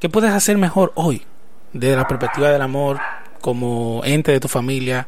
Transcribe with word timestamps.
¿Qué 0.00 0.08
puedes 0.08 0.30
hacer 0.30 0.56
mejor 0.56 0.92
hoy? 0.94 1.22
Desde 1.74 1.94
la 1.94 2.08
perspectiva 2.08 2.48
del 2.48 2.62
amor, 2.62 2.98
como 3.42 4.00
ente 4.02 4.32
de 4.32 4.40
tu 4.40 4.48
familia, 4.48 5.06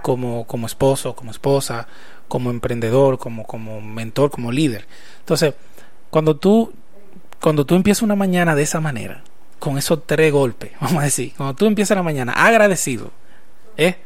como, 0.00 0.46
como 0.46 0.66
esposo, 0.66 1.14
como 1.14 1.30
esposa, 1.30 1.86
como 2.26 2.50
emprendedor, 2.50 3.18
como, 3.18 3.44
como 3.44 3.82
mentor, 3.82 4.30
como 4.30 4.50
líder. 4.50 4.86
Entonces, 5.18 5.52
cuando 6.08 6.36
tú, 6.36 6.72
cuando 7.38 7.66
tú 7.66 7.74
empiezas 7.74 8.02
una 8.02 8.16
mañana 8.16 8.54
de 8.54 8.62
esa 8.62 8.80
manera, 8.80 9.22
con 9.58 9.76
esos 9.76 10.06
tres 10.06 10.32
golpes, 10.32 10.72
vamos 10.80 11.02
a 11.02 11.04
decir, 11.04 11.34
cuando 11.36 11.54
tú 11.54 11.66
empiezas 11.66 11.98
la 11.98 12.02
mañana 12.02 12.32
agradecido, 12.32 13.10
¿eh? 13.76 13.96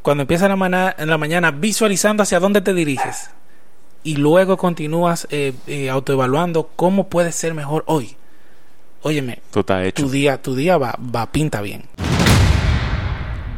cuando 0.00 0.22
empiezas 0.22 0.48
la, 0.48 0.54
mañana, 0.54 0.94
en 0.96 1.10
la 1.10 1.18
mañana 1.18 1.50
visualizando 1.50 2.22
hacia 2.22 2.38
dónde 2.38 2.60
te 2.60 2.72
diriges 2.72 3.30
y 4.04 4.14
luego 4.14 4.56
continúas 4.56 5.26
eh, 5.30 5.54
eh, 5.66 5.90
autoevaluando 5.90 6.70
cómo 6.76 7.08
puedes 7.08 7.34
ser 7.34 7.52
mejor 7.52 7.82
hoy. 7.88 8.16
Óyeme, 9.02 9.40
Tú 9.50 9.60
estás 9.60 9.84
hecho. 9.84 10.04
tu 10.04 10.10
día, 10.10 10.40
tu 10.40 10.54
día 10.54 10.78
va, 10.78 10.94
va 11.14 11.30
pinta 11.30 11.60
bien. 11.60 11.84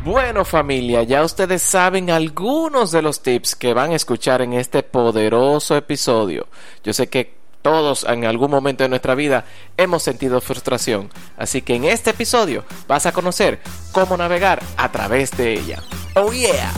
Bueno 0.04 0.44
familia, 0.44 1.02
ya 1.02 1.22
ustedes 1.22 1.62
saben 1.62 2.10
algunos 2.10 2.90
de 2.92 3.00
los 3.00 3.22
tips 3.22 3.54
que 3.56 3.72
van 3.72 3.92
a 3.92 3.96
escuchar 3.96 4.42
en 4.42 4.52
este 4.52 4.82
poderoso 4.82 5.76
episodio. 5.76 6.46
Yo 6.82 6.92
sé 6.92 7.08
que 7.08 7.34
todos 7.62 8.04
en 8.04 8.26
algún 8.26 8.50
momento 8.50 8.84
de 8.84 8.90
nuestra 8.90 9.14
vida 9.14 9.46
hemos 9.78 10.02
sentido 10.02 10.42
frustración, 10.42 11.08
así 11.38 11.62
que 11.62 11.74
en 11.76 11.84
este 11.84 12.10
episodio 12.10 12.66
vas 12.86 13.06
a 13.06 13.12
conocer 13.12 13.60
cómo 13.92 14.18
navegar 14.18 14.62
a 14.76 14.92
través 14.92 15.30
de 15.38 15.54
ella. 15.54 15.82
Oh 16.16 16.30
yeah. 16.32 16.70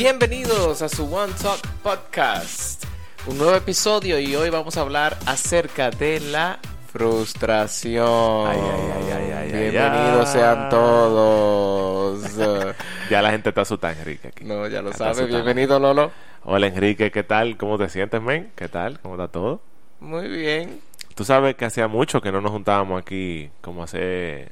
Bienvenidos 0.00 0.80
a 0.80 0.88
su 0.88 1.12
One 1.12 1.32
Talk 1.42 1.58
Podcast. 1.82 2.84
Un 3.26 3.36
nuevo 3.36 3.56
episodio 3.56 4.20
y 4.20 4.36
hoy 4.36 4.48
vamos 4.48 4.76
a 4.76 4.82
hablar 4.82 5.18
acerca 5.26 5.90
de 5.90 6.20
la 6.20 6.60
frustración. 6.92 8.46
Ay, 8.46 8.60
ay, 8.60 9.10
ay, 9.10 9.30
ay, 9.32 9.70
Bienvenidos 9.70 10.28
sean 10.28 10.68
todos. 10.68 12.20
Ya 13.10 13.20
la 13.22 13.32
gente 13.32 13.48
está 13.48 13.62
asustada, 13.62 13.92
Enrique. 13.94 14.28
Aquí. 14.28 14.44
no, 14.44 14.68
ya 14.68 14.82
lo 14.82 14.90
Está 14.90 14.98
sabe. 14.98 15.10
asustada. 15.10 15.42
Bienvenido, 15.42 15.80
Lolo. 15.80 16.12
Hola, 16.44 16.68
Enrique, 16.68 17.10
¿qué 17.10 17.24
tal? 17.24 17.56
¿Cómo 17.56 17.76
te 17.76 17.88
sientes, 17.88 18.22
men? 18.22 18.52
¿Qué 18.54 18.68
tal? 18.68 19.00
¿Cómo 19.00 19.16
está 19.16 19.26
todo? 19.26 19.60
Muy 19.98 20.28
bien. 20.28 20.80
Tú 21.16 21.24
sabes 21.24 21.56
que 21.56 21.64
hacía 21.64 21.88
mucho 21.88 22.20
que 22.20 22.30
no 22.30 22.40
nos 22.40 22.52
juntábamos 22.52 23.02
aquí 23.02 23.50
como 23.62 23.82
hace, 23.82 24.48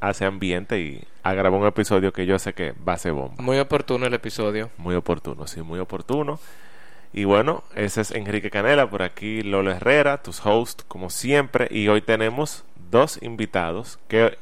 hace 0.00 0.24
ambiente 0.24 0.80
y 0.80 1.04
a 1.22 1.34
grabar 1.34 1.60
un 1.60 1.66
episodio 1.66 2.12
que 2.12 2.26
yo 2.26 2.38
sé 2.38 2.52
que 2.54 2.72
va 2.86 2.94
a 2.94 2.98
ser 2.98 3.12
bomba. 3.12 3.42
Muy 3.42 3.58
oportuno 3.58 4.06
el 4.06 4.14
episodio. 4.14 4.70
Muy 4.76 4.94
oportuno, 4.94 5.46
sí, 5.46 5.62
muy 5.62 5.78
oportuno. 5.78 6.38
Y 7.12 7.24
bueno, 7.24 7.64
ese 7.74 8.02
es 8.02 8.10
Enrique 8.10 8.50
Canela, 8.50 8.90
por 8.90 9.02
aquí 9.02 9.42
Lolo 9.42 9.70
Herrera, 9.70 10.22
tus 10.22 10.44
hosts, 10.44 10.84
como 10.86 11.10
siempre. 11.10 11.68
Y 11.70 11.88
hoy 11.88 12.02
tenemos 12.02 12.64
dos 12.90 13.18
invitados 13.22 13.98
que 14.08 14.36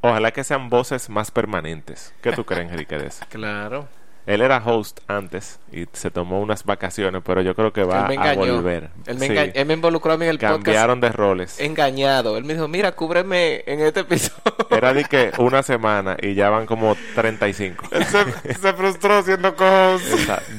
ojalá 0.00 0.30
que 0.32 0.44
sean 0.44 0.70
voces 0.70 1.08
más 1.10 1.30
permanentes. 1.30 2.14
¿Qué 2.22 2.32
tú 2.32 2.44
crees, 2.44 2.70
Enrique, 2.70 2.98
de 2.98 3.08
eso? 3.08 3.24
Claro. 3.30 3.88
Él 4.26 4.40
era 4.40 4.56
host 4.64 5.00
antes 5.06 5.60
y 5.70 5.84
se 5.92 6.10
tomó 6.10 6.40
unas 6.40 6.64
vacaciones, 6.64 7.20
pero 7.24 7.42
yo 7.42 7.54
creo 7.54 7.72
que 7.74 7.84
va 7.84 8.06
a 8.06 8.34
volver. 8.34 8.88
Él 9.06 9.18
me, 9.18 9.26
Sí. 9.26 9.50
él 9.54 9.66
me 9.66 9.74
involucró 9.74 10.12
a 10.12 10.16
mí 10.16 10.24
en 10.24 10.30
el 10.30 10.38
Cambiaron 10.38 10.98
de 11.00 11.10
roles. 11.10 11.60
Engañado. 11.60 12.38
Él 12.38 12.44
me 12.44 12.54
dijo, 12.54 12.66
mira, 12.66 12.92
cúbreme 12.92 13.62
en 13.66 13.80
este 13.80 14.00
episodio. 14.00 14.40
Era 14.70 14.94
de 14.94 15.04
que 15.04 15.30
una 15.38 15.62
semana 15.62 16.16
y 16.22 16.34
ya 16.34 16.48
van 16.48 16.64
como 16.64 16.96
35. 17.14 17.84
Él 17.90 18.04
se, 18.06 18.54
se 18.54 18.72
frustró 18.72 19.22
siendo 19.22 19.54
co-host. 19.54 20.04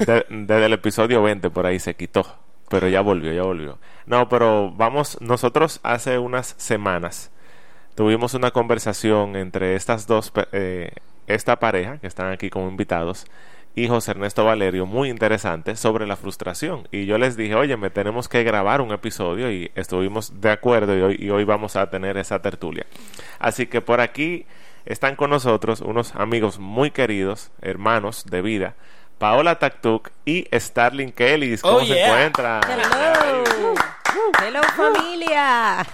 De- 0.05 0.25
desde 0.29 0.65
el 0.67 0.73
episodio 0.73 1.23
20 1.23 1.49
por 1.49 1.65
ahí 1.65 1.79
se 1.79 1.95
quitó. 1.95 2.25
Pero 2.69 2.87
ya 2.87 3.01
volvió, 3.01 3.31
ya 3.33 3.43
volvió. 3.43 3.77
No, 4.05 4.29
pero 4.29 4.71
vamos, 4.71 5.19
nosotros 5.21 5.79
hace 5.83 6.17
unas 6.19 6.53
semanas 6.57 7.31
tuvimos 7.95 8.33
una 8.33 8.51
conversación 8.51 9.35
entre 9.35 9.75
estas 9.75 10.05
dos, 10.07 10.31
eh, 10.51 10.91
esta 11.27 11.57
pareja 11.59 11.97
que 11.99 12.07
están 12.07 12.31
aquí 12.31 12.49
como 12.49 12.67
invitados 12.67 13.25
y 13.75 13.87
José 13.89 14.11
Ernesto 14.11 14.45
Valerio, 14.45 14.85
muy 14.85 15.09
interesante 15.09 15.75
sobre 15.75 16.07
la 16.07 16.15
frustración. 16.15 16.87
Y 16.91 17.05
yo 17.05 17.17
les 17.17 17.35
dije, 17.35 17.55
oye, 17.55 17.75
me 17.77 17.89
tenemos 17.89 18.29
que 18.29 18.43
grabar 18.43 18.79
un 18.81 18.91
episodio 18.93 19.51
y 19.51 19.69
estuvimos 19.75 20.39
de 20.41 20.51
acuerdo 20.51 20.97
y 20.97 21.01
hoy, 21.01 21.15
y 21.19 21.29
hoy 21.29 21.43
vamos 21.43 21.75
a 21.75 21.89
tener 21.89 22.15
esa 22.17 22.41
tertulia. 22.41 22.85
Así 23.39 23.67
que 23.67 23.81
por 23.81 23.99
aquí 23.99 24.45
están 24.85 25.15
con 25.15 25.29
nosotros 25.29 25.81
unos 25.81 26.15
amigos 26.15 26.57
muy 26.59 26.91
queridos, 26.91 27.51
hermanos 27.61 28.25
de 28.25 28.41
vida, 28.41 28.75
Paola 29.17 29.59
Taktuk 29.59 30.09
y 30.25 30.47
Starling 30.53 31.11
Kelly. 31.11 31.57
¿Cómo 31.57 31.77
Oh, 31.77 31.81
se 31.81 31.93
yeah. 31.95 32.05
encuentran? 32.07 32.61
Hello. 32.69 33.73
Hello 34.41 34.61
familia. 34.75 35.85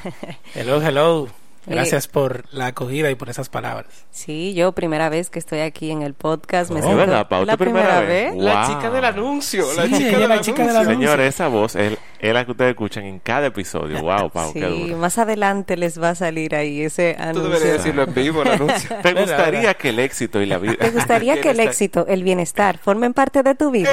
Hello, 0.53 0.79
hello. 0.81 1.40
Gracias 1.67 2.07
por 2.07 2.45
la 2.51 2.67
acogida 2.67 3.11
y 3.11 3.15
por 3.15 3.29
esas 3.29 3.47
palabras. 3.49 3.85
Sí, 4.09 4.53
yo 4.55 4.71
primera 4.71 5.09
vez 5.09 5.29
que 5.29 5.37
estoy 5.37 5.59
aquí 5.59 5.91
en 5.91 6.01
el 6.01 6.15
podcast. 6.15 6.71
Me 6.71 6.79
Oh, 6.79 6.83
siento 6.83 6.97
¿verdad, 6.97 7.27
Pau? 7.29 7.45
la 7.45 7.53
¿Tu 7.53 7.63
primera 7.63 7.99
vez? 7.99 8.33
vez. 8.33 8.43
La 8.43 8.65
Wow. 8.67 8.75
chica 8.75 8.89
del 8.89 9.05
anuncio. 9.05 9.65
la 9.75 9.83
Sí, 9.85 9.91
chica 9.93 10.09
ella 10.09 10.19
del 10.19 10.29
la 10.29 10.41
chica 10.41 10.65
del 10.65 10.75
anuncio. 10.75 10.93
Señores, 10.95 11.35
esa 11.35 11.47
voz 11.49 11.75
es, 11.75 11.97
es 12.19 12.33
la 12.33 12.45
que 12.45 12.51
ustedes 12.51 12.71
escuchan 12.71 13.03
en 13.05 13.19
cada 13.19 13.47
episodio. 13.47 14.01
Wow, 14.01 14.31
Pau, 14.31 14.51
Sí, 14.53 14.59
qué 14.59 14.65
duro. 14.65 14.97
más 14.97 15.17
adelante 15.19 15.77
les 15.77 16.01
va 16.01 16.09
a 16.09 16.15
salir 16.15 16.55
ahí 16.55 16.81
ese 16.81 17.15
Tú 17.15 17.23
anuncio. 17.23 17.49
deberías 17.51 17.77
decirlo 17.77 18.03
en 18.03 18.13
vivo, 18.15 18.41
el 18.41 18.47
anuncio. 18.53 18.89
¿Te 19.03 19.13
gustaría 19.13 19.59
verdad. 19.61 19.75
que 19.77 19.89
el 19.89 19.99
éxito 19.99 20.41
y 20.41 20.47
la 20.47 20.57
vida... 20.57 20.75
¿Te 20.79 20.89
gustaría 20.89 21.39
que 21.41 21.51
el 21.51 21.59
éxito, 21.59 22.05
el 22.07 22.23
bienestar, 22.23 22.79
formen 22.79 23.13
parte 23.13 23.43
de 23.43 23.53
tu 23.53 23.69
vida? 23.69 23.91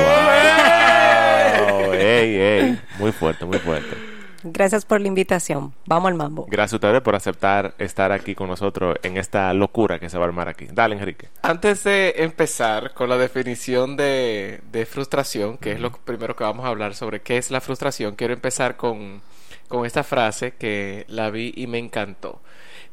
Wow, 1.68 1.92
ey, 1.92 2.36
ey. 2.36 2.80
Muy 2.98 3.12
fuerte, 3.12 3.44
muy 3.44 3.58
fuerte. 3.58 4.17
Gracias 4.43 4.84
por 4.84 5.00
la 5.00 5.09
invitación. 5.09 5.75
Vamos 5.87 6.09
al 6.09 6.15
mambo. 6.15 6.47
Gracias 6.49 6.75
a 6.75 6.76
ustedes 6.76 7.00
por 7.03 7.15
aceptar 7.15 7.75
estar 7.78 8.12
aquí 8.12 8.34
con 8.34 8.49
nosotros 8.49 8.97
en 9.03 9.16
esta 9.16 9.53
locura 9.54 9.99
que 9.99 10.09
se 10.09 10.19
va 10.19 10.25
a 10.25 10.28
armar 10.28 10.49
aquí. 10.49 10.66
Dale, 10.72 10.97
Enrique. 10.97 11.28
Antes 11.43 11.84
de 11.84 12.15
empezar 12.19 12.94
con 12.94 13.09
la 13.09 13.16
definición 13.16 13.97
de, 13.97 14.60
de 14.71 14.87
frustración, 14.87 15.59
que 15.59 15.72
es 15.72 15.81
lo 15.81 15.93
primero 15.93 16.37
que 16.37 16.44
vamos 16.44 16.65
a 16.65 16.69
hablar 16.69 16.94
sobre 16.94 17.21
qué 17.21 17.37
es 17.37 17.50
la 17.50 17.60
frustración, 17.60 18.15
quiero 18.15 18.34
empezar 18.34 18.77
con, 18.77 19.21
con 19.69 19.87
esta 19.87 20.04
frase 20.04 20.53
que 20.53 21.04
la 21.09 21.31
vi 21.31 21.53
y 21.56 21.66
me 21.66 21.78
encantó. 21.78 22.41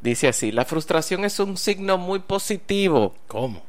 Dice 0.01 0.27
así, 0.27 0.51
la 0.51 0.65
frustración 0.65 1.25
es 1.25 1.39
un 1.39 1.57
signo 1.57 1.97
muy 1.97 2.19
positivo. 2.19 3.15
¿Cómo? 3.27 3.63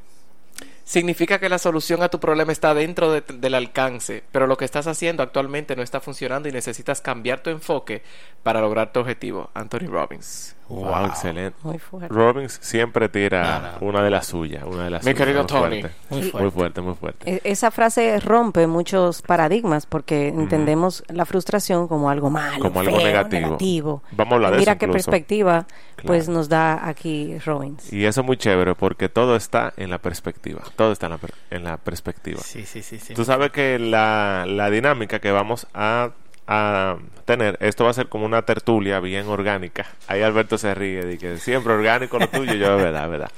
Significa 0.86 1.41
que 1.41 1.48
la 1.48 1.58
solución 1.58 2.02
a 2.02 2.08
tu 2.08 2.20
problema 2.20 2.52
está 2.52 2.72
dentro 2.72 3.12
de- 3.12 3.20
del 3.20 3.54
alcance, 3.54 4.22
pero 4.32 4.47
lo 4.47 4.56
que 4.56 4.64
estás 4.64 4.86
haciendo 4.86 5.22
actualmente 5.22 5.74
no 5.76 5.82
está 5.82 6.00
funcionando 6.00 6.48
y 6.48 6.52
necesitas 6.52 7.00
cambiar 7.02 7.41
tu 7.42 7.50
enfoque 7.50 8.02
para 8.44 8.60
lograr 8.60 8.92
tu 8.92 9.00
objetivo. 9.00 9.50
Anthony 9.52 9.88
Robbins. 9.88 10.55
Wow, 10.69 11.06
excelente. 11.06 11.56
Muy 11.62 11.78
fuerte. 11.78 12.12
Robbins 12.15 12.59
siempre 12.60 13.09
tira 13.09 13.60
No, 13.81 13.81
no. 13.81 13.87
una 13.93 14.03
de 14.03 14.10
las 14.10 14.27
suyas, 14.27 14.65
una 14.66 14.84
de 14.84 14.91
las 14.91 15.04
Mi 15.04 15.12
suyas, 15.12 15.19
querido 15.27 15.43
muy 15.43 15.47
Tony. 15.47 15.81
fuerte. 15.81 15.97
Muy 16.10 16.21
fuerte. 16.22 16.43
Muy 16.43 16.50
fuerte, 16.50 16.81
muy 16.81 16.94
fuerte. 16.94 17.31
E- 17.37 17.41
Esa 17.44 17.71
frase 17.71 18.19
rompe 18.21 18.66
muchos 18.66 19.22
paradigmas 19.22 19.87
porque 19.87 20.28
entendemos 20.28 21.04
la 21.09 21.25
frustración 21.25 21.87
como 21.88 22.10
algo 22.10 22.31
malo, 22.31 22.59
Como 22.62 22.81
algo 22.81 22.97
feo, 22.97 23.06
negativo. 23.06 24.03
Vamos 24.12 24.32
a 24.32 24.34
hablar 24.37 24.53
de 24.53 24.59
Mira 24.59 24.72
eso 24.72 24.78
qué 24.78 24.87
incluso. 24.87 25.10
perspectiva 25.10 25.66
pues 26.04 26.28
nos 26.28 26.49
da 26.49 26.87
aquí 26.88 27.38
Robbins. 27.38 27.93
Y 27.93 28.04
eso 28.04 28.21
es 28.21 28.27
muy 28.27 28.37
chévere 28.37 28.75
porque 28.75 29.09
todo 29.09 29.34
está 29.37 29.72
en 29.77 29.91
la 29.91 29.98
perspectiva. 29.98 30.60
Todo 30.77 30.93
está 30.93 31.06
en 31.06 31.12
la, 31.12 31.19
per- 31.19 31.34
en 31.50 31.65
la 31.65 31.77
perspectiva. 31.78 32.41
Sí, 32.43 32.65
sí, 32.66 32.83
sí, 32.83 32.98
sí. 32.98 33.15
Tú 33.15 33.25
sabes 33.25 33.50
que 33.50 33.78
la, 33.78 34.44
la 34.47 34.69
dinámica 34.71 35.19
que 35.21 35.31
vamos 35.33 35.66
a, 35.75 36.10
a 36.46 36.96
tener, 37.24 37.56
esto 37.60 37.84
va 37.84 37.90
a 37.90 37.94
ser 37.94 38.08
como 38.08 38.24
una 38.24 38.42
tertulia 38.42 39.00
bien 39.00 39.26
orgánica. 39.26 39.86
Ahí 40.06 40.22
Alberto 40.22 40.58
se 40.58 40.74
ríe 40.74 41.04
de 41.04 41.18
que 41.18 41.38
siempre 41.38 41.72
orgánico 41.72 42.18
lo 42.18 42.28
tuyo, 42.28 42.54
yo 42.54 42.76
de 42.76 42.84
verdad, 42.84 43.10
verdad. 43.10 43.30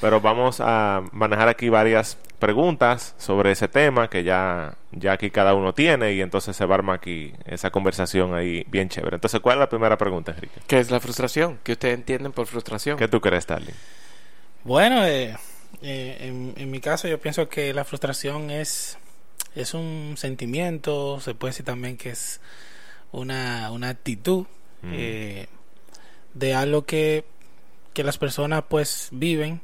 Pero 0.00 0.20
vamos 0.20 0.60
a 0.60 1.02
manejar 1.12 1.48
aquí 1.48 1.68
varias 1.68 2.18
preguntas 2.38 3.14
sobre 3.18 3.52
ese 3.52 3.68
tema 3.68 4.08
que 4.08 4.24
ya, 4.24 4.74
ya 4.92 5.12
aquí 5.12 5.30
cada 5.30 5.54
uno 5.54 5.72
tiene 5.72 6.12
y 6.12 6.20
entonces 6.20 6.56
se 6.56 6.64
va 6.66 6.74
a 6.74 6.78
armar 6.78 6.96
aquí 6.96 7.32
esa 7.46 7.70
conversación 7.70 8.34
ahí 8.34 8.64
bien 8.68 8.88
chévere. 8.88 9.16
Entonces, 9.16 9.40
¿cuál 9.40 9.56
es 9.56 9.60
la 9.60 9.68
primera 9.68 9.96
pregunta, 9.96 10.32
Enrique? 10.32 10.60
¿Qué 10.66 10.78
es 10.78 10.90
la 10.90 11.00
frustración? 11.00 11.58
¿Qué 11.62 11.72
ustedes 11.72 11.94
entienden 11.94 12.32
por 12.32 12.46
frustración? 12.46 12.96
¿Qué 12.96 13.08
tú 13.08 13.20
crees, 13.20 13.44
Starling? 13.44 13.74
Bueno, 14.64 15.04
eh, 15.04 15.36
eh, 15.82 16.16
en, 16.20 16.54
en 16.56 16.70
mi 16.70 16.80
caso 16.80 17.08
yo 17.08 17.18
pienso 17.18 17.48
que 17.48 17.72
la 17.72 17.84
frustración 17.84 18.50
es, 18.50 18.98
es 19.54 19.74
un 19.74 20.14
sentimiento, 20.16 21.20
se 21.20 21.34
puede 21.34 21.50
decir 21.52 21.64
también 21.66 21.96
que 21.96 22.10
es 22.10 22.40
una, 23.12 23.70
una 23.70 23.88
actitud 23.90 24.46
Mm. 24.80 24.92
eh, 24.94 25.46
de 26.34 26.54
algo 26.54 26.84
que, 26.86 27.24
que 27.94 28.04
las 28.04 28.16
personas 28.16 28.62
pues 28.68 29.08
viven 29.10 29.60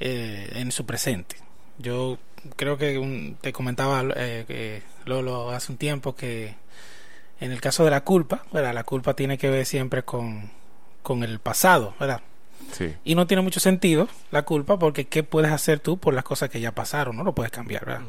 eh, 0.00 0.50
en 0.56 0.72
su 0.72 0.84
presente. 0.84 1.36
Yo 1.78 2.18
creo 2.56 2.76
que 2.76 2.98
un- 2.98 3.36
te 3.40 3.52
comentaba 3.52 4.02
eh, 4.16 4.44
que 4.48 4.82
Lolo 5.04 5.50
hace 5.52 5.70
un 5.70 5.78
tiempo 5.78 6.16
que 6.16 6.56
en 7.40 7.52
el 7.52 7.60
caso 7.60 7.84
de 7.84 7.92
la 7.92 8.02
culpa, 8.02 8.44
¿verdad? 8.52 8.74
la 8.74 8.82
culpa 8.82 9.14
tiene 9.14 9.38
que 9.38 9.48
ver 9.48 9.64
siempre 9.64 10.02
con, 10.02 10.50
con 11.04 11.22
el 11.22 11.38
pasado, 11.38 11.94
¿verdad? 12.00 12.20
Sí. 12.72 12.92
Y 13.04 13.14
no 13.14 13.28
tiene 13.28 13.42
mucho 13.42 13.60
sentido 13.60 14.08
la 14.32 14.42
culpa 14.42 14.76
porque 14.76 15.06
¿qué 15.06 15.22
puedes 15.22 15.52
hacer 15.52 15.78
tú 15.78 15.98
por 15.98 16.14
las 16.14 16.24
cosas 16.24 16.50
que 16.50 16.60
ya 16.60 16.72
pasaron? 16.72 17.16
No 17.16 17.22
lo 17.22 17.32
puedes 17.32 17.52
cambiar, 17.52 17.84
¿verdad? 17.86 18.02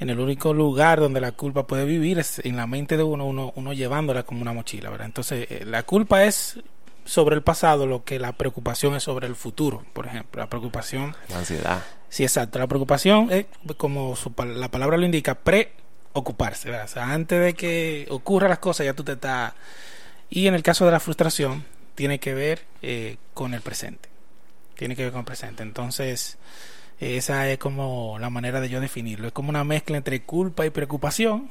En 0.00 0.10
el 0.10 0.20
único 0.20 0.54
lugar 0.54 1.00
donde 1.00 1.20
la 1.20 1.32
culpa 1.32 1.66
puede 1.66 1.84
vivir 1.84 2.18
es 2.18 2.38
en 2.44 2.56
la 2.56 2.66
mente 2.66 2.96
de 2.96 3.02
uno, 3.02 3.24
uno, 3.26 3.52
uno 3.56 3.72
llevándola 3.72 4.22
como 4.22 4.42
una 4.42 4.52
mochila, 4.52 4.90
¿verdad? 4.90 5.06
Entonces, 5.06 5.46
eh, 5.50 5.64
la 5.66 5.82
culpa 5.82 6.24
es 6.24 6.58
sobre 7.04 7.34
el 7.34 7.42
pasado 7.42 7.86
lo 7.86 8.04
que 8.04 8.18
la 8.18 8.32
preocupación 8.32 8.94
es 8.94 9.02
sobre 9.02 9.26
el 9.26 9.34
futuro, 9.34 9.84
por 9.92 10.06
ejemplo. 10.06 10.40
La 10.40 10.48
preocupación, 10.48 11.16
La 11.28 11.38
ansiedad. 11.38 11.82
sí, 12.08 12.22
exacto, 12.22 12.58
la 12.58 12.66
preocupación 12.66 13.28
es, 13.32 13.46
como 13.76 14.14
su 14.14 14.32
la 14.54 14.70
palabra 14.70 14.98
lo 14.98 15.06
indica, 15.06 15.34
preocuparse, 15.34 16.70
¿verdad? 16.70 16.84
O 16.84 16.88
sea, 16.88 17.12
antes 17.12 17.40
de 17.42 17.54
que 17.54 18.06
ocurran 18.10 18.50
las 18.50 18.58
cosas 18.58 18.86
ya 18.86 18.92
tú 18.94 19.04
te 19.04 19.12
estás... 19.12 19.54
Y 20.30 20.46
en 20.46 20.54
el 20.54 20.62
caso 20.62 20.84
de 20.84 20.92
la 20.92 21.00
frustración, 21.00 21.64
tiene 21.94 22.20
que 22.20 22.34
ver 22.34 22.64
eh, 22.82 23.16
con 23.32 23.54
el 23.54 23.62
presente. 23.62 24.10
Tiene 24.76 24.94
que 24.94 25.02
ver 25.02 25.10
con 25.10 25.20
el 25.20 25.24
presente. 25.24 25.62
Entonces, 25.62 26.36
esa 27.00 27.48
es 27.48 27.58
como 27.58 28.18
la 28.18 28.30
manera 28.30 28.60
de 28.60 28.68
yo 28.68 28.80
definirlo. 28.80 29.28
Es 29.28 29.32
como 29.32 29.50
una 29.50 29.64
mezcla 29.64 29.96
entre 29.96 30.22
culpa 30.22 30.66
y 30.66 30.70
preocupación 30.70 31.48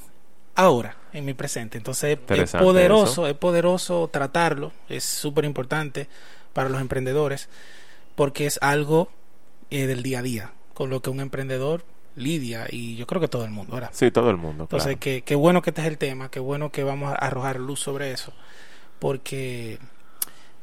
ahora, 0.56 0.98
en 1.14 1.26
mi 1.26 1.34
presente. 1.34 1.78
Entonces, 1.78 2.18
es 2.30 2.52
poderoso, 2.52 3.12
eso. 3.12 3.28
es 3.28 3.36
poderoso 3.36 4.10
tratarlo. 4.12 4.74
Es 4.90 5.04
súper 5.04 5.46
importante 5.46 6.10
para 6.54 6.70
los 6.70 6.82
emprendedores 6.82 7.50
porque 8.16 8.48
es 8.48 8.60
algo 8.62 9.10
eh, 9.70 9.86
del 9.86 10.02
día 10.02 10.20
a 10.20 10.22
día 10.24 10.52
con 10.74 10.90
lo 10.90 11.02
que 11.02 11.10
un 11.10 11.20
emprendedor 11.20 11.86
lidia 12.16 12.66
y 12.70 12.96
yo 12.96 13.06
creo 13.06 13.22
que 13.22 13.28
todo 13.28 13.46
el 13.46 13.52
mundo, 13.52 13.76
¿verdad? 13.76 13.92
Sí, 13.94 14.12
todo 14.12 14.32
el 14.32 14.38
mundo. 14.38 14.64
Entonces, 14.64 14.88
claro. 14.88 15.00
qué, 15.00 15.22
qué 15.22 15.36
bueno 15.36 15.62
que 15.62 15.70
este 15.70 15.82
es 15.82 15.88
el 15.88 15.98
tema, 15.98 16.30
qué 16.30 16.40
bueno 16.40 16.72
que 16.72 16.84
vamos 16.84 17.14
a 17.14 17.16
arrojar 17.16 17.60
luz 17.60 17.80
sobre 17.80 18.12
eso, 18.12 18.34
porque 18.98 19.78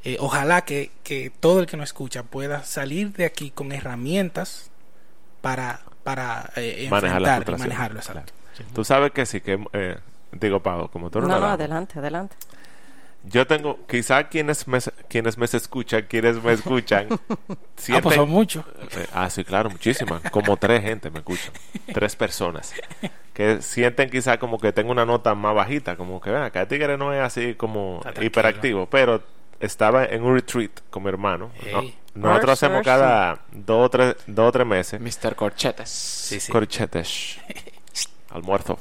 eh, 0.02 0.16
ojalá 0.18 0.64
que, 0.64 0.90
que 1.04 1.30
todo 1.30 1.60
el 1.60 1.66
que 1.66 1.76
nos 1.76 1.90
escucha 1.90 2.24
pueda 2.24 2.64
salir 2.64 3.12
de 3.12 3.24
aquí 3.24 3.50
con 3.50 3.70
herramientas 3.70 4.70
para, 5.44 5.80
para 6.02 6.50
eh, 6.56 6.88
Manejar 6.90 7.20
la 7.20 7.36
enfrentar 7.36 7.54
y 7.54 7.60
manejarlo, 7.60 7.98
exacto. 8.00 8.32
Tú 8.74 8.82
sabes 8.82 9.12
que 9.12 9.26
sí, 9.26 9.42
que... 9.42 9.62
eh, 9.74 9.98
digo, 10.32 10.60
Pau, 10.60 10.88
como 10.88 11.10
tú 11.10 11.20
No, 11.20 11.28
no, 11.28 11.34
dama, 11.34 11.52
adelante, 11.52 11.98
adelante. 11.98 12.34
Yo 13.24 13.46
tengo... 13.46 13.78
Quizá 13.86 14.24
quienes 14.28 14.66
me, 14.66 14.78
quienes 15.08 15.36
me 15.36 15.44
escuchan, 15.44 16.06
quienes 16.08 16.42
me 16.42 16.52
escuchan... 16.54 17.08
Ah, 17.50 17.56
sienten- 17.76 18.02
pues 18.02 18.14
son 18.16 18.30
muchos. 18.30 18.64
Eh, 18.96 19.06
Ah, 19.12 19.28
sí, 19.28 19.44
claro, 19.44 19.68
muchísimas. 19.68 20.22
Como 20.30 20.56
tres 20.56 20.82
gente 20.82 21.10
me 21.10 21.18
escuchan. 21.18 21.52
Tres 21.92 22.16
personas. 22.16 22.72
Que 23.34 23.60
sienten 23.60 24.08
quizá 24.08 24.38
como 24.38 24.58
que 24.58 24.72
tengo 24.72 24.92
una 24.92 25.04
nota 25.04 25.34
más 25.34 25.54
bajita. 25.54 25.96
Como 25.96 26.20
que, 26.22 26.30
vean, 26.30 26.44
acá 26.44 26.66
Tigre 26.66 26.96
no 26.96 27.12
es 27.12 27.20
así 27.20 27.54
como 27.54 28.00
hiperactivo. 28.22 28.86
Pero 28.86 29.22
estaba 29.60 30.06
en 30.06 30.22
un 30.22 30.34
retreat 30.34 30.70
con 30.88 31.02
mi 31.02 31.08
hermano. 31.10 31.50
¿no? 31.72 31.82
Nosotros 32.14 32.52
hacemos 32.52 32.82
cada 32.82 33.40
dos 33.52 33.86
o 33.86 33.90
tres, 33.90 34.16
dos 34.26 34.48
o 34.48 34.52
tres 34.52 34.66
meses. 34.66 35.00
Mr. 35.00 35.34
Corchetes. 35.34 35.88
Sí, 35.90 36.40
sí. 36.40 36.50
Corchetes. 36.52 37.38
Almuerzo. 38.30 38.78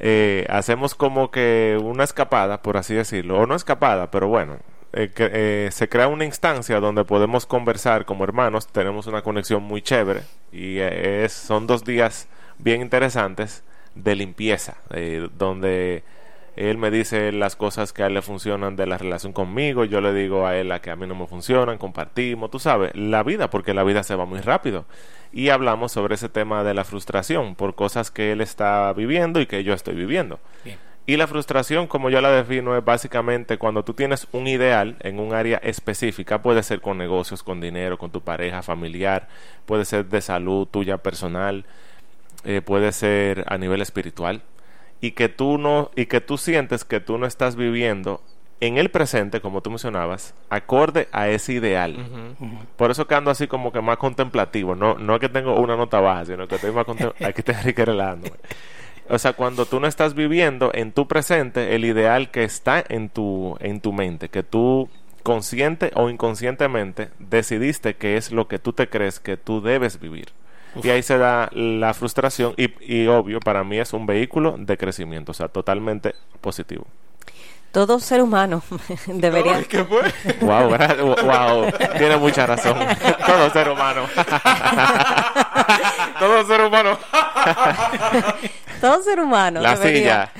Eh, 0.00 0.46
hacemos 0.48 0.94
como 0.94 1.30
que 1.30 1.78
una 1.82 2.04
escapada, 2.04 2.62
por 2.62 2.76
así 2.76 2.94
decirlo. 2.94 3.40
O 3.40 3.46
no 3.46 3.54
escapada, 3.54 4.10
pero 4.10 4.28
bueno. 4.28 4.58
eh, 4.92 5.10
que, 5.14 5.30
eh, 5.32 5.68
se 5.72 5.88
crea 5.88 6.08
una 6.08 6.24
instancia 6.24 6.80
donde 6.80 7.04
podemos 7.04 7.46
conversar 7.46 8.04
como 8.04 8.24
hermanos. 8.24 8.66
Tenemos 8.68 9.06
una 9.06 9.22
conexión 9.22 9.62
muy 9.62 9.82
chévere. 9.82 10.22
Y 10.52 10.78
eh, 10.78 11.24
es, 11.24 11.32
son 11.32 11.66
dos 11.66 11.84
días 11.84 12.28
bien 12.58 12.80
interesantes 12.80 13.62
de 13.94 14.14
limpieza. 14.16 14.76
eh, 14.90 15.28
donde 15.36 16.04
él 16.58 16.76
me 16.76 16.90
dice 16.90 17.30
las 17.30 17.54
cosas 17.54 17.92
que 17.92 18.02
a 18.02 18.08
él 18.08 18.14
le 18.14 18.22
funcionan 18.22 18.74
de 18.74 18.84
la 18.84 18.98
relación 18.98 19.32
conmigo, 19.32 19.84
yo 19.84 20.00
le 20.00 20.12
digo 20.12 20.44
a 20.44 20.56
él 20.56 20.68
las 20.68 20.80
que 20.80 20.90
a 20.90 20.96
mí 20.96 21.06
no 21.06 21.14
me 21.14 21.28
funcionan, 21.28 21.78
compartimos, 21.78 22.50
tú 22.50 22.58
sabes, 22.58 22.90
la 22.96 23.22
vida, 23.22 23.48
porque 23.48 23.74
la 23.74 23.84
vida 23.84 24.02
se 24.02 24.16
va 24.16 24.24
muy 24.24 24.40
rápido. 24.40 24.84
Y 25.32 25.50
hablamos 25.50 25.92
sobre 25.92 26.16
ese 26.16 26.28
tema 26.28 26.64
de 26.64 26.74
la 26.74 26.82
frustración 26.82 27.54
por 27.54 27.76
cosas 27.76 28.10
que 28.10 28.32
él 28.32 28.40
está 28.40 28.92
viviendo 28.92 29.40
y 29.40 29.46
que 29.46 29.62
yo 29.62 29.72
estoy 29.72 29.94
viviendo. 29.94 30.40
Bien. 30.64 30.78
Y 31.06 31.16
la 31.16 31.28
frustración, 31.28 31.86
como 31.86 32.10
yo 32.10 32.20
la 32.20 32.32
defino, 32.32 32.76
es 32.76 32.84
básicamente 32.84 33.56
cuando 33.56 33.84
tú 33.84 33.94
tienes 33.94 34.26
un 34.32 34.48
ideal 34.48 34.96
en 35.00 35.20
un 35.20 35.34
área 35.34 35.58
específica, 35.58 36.42
puede 36.42 36.64
ser 36.64 36.80
con 36.80 36.98
negocios, 36.98 37.44
con 37.44 37.60
dinero, 37.60 37.98
con 37.98 38.10
tu 38.10 38.20
pareja, 38.20 38.62
familiar, 38.62 39.28
puede 39.64 39.84
ser 39.84 40.06
de 40.06 40.20
salud 40.20 40.66
tuya 40.66 40.98
personal, 40.98 41.64
eh, 42.44 42.62
puede 42.62 42.90
ser 42.90 43.44
a 43.46 43.56
nivel 43.58 43.80
espiritual 43.80 44.42
y 45.00 45.12
que 45.12 45.28
tú 45.28 45.58
no 45.58 45.90
y 45.94 46.06
que 46.06 46.20
tú 46.20 46.38
sientes 46.38 46.84
que 46.84 47.00
tú 47.00 47.18
no 47.18 47.26
estás 47.26 47.56
viviendo 47.56 48.20
en 48.60 48.76
el 48.76 48.90
presente 48.90 49.40
como 49.40 49.60
tú 49.60 49.70
mencionabas 49.70 50.34
acorde 50.50 51.08
a 51.12 51.28
ese 51.28 51.52
ideal. 51.52 51.96
Por 52.76 52.90
eso 52.90 53.06
que 53.06 53.14
ando 53.14 53.30
así 53.30 53.46
como 53.46 53.72
que 53.72 53.80
más 53.80 53.98
contemplativo 53.98 54.74
no 54.74 54.94
no 54.94 55.14
es 55.14 55.20
que 55.20 55.28
tengo 55.28 55.58
una 55.58 55.76
nota 55.76 56.00
baja 56.00 56.24
sino 56.26 56.48
que 56.48 56.56
estoy 56.56 56.72
más 56.72 56.84
contemplativo 56.84 57.28
aquí 57.30 57.42
te 57.42 57.74
que 57.74 57.84
relajándome 57.84 58.36
o 59.08 59.18
sea 59.18 59.32
cuando 59.32 59.64
tú 59.64 59.80
no 59.80 59.86
estás 59.86 60.14
viviendo 60.14 60.70
en 60.74 60.92
tu 60.92 61.06
presente 61.06 61.74
el 61.74 61.84
ideal 61.84 62.30
que 62.30 62.44
está 62.44 62.84
en 62.88 63.08
tu 63.08 63.56
en 63.60 63.80
tu 63.80 63.92
mente 63.92 64.28
que 64.28 64.42
tú 64.42 64.88
consciente 65.22 65.92
o 65.94 66.10
inconscientemente 66.10 67.10
decidiste 67.18 67.94
que 67.94 68.16
es 68.16 68.32
lo 68.32 68.48
que 68.48 68.58
tú 68.58 68.72
te 68.72 68.88
crees 68.88 69.20
que 69.20 69.36
tú 69.36 69.60
debes 69.60 70.00
vivir 70.00 70.28
y 70.82 70.90
ahí 70.90 71.02
se 71.02 71.18
da 71.18 71.48
la 71.52 71.94
frustración 71.94 72.54
y, 72.56 72.72
y 72.80 73.06
obvio, 73.06 73.40
para 73.40 73.64
mí 73.64 73.78
es 73.78 73.92
un 73.92 74.06
vehículo 74.06 74.56
de 74.58 74.76
crecimiento, 74.76 75.32
o 75.32 75.34
sea, 75.34 75.48
totalmente 75.48 76.14
positivo. 76.40 76.86
Todo 77.72 77.98
ser 78.00 78.22
humano 78.22 78.62
debería... 79.06 79.62
¿Qué 79.64 79.84
fue? 79.84 80.02
Wow, 80.40 80.70
wow, 81.24 81.70
tiene 81.98 82.16
mucha 82.16 82.46
razón. 82.46 82.78
Todo 83.26 83.50
ser 83.50 83.68
humano. 83.68 84.08
Todo 86.18 86.46
ser 86.46 86.62
humano. 86.62 86.98
Todo 88.80 89.02
ser 89.02 89.20
humano 89.20 89.60
La 89.60 89.76
debería, 89.76 90.32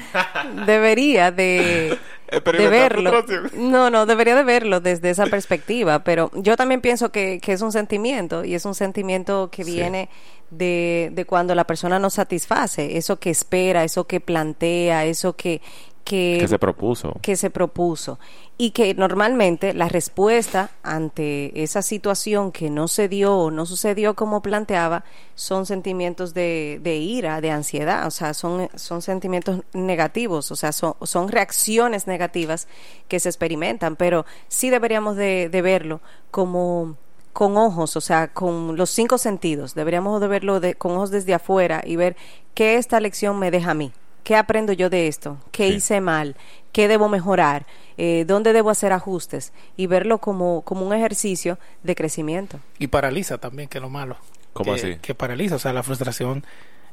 debería 0.64 1.30
de, 1.30 1.98
de 2.30 2.68
verlo. 2.68 3.24
No, 3.54 3.90
no, 3.90 4.06
debería 4.06 4.34
de 4.36 4.44
verlo 4.44 4.80
desde 4.80 5.10
esa 5.10 5.26
perspectiva, 5.26 6.00
pero 6.04 6.30
yo 6.34 6.56
también 6.56 6.80
pienso 6.80 7.10
que, 7.10 7.40
que 7.40 7.52
es 7.52 7.62
un 7.62 7.72
sentimiento 7.72 8.44
y 8.44 8.54
es 8.54 8.64
un 8.64 8.74
sentimiento 8.74 9.50
que 9.50 9.64
Sí. 9.64 9.72
viene 9.74 10.08
de, 10.50 11.10
de 11.12 11.24
cuando 11.24 11.54
la 11.54 11.64
persona 11.64 11.98
no 11.98 12.10
satisface, 12.10 12.96
eso 12.96 13.18
que 13.18 13.30
espera, 13.30 13.84
eso 13.84 14.06
que 14.06 14.20
plantea, 14.20 15.04
eso 15.04 15.34
que... 15.36 15.60
que, 16.08 16.38
Que 16.40 16.48
se 16.48 16.58
propuso. 16.58 17.12
que 17.20 17.36
se 17.36 17.50
propuso. 17.50 18.18
Y 18.56 18.70
que 18.70 18.94
normalmente 18.94 19.74
la 19.74 19.88
respuesta 19.88 20.70
ante 20.82 21.62
esa 21.62 21.82
situación 21.82 22.50
que 22.50 22.70
no 22.70 22.88
se 22.88 23.08
dio 23.08 23.36
o 23.36 23.50
no 23.50 23.66
sucedió 23.66 24.14
como 24.14 24.40
planteaba 24.40 25.04
son 25.34 25.66
sentimientos 25.66 26.32
de, 26.32 26.80
de 26.82 26.96
ira, 26.96 27.42
de 27.42 27.50
ansiedad, 27.50 28.06
o 28.06 28.10
sea, 28.10 28.32
son, 28.32 28.70
son 28.74 29.02
sentimientos 29.02 29.60
negativos, 29.74 30.50
o 30.50 30.56
sea, 30.56 30.72
son, 30.72 30.94
son 31.02 31.28
reacciones 31.28 32.06
negativas 32.06 32.68
que 33.06 33.20
se 33.20 33.28
experimentan, 33.28 33.94
pero 33.94 34.24
sí 34.48 34.70
deberíamos 34.70 35.14
de, 35.14 35.50
de 35.50 35.62
verlo 35.62 36.00
como 36.30 36.96
con 37.34 37.56
ojos, 37.58 37.96
o 37.96 38.00
sea, 38.00 38.28
con 38.28 38.76
los 38.76 38.90
cinco 38.90 39.18
sentidos, 39.18 39.74
deberíamos 39.74 40.20
de 40.20 40.26
verlo 40.26 40.58
de, 40.58 40.74
con 40.74 40.92
ojos 40.92 41.10
desde 41.10 41.34
afuera 41.34 41.82
y 41.84 41.96
ver 41.96 42.16
qué 42.54 42.76
esta 42.76 42.98
lección 42.98 43.38
me 43.38 43.50
deja 43.50 43.72
a 43.72 43.74
mí. 43.74 43.92
¿Qué 44.24 44.36
aprendo 44.36 44.72
yo 44.72 44.90
de 44.90 45.08
esto? 45.08 45.38
¿Qué 45.52 45.68
Sí. 45.68 45.74
hice 45.76 46.00
mal? 46.00 46.36
¿Qué 46.72 46.86
debo 46.88 47.08
mejorar? 47.08 47.66
Eh, 47.96 48.24
¿Dónde 48.26 48.52
debo 48.52 48.70
hacer 48.70 48.92
ajustes? 48.92 49.52
Y 49.76 49.86
verlo 49.86 50.18
como, 50.18 50.62
como 50.62 50.86
un 50.86 50.92
ejercicio 50.92 51.58
de 51.82 51.94
crecimiento. 51.94 52.60
Y 52.78 52.88
paraliza 52.88 53.38
también, 53.38 53.68
que 53.68 53.78
es 53.78 53.82
lo 53.82 53.88
malo. 53.90 54.16
¿Cómo 54.52 54.74
que, 54.74 54.80
así? 54.80 54.96
Que 55.00 55.14
paraliza, 55.14 55.56
o 55.56 55.58
sea, 55.58 55.72
la 55.72 55.82
frustración, 55.82 56.44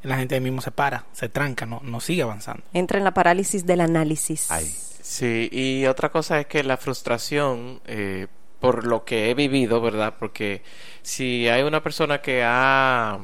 la 0.01 0.17
gente 0.17 0.35
ahí 0.35 0.41
mismo 0.41 0.61
se 0.61 0.71
para, 0.71 1.05
se 1.13 1.29
tranca, 1.29 1.65
no, 1.65 1.81
no 1.83 1.99
sigue 1.99 2.21
avanzando. 2.21 2.63
Entra 2.73 2.97
en 2.97 3.03
la 3.03 3.13
parálisis 3.13 3.65
del 3.65 3.81
análisis. 3.81 4.49
Ay. 4.51 4.65
Sí, 5.01 5.49
y 5.51 5.85
otra 5.85 6.09
cosa 6.11 6.39
es 6.39 6.47
que 6.47 6.63
la 6.63 6.77
frustración, 6.77 7.79
eh, 7.85 8.27
por 8.59 8.87
lo 8.87 9.03
que 9.05 9.29
he 9.29 9.33
vivido, 9.35 9.81
¿verdad? 9.81 10.15
Porque 10.17 10.63
si 11.03 11.47
hay 11.47 11.61
una 11.63 11.83
persona 11.83 12.21
que 12.21 12.43
ha 12.43 13.19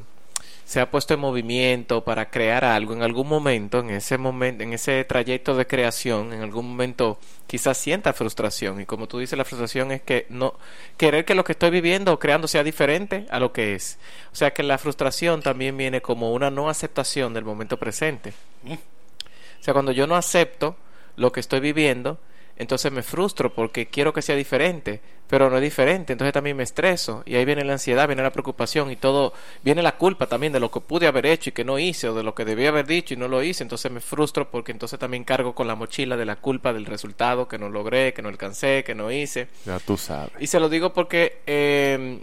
se 0.72 0.80
ha 0.80 0.90
puesto 0.90 1.13
en 1.13 1.20
movimiento 1.20 2.06
para 2.06 2.30
crear 2.30 2.63
algo 2.63 2.94
en 2.94 3.04
algún 3.04 3.28
momento, 3.28 3.80
en 3.80 3.90
ese 3.90 4.18
momento, 4.18 4.63
en 4.63 4.72
ese 4.72 5.04
trayecto 5.04 5.54
de 5.58 5.68
creación, 5.68 6.32
en 6.32 6.44
algún 6.44 6.66
momento 6.70 7.20
quizás 7.46 7.78
sienta 7.78 8.13
frustración. 8.13 8.80
Y 8.80 8.86
como 8.86 9.06
tú 9.06 9.20
dices, 9.20 9.38
la 9.38 9.44
frustración 9.44 9.92
es 9.92 10.01
que 10.01 10.28
no 10.30 10.54
querer 10.96 11.25
que 11.25 11.36
lo 11.36 11.44
que 11.44 11.51
estoy 11.51 11.72
viviendo 11.72 12.13
o 12.13 12.20
creando 12.20 12.48
sea 12.48 12.63
diferente 12.63 13.25
a 13.32 13.42
lo 13.42 13.51
que 13.51 13.75
es. 13.75 13.98
O 14.32 14.36
sea 14.38 14.54
que 14.54 14.63
la 14.63 14.78
frustración 14.78 15.42
también 15.42 15.75
viene 15.75 16.01
como 16.01 16.32
una 16.32 16.50
no 16.50 16.70
aceptación 16.70 17.34
del 17.34 17.44
momento 17.44 17.75
presente. 17.75 18.32
O 18.66 19.63
sea, 19.63 19.74
cuando 19.74 19.92
yo 19.92 20.08
no 20.08 20.16
acepto 20.16 20.78
lo 21.18 21.34
que 21.34 21.42
estoy 21.42 21.60
viviendo, 21.60 22.18
entonces 22.62 22.91
me 22.91 23.01
frustro 23.01 23.51
porque 23.51 23.88
quiero 23.88 24.13
que 24.13 24.22
sea 24.22 24.36
diferente, 24.36 25.01
pero 25.27 25.50
no 25.50 25.56
es 25.56 25.63
diferente, 25.63 26.13
entonces 26.13 26.32
también 26.32 26.56
me 26.56 26.62
estreso 26.62 27.24
y 27.25 27.36
ahí 27.36 27.44
viene 27.44 27.63
la 27.63 27.74
ansiedad, 27.74 28.06
viene 28.08 28.22
la 28.22 28.32
preocupación 28.32 28.91
y 28.91 28.96
todo, 28.96 29.34
viene 29.63 29.82
la 29.82 29.98
culpa 29.98 30.27
también 30.27 30.53
de 30.53 30.60
lo 30.60 30.70
que 30.70 30.80
pude 30.80 31.08
haber 31.08 31.25
hecho 31.25 31.50
y 31.50 31.53
que 31.53 31.65
no 31.65 31.80
hice 31.80 32.10
o 32.10 32.13
de 32.13 32.22
lo 32.22 32.36
que 32.36 32.46
debía 32.46 32.70
haber 32.70 32.86
dicho 32.86 33.15
y 33.15 33.18
no 33.18 33.27
lo 33.27 33.41
hice, 33.41 33.63
entonces 33.63 33.91
me 33.91 34.00
frustro 34.00 34.51
porque 34.51 34.72
entonces 34.72 35.00
también 35.00 35.24
cargo 35.24 35.56
con 35.56 35.68
la 35.68 35.74
mochila 35.74 36.15
de 36.18 36.25
la 36.25 36.36
culpa 36.36 36.72
del 36.72 36.86
resultado 36.86 37.48
que 37.48 37.58
no 37.58 37.68
logré, 37.68 38.13
que 38.13 38.22
no 38.22 38.30
alcancé, 38.30 38.84
que 38.86 38.94
no 38.94 39.12
hice. 39.12 39.48
Ya 39.65 39.80
tú 39.80 39.98
sabes. 39.98 40.32
Y 40.39 40.46
se 40.46 40.60
lo 40.60 40.70
digo 40.70 40.94
porque 40.94 41.41
eh, 41.48 42.22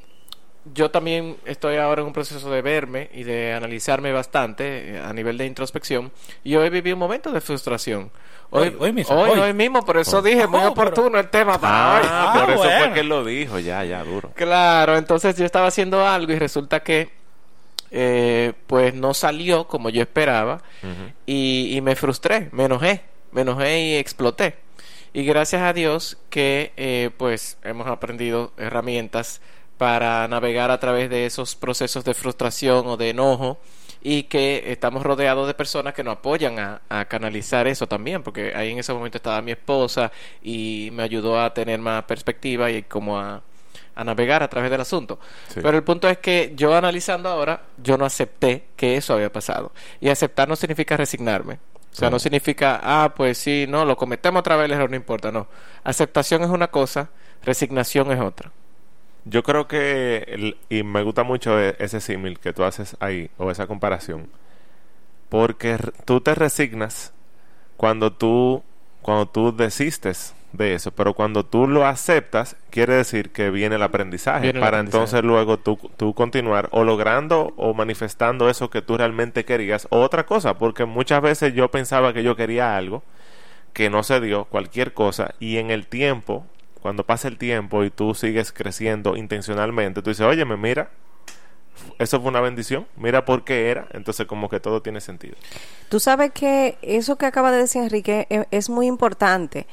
yo 0.75 0.91
también 0.91 1.37
estoy 1.47 1.77
ahora 1.77 2.03
en 2.03 2.09
un 2.09 2.13
proceso 2.13 2.51
de 2.51 2.63
verme 2.63 3.11
y 3.15 3.23
de 3.25 3.55
analizarme 3.55 4.13
bastante 4.13 4.97
eh, 4.97 5.01
a 5.01 5.13
nivel 5.13 5.39
de 5.39 5.47
introspección. 5.47 6.13
Y 6.45 6.57
hoy 6.57 6.69
viví 6.71 6.93
un 6.93 6.99
momento 6.99 7.31
de 7.33 7.41
frustración. 7.41 8.11
Hoy, 8.51 8.69
Hoy- 8.69 8.77
hoy 8.81 8.93
mismo, 8.93 9.15
Hoy, 9.17 9.31
hoy. 9.31 9.39
hoy 9.41 9.53
mismo, 9.55 9.85
por 9.85 9.99
eso 9.99 10.23
dije, 10.23 10.47
muy 10.47 10.61
Oh, 10.65 10.69
oportuno 10.71 11.19
el 11.19 11.29
tema 11.29 11.59
para 11.61 11.95
hoy. 12.01 12.07
Ah, 12.09 12.33
Ah, 12.35 12.41
por 12.41 12.51
eso 12.51 12.63
bueno. 12.63 12.79
fue 12.85 12.93
que 12.95 13.01
él 13.01 13.09
lo 13.09 13.25
dijo, 13.25 13.59
ya, 13.59 13.85
ya, 13.85 14.03
duro. 14.05 14.31
Claro, 14.35 14.97
entonces 14.97 15.37
yo 15.37 15.45
estaba 15.45 15.67
haciendo 15.69 16.07
algo 16.07 16.33
y 16.33 16.39
resulta 16.39 16.81
que 16.81 17.11
eh, 17.91 18.53
pues 18.67 18.95
no 18.95 19.15
salió 19.15 19.67
como 19.67 19.89
yo 19.91 20.03
esperaba 20.03 20.63
y 21.27 21.79
me 21.83 21.97
frustré, 21.97 22.49
me 22.53 22.65
enojé, 22.65 23.03
me 23.33 23.43
enojé 23.43 23.81
y 23.81 23.95
exploté. 23.97 24.57
Y 25.15 25.25
gracias 25.25 25.63
a 25.63 25.73
Dios 25.73 26.19
que 26.31 26.73
eh, 26.77 27.11
pues 27.17 27.57
hemos 27.65 27.87
aprendido 27.87 28.53
herramientas 28.59 29.41
para 29.79 30.27
navegar 30.29 30.71
a 30.71 30.79
través 30.81 31.09
de 31.09 31.25
esos 31.27 31.55
procesos 31.57 32.05
de 32.05 32.13
frustración 32.15 32.87
o 32.87 32.97
de 32.97 33.11
enojo 33.11 33.59
y 34.03 34.25
que 34.25 34.65
estamos 34.71 35.03
rodeados 35.03 35.47
de 35.47 35.55
personas 35.55 35.95
que 35.95 36.05
nos 36.05 36.17
apoyan 36.19 36.59
a, 36.59 36.83
a 36.89 37.05
canalizar 37.07 37.67
eso 37.67 37.87
también, 37.87 38.23
porque 38.23 38.53
ahí 38.55 38.71
en 38.73 38.79
ese 38.79 38.93
momento 38.93 39.17
estaba 39.19 39.41
mi 39.43 39.53
esposa 39.53 40.13
y 40.43 40.91
me 40.93 41.03
ayudó 41.03 41.41
a 41.41 41.53
tener 41.55 41.81
más 41.81 42.05
perspectiva 42.05 42.71
y 42.71 42.83
como 42.85 43.19
a, 43.19 43.43
a 43.97 44.05
navegar 44.05 44.43
a 44.43 44.49
través 44.49 44.71
del 44.71 44.81
asunto. 44.81 45.19
Sí. 45.49 45.61
Pero 45.63 45.77
el 45.77 45.83
punto 45.83 46.09
es 46.09 46.19
que 46.19 46.53
yo 46.55 46.75
analizando 46.77 47.29
ahora, 47.29 47.63
yo 47.83 47.97
no 47.99 48.05
acepté 48.05 48.67
que 48.77 48.97
eso 48.97 49.15
había 49.15 49.33
pasado. 49.33 49.73
Y 50.01 50.09
aceptar 50.11 50.49
no 50.49 50.55
significa 50.57 50.97
resignarme. 50.97 51.55
O 51.91 51.95
sea, 51.99 52.09
No. 52.09 52.15
no 52.17 52.19
significa, 52.21 52.79
ah, 52.83 53.13
pues 53.17 53.39
sí, 53.39 53.67
no, 53.69 53.85
lo 53.85 53.97
cometemos 53.97 54.39
otra 54.41 54.55
vez 54.55 54.67
el 54.67 54.73
error, 54.73 54.91
no 54.91 54.95
importa, 54.97 55.33
no. 55.33 55.49
Aceptación 55.83 56.43
es 56.45 56.51
una 56.51 56.69
cosa, 56.69 57.11
resignación 57.43 58.13
es 58.13 58.21
otra. 58.21 58.53
Yo 59.29 59.43
creo 59.43 59.69
que, 59.69 60.25
el- 60.29 60.57
y 60.69 60.83
me 60.83 61.03
gusta 61.03 61.23
mucho 61.23 61.59
e- 61.61 61.77
ese 61.79 62.01
símil 62.01 62.39
que 62.39 62.53
tú 62.53 62.65
haces 62.65 62.97
ahí, 63.01 63.31
o 63.39 63.51
esa 63.51 63.67
comparación, 63.67 64.29
porque 65.29 65.77
tú 66.05 66.21
te 66.21 66.35
resignas 66.35 67.13
cuando 67.77 68.13
tú, 68.13 68.63
cuando 69.03 69.27
tú 69.27 69.55
desistes 69.55 70.35
de 70.53 70.75
eso, 70.75 70.91
pero 70.93 71.13
cuando 71.13 71.45
tú 71.45 71.67
lo 71.69 71.87
aceptas, 71.87 72.57
quiere 72.71 72.95
decir 72.95 73.31
que 73.31 73.51
viene 73.51 73.77
el 73.77 73.83
aprendizaje, 73.83 74.45
Viene 74.45 74.59
el 74.59 74.65
para 74.65 74.79
aprendizaje. 74.79 75.05
entonces 75.05 75.23
luego 75.25 75.59
tú, 75.59 75.79
tú 75.99 76.15
continuar 76.15 76.69
o 76.73 76.85
logrando 76.85 77.53
o 77.59 77.75
manifestando 77.75 78.49
eso 78.49 78.71
que 78.71 78.81
tú 78.81 78.97
realmente 78.97 79.45
querías, 79.45 79.87
o 79.91 80.01
otra 80.01 80.25
cosa, 80.25 80.55
porque 80.59 80.87
muchas 80.87 81.21
veces 81.21 81.53
yo 81.55 81.71
pensaba 81.71 82.15
que 82.15 82.23
yo 82.23 82.35
quería 82.35 82.77
algo, 82.77 83.03
que 83.75 83.91
no 83.91 84.03
se 84.03 84.21
dio, 84.21 84.47
cualquier 84.47 84.95
cosa, 84.95 85.35
y 85.39 85.59
en 85.59 85.71
el 85.71 85.87
tiempo, 85.87 86.47
cuando 86.89 87.05
pasa 87.05 87.29
el 87.29 87.37
tiempo 87.37 87.85
y 87.85 87.91
tú 87.91 88.15
sigues 88.15 88.51
creciendo 88.51 89.15
intencionalmente, 89.15 90.01
tú 90.01 90.09
dices, 90.09 90.25
oye, 90.25 90.43
mira, 90.47 90.89
eso 91.99 92.19
fue 92.19 92.31
una 92.31 92.41
bendición, 92.41 92.87
mira 92.97 93.27
por 93.27 93.45
qué 93.45 93.69
era, 93.71 93.89
entonces 93.93 94.27
como 94.27 94.49
que 94.49 94.59
todo 94.59 94.81
tiene 94.81 95.03
sentido. 95.03 95.37
Tú 95.91 96.01
sabes 96.01 96.31
que 96.33 96.79
eso 96.81 97.17
que 97.17 97.27
acaba 97.27 97.53
de 97.53 97.59
decir 97.59 97.83
Enrique 97.83 98.27
e- 98.31 98.47
es 98.51 98.71
muy 98.71 98.87
importante 98.87 99.67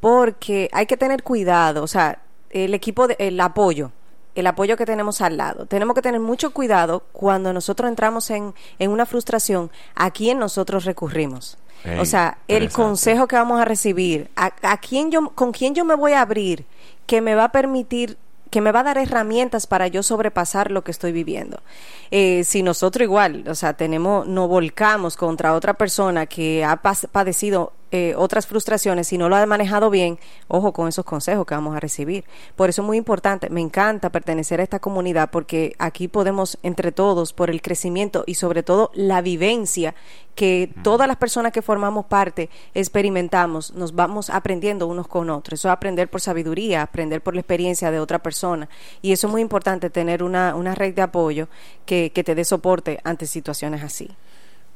porque 0.00 0.68
hay 0.72 0.84
que 0.84 0.98
tener 0.98 1.22
cuidado, 1.22 1.82
o 1.82 1.86
sea, 1.86 2.20
el 2.50 2.74
equipo, 2.74 3.08
de- 3.08 3.16
el 3.18 3.40
apoyo, 3.40 3.90
el 4.34 4.46
apoyo 4.46 4.76
que 4.76 4.84
tenemos 4.84 5.22
al 5.22 5.38
lado. 5.38 5.64
Tenemos 5.64 5.94
que 5.94 6.02
tener 6.02 6.20
mucho 6.20 6.50
cuidado 6.52 7.04
cuando 7.12 7.54
nosotros 7.54 7.88
entramos 7.88 8.28
en, 8.30 8.54
en 8.78 8.90
una 8.90 9.06
frustración, 9.06 9.70
a 9.94 10.10
quién 10.10 10.38
nosotros 10.38 10.84
recurrimos. 10.84 11.56
O 11.98 12.04
sea, 12.04 12.38
el 12.46 12.70
consejo 12.70 13.26
que 13.26 13.36
vamos 13.36 13.60
a 13.60 13.64
recibir, 13.64 14.30
a, 14.36 14.52
a 14.62 14.76
quién 14.78 15.10
yo, 15.10 15.30
con 15.30 15.52
quién 15.52 15.74
yo 15.74 15.84
me 15.84 15.94
voy 15.94 16.12
a 16.12 16.20
abrir, 16.20 16.66
que 17.06 17.20
me 17.20 17.34
va 17.34 17.44
a 17.44 17.52
permitir 17.52 18.18
que 18.50 18.60
me 18.60 18.72
va 18.72 18.80
a 18.80 18.84
dar 18.84 18.98
herramientas 18.98 19.66
para 19.66 19.86
yo 19.86 20.02
sobrepasar 20.02 20.70
lo 20.70 20.82
que 20.82 20.90
estoy 20.90 21.12
viviendo. 21.12 21.62
Eh, 22.10 22.42
si 22.44 22.62
nosotros 22.62 23.04
igual, 23.04 23.44
o 23.48 23.54
sea, 23.54 23.74
tenemos, 23.74 24.26
nos 24.26 24.48
volcamos 24.48 25.16
contra 25.16 25.54
otra 25.54 25.74
persona 25.74 26.26
que 26.26 26.64
ha 26.64 26.76
padecido 26.76 27.72
eh, 27.92 28.14
otras 28.16 28.46
frustraciones 28.46 29.12
y 29.12 29.18
no 29.18 29.28
lo 29.28 29.36
ha 29.36 29.44
manejado 29.46 29.90
bien, 29.90 30.18
ojo 30.48 30.72
con 30.72 30.88
esos 30.88 31.04
consejos 31.04 31.46
que 31.46 31.54
vamos 31.54 31.76
a 31.76 31.80
recibir. 31.80 32.24
Por 32.56 32.68
eso 32.68 32.82
es 32.82 32.86
muy 32.86 32.96
importante, 32.96 33.50
me 33.50 33.60
encanta 33.60 34.10
pertenecer 34.10 34.60
a 34.60 34.62
esta 34.62 34.78
comunidad 34.78 35.30
porque 35.30 35.74
aquí 35.78 36.08
podemos 36.08 36.58
entre 36.62 36.92
todos, 36.92 37.32
por 37.32 37.50
el 37.50 37.62
crecimiento 37.62 38.24
y 38.26 38.34
sobre 38.34 38.62
todo 38.62 38.90
la 38.94 39.22
vivencia 39.22 39.94
que 40.34 40.72
todas 40.82 41.06
las 41.06 41.16
personas 41.16 41.52
que 41.52 41.62
formamos 41.62 42.06
parte 42.06 42.48
experimentamos, 42.74 43.74
nos 43.74 43.94
vamos 43.94 44.30
aprendiendo 44.30 44.86
unos 44.86 45.06
con 45.06 45.28
otros. 45.28 45.60
Eso 45.60 45.68
es 45.68 45.72
aprender 45.72 46.08
por 46.08 46.20
sabiduría, 46.20 46.82
aprender 46.82 47.20
por 47.20 47.34
la 47.34 47.40
experiencia 47.40 47.90
de 47.90 48.00
otra 48.00 48.20
persona. 48.20 48.68
Y 49.02 49.12
eso 49.12 49.26
es 49.26 49.30
muy 49.32 49.42
importante, 49.42 49.90
tener 49.90 50.22
una, 50.22 50.54
una 50.54 50.74
red 50.74 50.94
de 50.94 51.02
apoyo 51.02 51.48
que, 51.84 52.10
que 52.14 52.24
te 52.24 52.34
dé 52.34 52.44
soporte 52.44 53.00
ante 53.04 53.26
situaciones 53.26 53.82
así. 53.82 54.08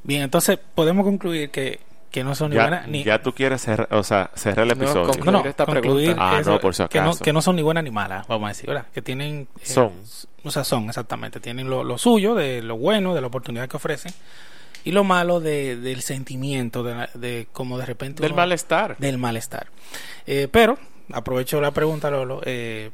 Bien, 0.03 0.23
entonces 0.23 0.59
podemos 0.75 1.05
concluir 1.05 1.51
que, 1.51 1.81
que 2.15 2.23
no 2.23 2.37
son 2.37 2.51
ni 2.51 2.57
Ya, 2.57 2.63
buenas 2.63 2.87
ni... 2.87 3.03
ya 3.03 3.21
tú 3.21 3.33
quieres 3.35 3.61
cerrar, 3.61 3.89
o 3.93 4.05
sea, 4.05 4.31
cerrar 4.37 4.69
el 4.69 4.79
No, 4.79 4.85
episodio. 4.85 5.25
no, 5.25 5.33
no, 5.33 5.45
esta 5.45 5.67
concluir 5.67 6.15
pregunta. 6.15 6.37
Ah, 6.37 6.41
que, 6.45 6.49
no, 6.51 6.61
por 6.61 6.73
si 6.75 6.87
que 6.87 6.99
no, 7.01 7.05
acaso. 7.11 7.25
que 7.25 7.33
no 7.33 7.43
son 7.43 7.57
ni 7.57 7.63
buenas 7.63 7.83
ni 7.83 7.91
malas, 7.91 8.25
vamos 8.29 8.47
a 8.47 8.49
decir, 8.51 8.67
¿verdad? 8.69 8.87
Que 8.95 9.03
tienen... 9.03 9.49
eh, 9.61 9.67
Son. 9.67 9.91
O 10.45 10.51
sea, 10.53 10.63
son, 10.63 10.89
exactamente. 10.89 11.41
Tienen 11.41 11.69
lo, 11.69 11.83
lo 11.83 11.99
suyo, 11.99 12.37
de 12.37 12.63
lo 12.63 12.77
bueno, 12.77 13.15
de 13.17 13.21
la 13.21 13.27
oportunidad 13.27 13.69
que 13.69 13.77
ofrecen, 13.79 14.13
y 14.85 14.93
lo 14.93 15.03
malo 15.03 15.41
de, 15.41 15.75
del 15.77 16.03
sentimiento, 16.03 16.85
de, 16.85 16.95
la- 16.95 17.11
de 17.15 17.49
como 17.53 17.79
de 17.79 17.87
repente... 17.87 18.23
Del 18.23 18.31
uno- 18.33 18.43
malestar. 18.43 18.97
del 18.99 19.19
malestar. 19.19 19.67
Eh, 20.27 20.47
pero, 20.53 20.79
aprovecho 21.13 21.61
la 21.61 21.73
pregunta, 21.73 22.11
Lolo, 22.13 22.43
eh, 22.45 22.93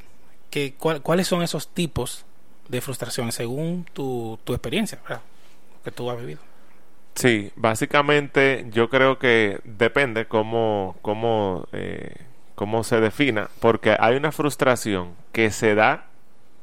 que, 0.48 0.72
¿cuáles 0.74 1.26
son 1.28 1.42
esos 1.42 1.68
tipos 1.68 2.24
de 2.68 2.80
frustraciones 2.80 3.34
según 3.34 3.84
tu, 3.92 4.38
tu 4.44 4.54
experiencia, 4.54 4.98
¿verdad? 5.02 5.20
que 5.84 5.90
tú 5.90 6.10
has 6.10 6.18
vivido? 6.18 6.40
Sí, 7.20 7.52
básicamente 7.54 8.64
yo 8.70 8.88
creo 8.88 9.18
que 9.18 9.60
depende 9.64 10.24
cómo, 10.24 10.96
cómo, 11.02 11.68
eh, 11.72 12.14
cómo 12.54 12.82
se 12.82 12.98
defina, 12.98 13.50
porque 13.60 13.94
hay 14.00 14.16
una 14.16 14.32
frustración 14.32 15.12
que 15.30 15.50
se 15.50 15.74
da, 15.74 16.06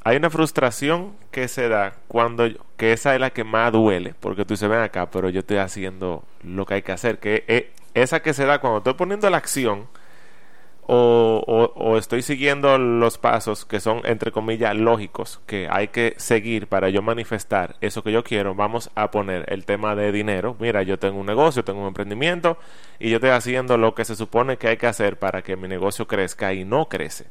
hay 0.04 0.18
una 0.18 0.32
frustración 0.32 1.14
que 1.30 1.48
se 1.48 1.70
da 1.70 1.94
cuando, 2.08 2.50
que 2.76 2.92
esa 2.92 3.14
es 3.14 3.22
la 3.22 3.30
que 3.30 3.44
más 3.44 3.72
duele, 3.72 4.16
porque 4.20 4.46
tú 4.46 4.56
dices, 4.56 4.68
ven 4.68 4.80
acá, 4.80 5.12
pero 5.12 5.30
yo 5.30 5.42
estoy 5.42 5.58
haciendo 5.58 6.24
lo 6.42 6.66
que 6.66 6.74
hay 6.74 6.82
que 6.82 6.92
hacer, 6.92 7.20
que 7.20 7.44
eh, 7.48 7.72
esa 7.94 8.24
que 8.24 8.34
se 8.34 8.48
da 8.48 8.60
cuando 8.60 8.80
estoy 8.80 8.96
poniendo 8.96 9.30
la 9.30 9.38
acción 9.38 9.88
o, 10.90 11.44
o- 11.46 11.74
o 11.76 11.98
estoy 11.98 12.22
siguiendo 12.22 12.78
los 12.78 13.18
pasos 13.18 13.66
que 13.66 13.80
son, 13.80 14.02
entre 14.06 14.32
comillas, 14.32 14.76
lógicos, 14.76 15.42
que 15.46 15.68
hay 15.70 15.90
que 15.90 16.14
seguir 16.18 16.68
para 16.68 16.90
yo 16.90 17.02
manifestar 17.02 17.76
eso 17.82 18.04
que 18.04 18.12
yo 18.12 18.24
quiero, 18.24 18.56
vamos 18.56 18.90
a 18.96 19.12
poner 19.12 19.46
el 19.52 19.66
tema 19.66 19.96
de 19.96 20.12
dinero. 20.12 20.56
Mira, 20.60 20.84
yo 20.84 20.98
tengo 20.98 21.20
un 21.20 21.26
negocio, 21.26 21.64
tengo 21.64 21.82
un 21.82 21.88
emprendimiento 21.88 22.58
y 23.00 23.10
yo 23.10 23.18
estoy 23.18 23.32
haciendo 23.32 23.78
lo 23.78 23.94
que 23.96 24.06
se 24.06 24.16
supone 24.16 24.58
que 24.58 24.70
hay 24.70 24.78
que 24.78 24.88
hacer 24.88 25.20
para 25.20 25.42
que 25.42 25.56
mi 25.58 25.68
negocio 25.68 26.08
crezca 26.08 26.54
y 26.54 26.64
no 26.66 26.88
crece. 26.88 27.26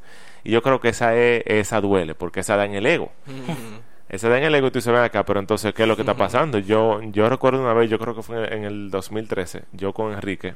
Y 0.44 0.50
yo 0.52 0.62
creo 0.62 0.80
que 0.80 0.90
esa, 0.90 1.16
es, 1.16 1.42
esa 1.46 1.80
duele, 1.80 2.14
porque 2.14 2.40
esa 2.40 2.56
da 2.56 2.66
en 2.66 2.74
el 2.74 2.86
ego. 2.86 3.10
Ese 4.08 4.28
da 4.28 4.38
en 4.38 4.44
el 4.44 4.54
ego 4.54 4.68
y 4.68 4.70
tú 4.70 4.78
dices, 4.78 4.92
ven 4.92 5.02
acá, 5.02 5.24
pero 5.24 5.40
entonces, 5.40 5.74
¿qué 5.74 5.82
es 5.82 5.88
lo 5.88 5.96
que 5.96 6.02
está 6.02 6.14
pasando? 6.16 6.58
Yo, 6.58 7.00
yo 7.02 7.28
recuerdo 7.28 7.60
una 7.60 7.72
vez, 7.74 7.90
yo 7.90 7.98
creo 7.98 8.14
que 8.14 8.22
fue 8.22 8.54
en 8.54 8.64
el 8.64 8.90
2013, 8.90 9.64
yo 9.72 9.92
con 9.92 10.12
Enrique, 10.12 10.54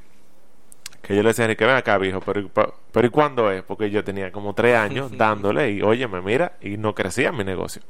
que 1.03 1.17
yo 1.17 1.23
le 1.23 1.29
decía 1.29 1.45
a 1.45 1.47
Enrique, 1.47 1.65
ven 1.65 1.77
acá, 1.77 1.99
viejo, 1.99 2.21
pero, 2.21 2.49
pero, 2.93 3.07
¿y 3.07 3.11
cuándo 3.11 3.51
es? 3.51 3.63
Porque 3.63 3.91
yo 3.91 4.05
tenía 4.05 4.31
como 4.31 4.55
tres 4.55 4.77
años 4.77 5.11
dándole 5.17 5.71
y, 5.71 5.83
óyeme, 5.83 6.21
mira, 6.21 6.53
y 6.61 6.77
no 6.77 6.95
crecía 6.95 7.33
mi 7.33 7.45
negocio. 7.45 7.83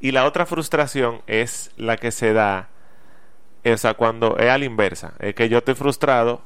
Y 0.00 0.12
la 0.12 0.24
otra 0.24 0.46
frustración 0.46 1.22
es 1.26 1.72
la 1.76 1.96
que 1.96 2.10
se 2.10 2.32
da, 2.32 2.68
o 3.64 3.76
sea, 3.76 3.94
cuando 3.94 4.38
es 4.38 4.48
a 4.48 4.58
la 4.58 4.64
inversa, 4.64 5.14
es 5.18 5.34
que 5.34 5.48
yo 5.48 5.58
estoy 5.58 5.74
frustrado, 5.74 6.42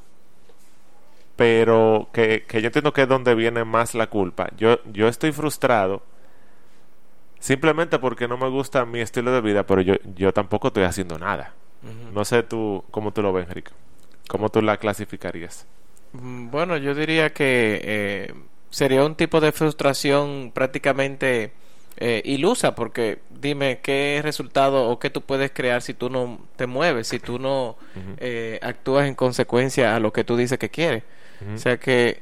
pero 1.35 2.09
que, 2.13 2.45
que 2.47 2.61
yo 2.61 2.67
entiendo 2.67 2.93
que 2.93 3.03
es 3.03 3.07
donde 3.07 3.35
viene 3.35 3.63
más 3.63 3.95
la 3.95 4.07
culpa. 4.07 4.49
Yo, 4.57 4.79
yo 4.85 5.07
estoy 5.07 5.31
frustrado 5.31 6.03
simplemente 7.39 7.99
porque 7.99 8.27
no 8.27 8.37
me 8.37 8.49
gusta 8.49 8.85
mi 8.85 8.99
estilo 9.01 9.31
de 9.31 9.41
vida, 9.41 9.65
pero 9.65 9.81
yo, 9.81 9.95
yo 10.15 10.33
tampoco 10.33 10.67
estoy 10.67 10.83
haciendo 10.83 11.17
nada. 11.19 11.53
No 12.13 12.23
sé 12.23 12.43
tú 12.43 12.83
cómo 12.91 13.11
tú 13.11 13.21
lo 13.21 13.33
ves, 13.33 13.47
Enrique. 13.47 13.71
¿Cómo 14.29 14.49
tú 14.49 14.61
la 14.61 14.77
clasificarías? 14.77 15.67
Mm, 16.13 16.49
Bueno, 16.49 16.77
yo 16.77 16.95
diría 16.95 17.31
que 17.33 17.81
eh, 17.83 18.33
sería 18.69 19.03
un 19.03 19.15
tipo 19.15 19.41
de 19.41 19.51
frustración 19.51 20.51
prácticamente 20.53 21.51
eh, 21.97 22.21
ilusa, 22.25 22.73
porque 22.75 23.19
dime 23.29 23.79
qué 23.83 24.19
resultado 24.23 24.89
o 24.89 24.97
qué 24.99 25.09
tú 25.09 25.21
puedes 25.21 25.51
crear 25.51 25.81
si 25.81 25.93
tú 25.93 26.09
no 26.09 26.39
te 26.55 26.65
mueves, 26.65 27.07
si 27.07 27.19
tú 27.19 27.37
no 27.39 27.77
eh, 28.17 28.59
actúas 28.63 29.07
en 29.07 29.13
consecuencia 29.15 29.95
a 29.95 29.99
lo 29.99 30.11
que 30.11 30.23
tú 30.23 30.35
dices 30.37 30.57
que 30.57 30.69
quieres. 30.69 31.03
O 31.53 31.57
sea 31.57 31.77
que 31.77 32.21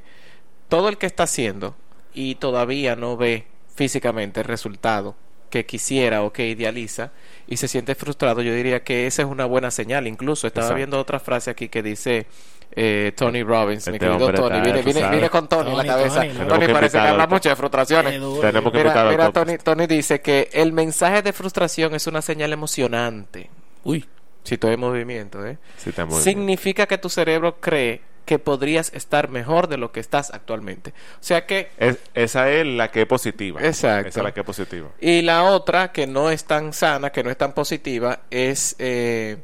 todo 0.67 0.89
el 0.89 0.97
que 0.97 1.05
está 1.05 1.23
haciendo 1.23 1.75
y 2.13 2.35
todavía 2.35 2.95
no 2.95 3.15
ve 3.17 3.45
físicamente 3.75 4.39
el 4.41 4.45
resultado 4.47 5.15
que 5.51 5.65
quisiera 5.65 6.23
o 6.23 6.33
que 6.33 6.47
idealiza 6.47 7.11
y 7.47 7.57
se 7.57 7.67
siente 7.67 7.93
frustrado, 7.93 8.41
yo 8.41 8.53
diría 8.53 8.83
que 8.83 9.05
esa 9.05 9.21
es 9.21 9.27
una 9.27 9.45
buena 9.45 9.69
señal. 9.69 10.07
Incluso 10.07 10.47
estaba 10.47 10.67
Exacto. 10.67 10.77
viendo 10.77 10.99
otra 10.99 11.19
frase 11.19 11.51
aquí 11.51 11.69
que 11.69 11.83
dice 11.83 12.25
eh, 12.73 13.11
Tony 13.15 13.43
Robbins, 13.43 13.87
mi 13.87 13.95
Este 13.95 13.99
querido 14.05 14.25
hombre 14.25 14.37
Tony, 14.37 14.61
viene, 14.61 15.29
con 15.29 15.47
Tony, 15.49 15.71
en 15.71 15.77
la 15.77 15.85
cabeza. 15.85 16.21
Tony, 16.47 16.67
parece 16.67 16.97
que 16.97 17.03
habla 17.07 17.27
mucho 17.27 17.49
de 17.49 17.55
frustraciones. 17.55 18.13
Tenemos 18.41 18.71
que 18.71 18.77
Mira, 18.77 19.09
mira. 19.09 19.31
Tony, 19.31 19.57
Tony 19.57 19.87
dice 19.87 20.21
que 20.21 20.49
el 20.53 20.71
mensaje 20.71 21.21
de 21.21 21.33
frustración 21.33 21.93
es 21.95 22.07
una 22.07 22.21
señal 22.21 22.53
emocionante. 22.53 23.49
Uy, 23.83 24.07
Si 24.43 24.55
estoy 24.55 24.73
en 24.73 24.79
movimiento, 24.79 25.45
¿eh? 25.45 25.57
Sí, 25.77 25.89
está 25.89 26.05
muy 26.05 26.13
bien. 26.15 26.23
Significa 26.23 26.85
que 26.87 26.97
tu 26.97 27.09
cerebro 27.09 27.59
cree 27.59 28.01
que 28.25 28.39
podrías 28.39 28.93
estar 28.93 29.29
mejor 29.29 29.67
de 29.67 29.77
lo 29.77 29.91
que 29.91 29.99
estás 29.99 30.31
actualmente. 30.31 30.91
O 30.91 31.23
sea 31.23 31.45
que 31.45 31.69
Es- 31.77 31.97
esa 32.13 32.49
es 32.51 32.65
la 32.65 32.89
que 32.89 33.01
es 33.01 33.07
positiva. 33.07 33.59
Exacto. 33.61 34.09
Esa 34.09 34.19
es 34.19 34.23
la 34.23 34.31
que 34.33 34.39
es 34.41 34.45
positiva. 34.45 34.89
Y 35.01 35.21
la 35.23 35.43
otra, 35.43 35.91
que 35.91 36.07
no 36.07 36.29
es 36.31 36.45
tan 36.45 36.71
sana, 36.73 37.11
que 37.11 37.23
no 37.23 37.29
es 37.31 37.37
tan 37.37 37.53
positiva, 37.53 38.21
es 38.31 38.75
eh, 38.79 39.37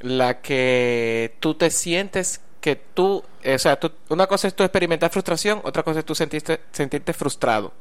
la 0.00 0.40
que 0.40 1.34
tú 1.40 1.54
te 1.54 1.70
sientes 1.70 2.40
que 2.66 2.74
tú, 2.74 3.22
eh, 3.44 3.54
o 3.54 3.58
sea, 3.60 3.78
tú- 3.78 3.92
una 4.08 4.26
cosa 4.26 4.48
es 4.48 4.54
tú 4.56 4.64
experimentar 4.64 5.08
frustración, 5.08 5.60
otra 5.62 5.84
cosa 5.84 6.00
es 6.00 6.04
tú 6.04 6.16
sentiste, 6.16 6.62
sentirte 6.72 7.12
frustrado. 7.12 7.72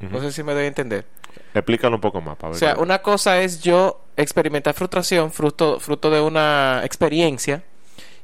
No 0.00 0.20
sé 0.20 0.32
si 0.32 0.42
me 0.42 0.54
doy 0.54 0.64
a 0.64 0.66
entender. 0.66 1.06
Explícalo 1.54 1.94
un 1.94 2.00
poco 2.00 2.20
más, 2.20 2.36
para 2.36 2.48
O 2.48 2.50
ver 2.52 2.58
sea, 2.58 2.74
qué- 2.74 2.80
una 2.80 2.98
cosa 3.00 3.40
es 3.40 3.62
yo 3.62 4.00
experimentar 4.16 4.74
frustración 4.74 5.30
fruto, 5.30 5.78
fruto 5.78 6.10
de 6.10 6.20
una 6.20 6.80
experiencia 6.84 7.62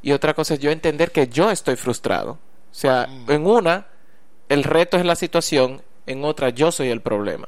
y 0.02 0.10
otra 0.10 0.34
cosa 0.34 0.54
es 0.54 0.60
yo 0.60 0.72
entender 0.72 1.12
que 1.12 1.28
yo 1.28 1.52
estoy 1.52 1.76
frustrado. 1.76 2.32
O 2.32 2.74
sea, 2.74 3.06
en 3.28 3.46
una, 3.46 3.86
el 4.48 4.64
reto 4.64 4.96
es 4.96 5.04
la 5.04 5.14
situación, 5.14 5.80
en 6.06 6.24
otra, 6.24 6.48
yo 6.50 6.72
soy 6.72 6.88
el 6.88 7.02
problema. 7.02 7.46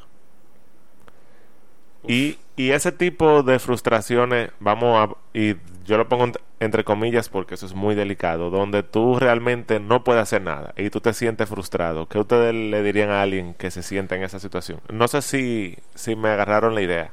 Y, 2.06 2.38
y 2.54 2.70
ese 2.70 2.92
tipo 2.92 3.42
de 3.42 3.58
frustraciones, 3.58 4.50
vamos 4.60 4.96
a... 4.96 5.16
Y 5.36 5.56
yo 5.84 5.96
lo 5.98 6.08
pongo 6.08 6.30
entre 6.58 6.84
comillas 6.84 7.28
porque 7.28 7.54
eso 7.54 7.66
es 7.66 7.74
muy 7.74 7.94
delicado, 7.94 8.50
donde 8.50 8.82
tú 8.82 9.18
realmente 9.18 9.78
no 9.78 10.04
puedes 10.04 10.22
hacer 10.22 10.42
nada 10.42 10.72
y 10.76 10.90
tú 10.90 11.00
te 11.00 11.12
sientes 11.12 11.48
frustrado. 11.48 12.08
¿Qué 12.08 12.18
ustedes 12.18 12.54
le 12.54 12.82
dirían 12.82 13.10
a 13.10 13.22
alguien 13.22 13.54
que 13.54 13.70
se 13.70 13.82
sienta 13.82 14.16
en 14.16 14.22
esa 14.22 14.38
situación? 14.38 14.80
No 14.90 15.08
sé 15.08 15.22
si, 15.22 15.76
si 15.94 16.16
me 16.16 16.30
agarraron 16.30 16.74
la 16.74 16.82
idea. 16.82 17.12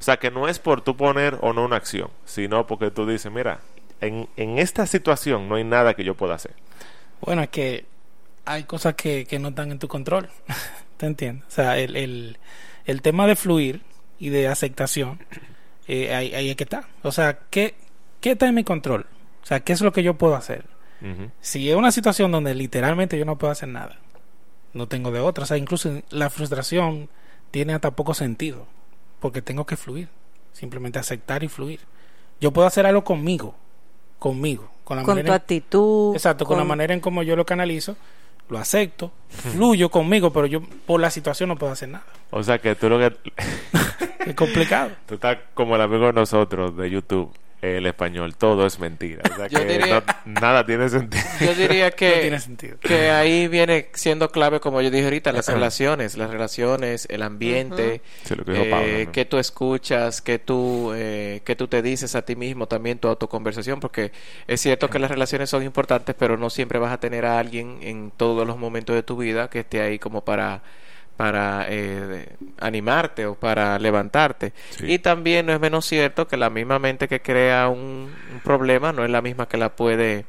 O 0.00 0.02
sea, 0.02 0.16
que 0.16 0.30
no 0.30 0.48
es 0.48 0.58
por 0.58 0.80
tú 0.80 0.96
poner 0.96 1.38
o 1.40 1.52
no 1.52 1.64
una 1.64 1.76
acción, 1.76 2.10
sino 2.24 2.66
porque 2.66 2.90
tú 2.90 3.06
dices, 3.06 3.30
mira, 3.32 3.60
en, 4.00 4.28
en 4.36 4.58
esta 4.58 4.86
situación 4.86 5.48
no 5.48 5.56
hay 5.56 5.64
nada 5.64 5.94
que 5.94 6.04
yo 6.04 6.14
pueda 6.14 6.34
hacer. 6.34 6.52
bueno, 7.20 7.42
es 7.42 7.48
que 7.48 7.84
hay 8.44 8.64
cosas 8.64 8.94
que, 8.94 9.26
que 9.26 9.38
no 9.38 9.48
están 9.48 9.70
en 9.70 9.78
tu 9.78 9.88
control. 9.88 10.28
¿Te 10.96 11.06
entiendes? 11.06 11.46
O 11.48 11.50
sea, 11.50 11.78
el, 11.78 11.96
el, 11.96 12.38
el 12.86 13.02
tema 13.02 13.26
de 13.26 13.36
fluir 13.36 13.82
y 14.18 14.30
de 14.30 14.48
aceptación, 14.48 15.20
eh, 15.86 16.14
ahí, 16.14 16.34
ahí 16.34 16.50
es 16.50 16.56
que 16.56 16.64
está. 16.64 16.88
O 17.02 17.12
sea, 17.12 17.38
¿qué, 17.50 17.74
¿qué 18.20 18.32
está 18.32 18.48
en 18.48 18.54
mi 18.54 18.64
control? 18.64 19.06
O 19.42 19.46
sea, 19.46 19.60
¿qué 19.60 19.72
es 19.72 19.80
lo 19.80 19.92
que 19.92 20.02
yo 20.02 20.14
puedo 20.14 20.36
hacer? 20.36 20.64
Si 21.40 21.70
es 21.70 21.76
una 21.76 21.92
situación 21.92 22.32
donde 22.32 22.56
literalmente 22.56 23.16
yo 23.16 23.24
no 23.24 23.38
puedo 23.38 23.52
hacer 23.52 23.68
nada, 23.68 23.98
no 24.72 24.88
tengo 24.88 25.12
de 25.12 25.20
otra. 25.20 25.44
O 25.44 25.46
sea, 25.46 25.56
incluso 25.56 26.02
la 26.10 26.28
frustración 26.28 27.08
tiene 27.52 27.72
hasta 27.72 27.92
poco 27.92 28.14
sentido, 28.14 28.66
porque 29.20 29.42
tengo 29.42 29.64
que 29.64 29.76
fluir, 29.76 30.08
simplemente 30.52 30.98
aceptar 30.98 31.44
y 31.44 31.48
fluir. 31.48 31.80
Yo 32.40 32.52
puedo 32.52 32.66
hacer 32.66 32.84
algo 32.84 33.04
conmigo, 33.04 33.54
conmigo, 34.18 34.70
con 34.82 34.96
la 34.96 35.04
Con 35.04 35.14
tu 35.14 35.18
manera, 35.20 35.36
actitud. 35.36 36.14
exacto, 36.14 36.44
con, 36.44 36.58
la 36.58 36.64
manera 36.64 36.94
en 36.94 37.00
como 37.00 37.22
yo 37.22 37.36
lo 37.36 37.46
canalizo, 37.46 37.96
lo 38.48 38.58
acepto, 38.58 39.12
fluyo 39.28 39.90
conmigo, 39.90 40.32
pero 40.32 40.46
yo 40.46 40.62
por 40.62 41.00
la 41.00 41.10
situación 41.10 41.50
no 41.50 41.56
puedo 41.56 41.72
hacer 41.72 41.90
nada. 41.90 42.04
O 42.30 42.42
sea, 42.42 42.58
que 42.58 42.74
tú 42.74 42.88
lo 42.88 42.98
que... 42.98 43.16
Es 44.26 44.34
complicado. 44.34 44.90
Tú 45.06 45.14
estás 45.14 45.38
como 45.54 45.76
el 45.76 45.80
amigo 45.80 46.06
de 46.06 46.12
nosotros 46.12 46.76
de 46.76 46.90
YouTube, 46.90 47.32
el 47.60 47.86
español, 47.86 48.36
todo 48.36 48.66
es 48.66 48.78
mentira. 48.78 49.22
O 49.30 49.34
sea 49.36 49.46
Yo 49.48 49.58
que 49.58 49.64
diría- 49.66 50.04
no- 50.24 50.40
nada 50.40 50.64
tiene 50.64 50.88
sentido. 50.88 51.24
Yo 51.40 51.54
diría 51.54 51.90
No 51.90 51.96
que, 51.96 52.10
tiene 52.22 52.38
sentido. 52.40 52.78
que 52.80 53.10
ahí 53.10 53.48
viene 53.48 53.88
siendo 53.94 54.30
clave, 54.30 54.60
como 54.60 54.80
yo 54.80 54.90
dije 54.90 55.04
ahorita, 55.04 55.32
las 55.32 55.48
relaciones, 55.48 56.16
las 56.16 56.30
relaciones, 56.30 57.06
el 57.10 57.22
ambiente, 57.22 58.00
Sí, 58.24 58.34
lo 58.36 58.44
que 58.44 58.52
dijo 58.52 58.64
eh, 58.64 58.70
Pablo, 58.70 59.04
¿no? 59.06 59.12
que 59.12 59.24
tú 59.24 59.38
escuchas, 59.38 60.20
que 60.22 60.38
tú, 60.38 60.92
eh, 60.94 61.40
que 61.44 61.56
tú 61.56 61.66
te 61.68 61.82
dices 61.82 62.14
a 62.14 62.22
ti 62.22 62.36
mismo, 62.36 62.66
también 62.68 62.98
tu 62.98 63.08
autoconversación, 63.08 63.80
porque 63.80 64.12
es 64.46 64.60
cierto 64.60 64.88
que 64.88 64.98
las 64.98 65.10
relaciones 65.10 65.50
son 65.50 65.62
importantes, 65.64 66.14
pero 66.18 66.36
no 66.36 66.50
siempre 66.50 66.78
vas 66.78 66.92
a 66.92 67.00
tener 67.00 67.24
a 67.26 67.38
alguien 67.38 67.78
en 67.82 68.12
todos 68.16 68.46
los 68.46 68.56
momentos 68.56 68.94
de 68.94 69.02
tu 69.02 69.16
vida 69.16 69.50
que 69.50 69.60
esté 69.60 69.80
ahí 69.80 69.98
como 69.98 70.24
para 70.24 70.62
para 71.18 71.66
eh, 71.68 72.28
animarte 72.60 73.26
o 73.26 73.34
para 73.34 73.76
levantarte. 73.80 74.52
Sí. 74.70 74.92
Y 74.92 74.98
también 75.00 75.46
no 75.46 75.52
es 75.52 75.58
menos 75.58 75.84
cierto 75.84 76.28
que 76.28 76.36
la 76.36 76.48
misma 76.48 76.78
mente 76.78 77.08
que 77.08 77.20
crea 77.20 77.68
un, 77.68 78.14
un 78.32 78.40
problema 78.44 78.92
no 78.92 79.04
es 79.04 79.10
la 79.10 79.20
misma 79.20 79.48
que 79.48 79.56
la 79.56 79.74
puede 79.74 80.24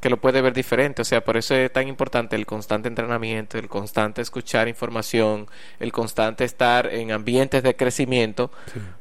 que 0.00 0.08
lo 0.08 0.16
puede 0.18 0.40
ver 0.40 0.54
diferente. 0.54 1.02
O 1.02 1.04
sea, 1.04 1.22
por 1.22 1.36
eso 1.36 1.54
es 1.54 1.70
tan 1.70 1.88
importante 1.88 2.36
el 2.36 2.46
constante 2.46 2.88
entrenamiento, 2.88 3.58
el 3.58 3.68
constante 3.68 4.22
escuchar 4.22 4.66
información, 4.66 5.46
el 5.78 5.92
constante 5.92 6.44
estar 6.44 6.86
en 6.92 7.12
ambientes 7.12 7.62
de 7.62 7.76
crecimiento, 7.76 8.50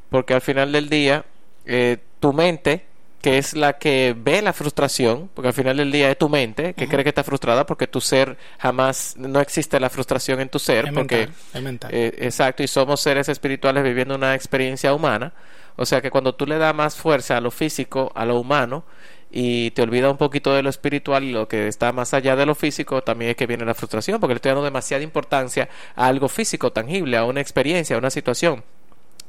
porque 0.10 0.34
al 0.34 0.42
final 0.42 0.74
del 0.74 0.90
día, 0.90 1.24
eh, 1.66 1.98
tu 2.20 2.34
mente, 2.34 2.86
que 3.24 3.38
es 3.38 3.54
la 3.56 3.74
que 3.80 4.14
ve 4.18 4.42
la 4.42 4.52
frustración, 4.52 5.30
porque 5.34 5.48
al 5.48 5.54
final 5.54 5.78
del 5.78 5.94
día 5.94 6.12
es 6.12 6.18
tu 6.18 6.28
mente 6.28 6.74
que 6.74 6.90
cree 6.90 7.04
que 7.04 7.10
está 7.10 7.24
frustrada 7.24 7.66
porque 7.66 7.88
tu 7.88 8.02
ser 8.02 8.38
jamás, 8.60 9.16
no 9.18 9.40
existe 9.40 9.80
la 9.80 9.90
frustración 9.90 10.42
en 10.42 10.50
tu 10.50 10.60
ser, 10.60 10.88
Es 10.88 10.94
porque 10.94 11.16
mental, 11.20 11.36
es 11.54 11.62
mental. 11.64 11.92
eh, 11.94 12.14
exacto, 12.20 12.64
y 12.64 12.68
somos 12.68 13.00
seres 13.00 13.30
espirituales 13.30 13.82
viviendo 13.82 14.14
una 14.16 14.36
experiencia 14.36 14.94
humana. 14.94 15.32
O 15.78 15.86
sea 15.86 16.02
que 16.02 16.12
cuando 16.12 16.36
tú 16.36 16.46
le 16.46 16.58
das 16.58 16.76
más 16.76 16.96
fuerza 16.98 17.38
a 17.38 17.42
lo 17.42 17.50
físico, 17.50 18.12
a 18.14 18.26
lo 18.26 18.38
humano, 18.40 18.84
y 19.32 19.72
te 19.72 19.82
olvidas 19.82 20.12
un 20.12 20.18
poquito 20.18 20.54
de 20.54 20.62
lo 20.62 20.70
espiritual 20.70 21.24
y 21.24 21.32
lo 21.32 21.48
que 21.48 21.68
está 21.70 21.94
más 21.94 22.14
allá 22.14 22.36
de 22.36 22.46
lo 22.46 22.56
físico, 22.56 23.02
también 23.04 23.32
es 23.32 23.38
que 23.38 23.48
viene 23.48 23.64
la 23.66 23.74
frustración, 23.74 24.20
porque 24.20 24.34
le 24.34 24.38
estoy 24.38 24.50
dando 24.50 24.66
demasiada 24.66 25.02
importancia 25.02 25.70
a 25.96 26.08
algo 26.08 26.28
físico, 26.28 26.74
tangible, 26.74 27.16
a 27.18 27.24
una 27.24 27.40
experiencia, 27.40 27.96
a 27.96 28.00
una 28.00 28.10
situación. 28.12 28.64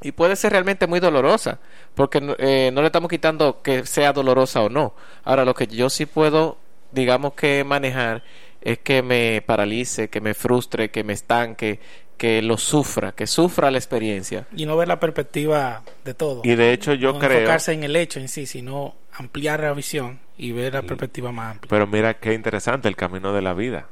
Y 0.05 0.11
puede 0.11 0.35
ser 0.35 0.51
realmente 0.51 0.85
muy 0.85 0.99
dolorosa, 0.99 1.57
porque 1.95 2.21
no- 2.21 2.35
eh, 2.37 2.69
no 2.71 2.81
le 2.81 2.87
estamos 2.87 3.09
quitando 3.09 3.61
que 3.63 3.85
sea 3.87 4.13
dolorosa 4.13 4.61
o 4.61 4.69
no. 4.69 4.93
Ahora, 5.23 5.45
lo 5.45 5.55
que 5.55 5.65
yo 5.65 5.89
sí 5.89 6.05
puedo, 6.05 6.57
digamos 6.91 7.33
que 7.33 7.63
manejar, 7.63 8.23
es 8.61 8.77
que 8.79 9.01
me 9.01 9.41
paralice, 9.45 10.09
que 10.09 10.21
me 10.21 10.33
frustre, 10.35 10.91
que 10.91 11.03
me 11.03 11.13
estanque, 11.13 11.79
que 12.17 12.41
lo 12.43 12.57
sufra, 12.57 13.13
que 13.13 13.25
sufra 13.27 13.71
la 13.71 13.77
experiencia. 13.79 14.45
y 14.55 14.65
no 14.67 14.77
ver 14.77 14.87
la 14.87 14.99
perspectiva 14.99 15.81
de 16.03 16.13
todo. 16.13 16.41
Y 16.43 16.53
de 16.55 16.71
hecho 16.71 16.93
yo 16.93 17.13
no 17.13 17.19
creo... 17.19 17.39
enfocarse 17.39 17.73
en 17.73 17.83
el 17.83 17.95
hecho 17.95 18.19
en 18.19 18.27
sí, 18.29 18.45
sino 18.45 18.95
ampliar 19.11 19.61
la 19.61 19.73
visión 19.73 20.19
y 20.37 20.51
ver 20.51 20.73
la 20.75 20.83
perspectiva 20.83 21.31
más 21.31 21.53
amplia. 21.53 21.67
Pero 21.69 21.87
mira 21.87 22.13
qué 22.19 22.33
interesante 22.33 22.87
el 22.87 22.95
camino 22.95 23.33
de 23.33 23.41
la 23.41 23.53
vida. 23.53 23.87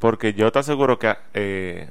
Porque 0.00 0.34
yo 0.34 0.50
te 0.52 0.58
aseguro 0.58 0.98
que 0.98 1.14
eh, 1.34 1.88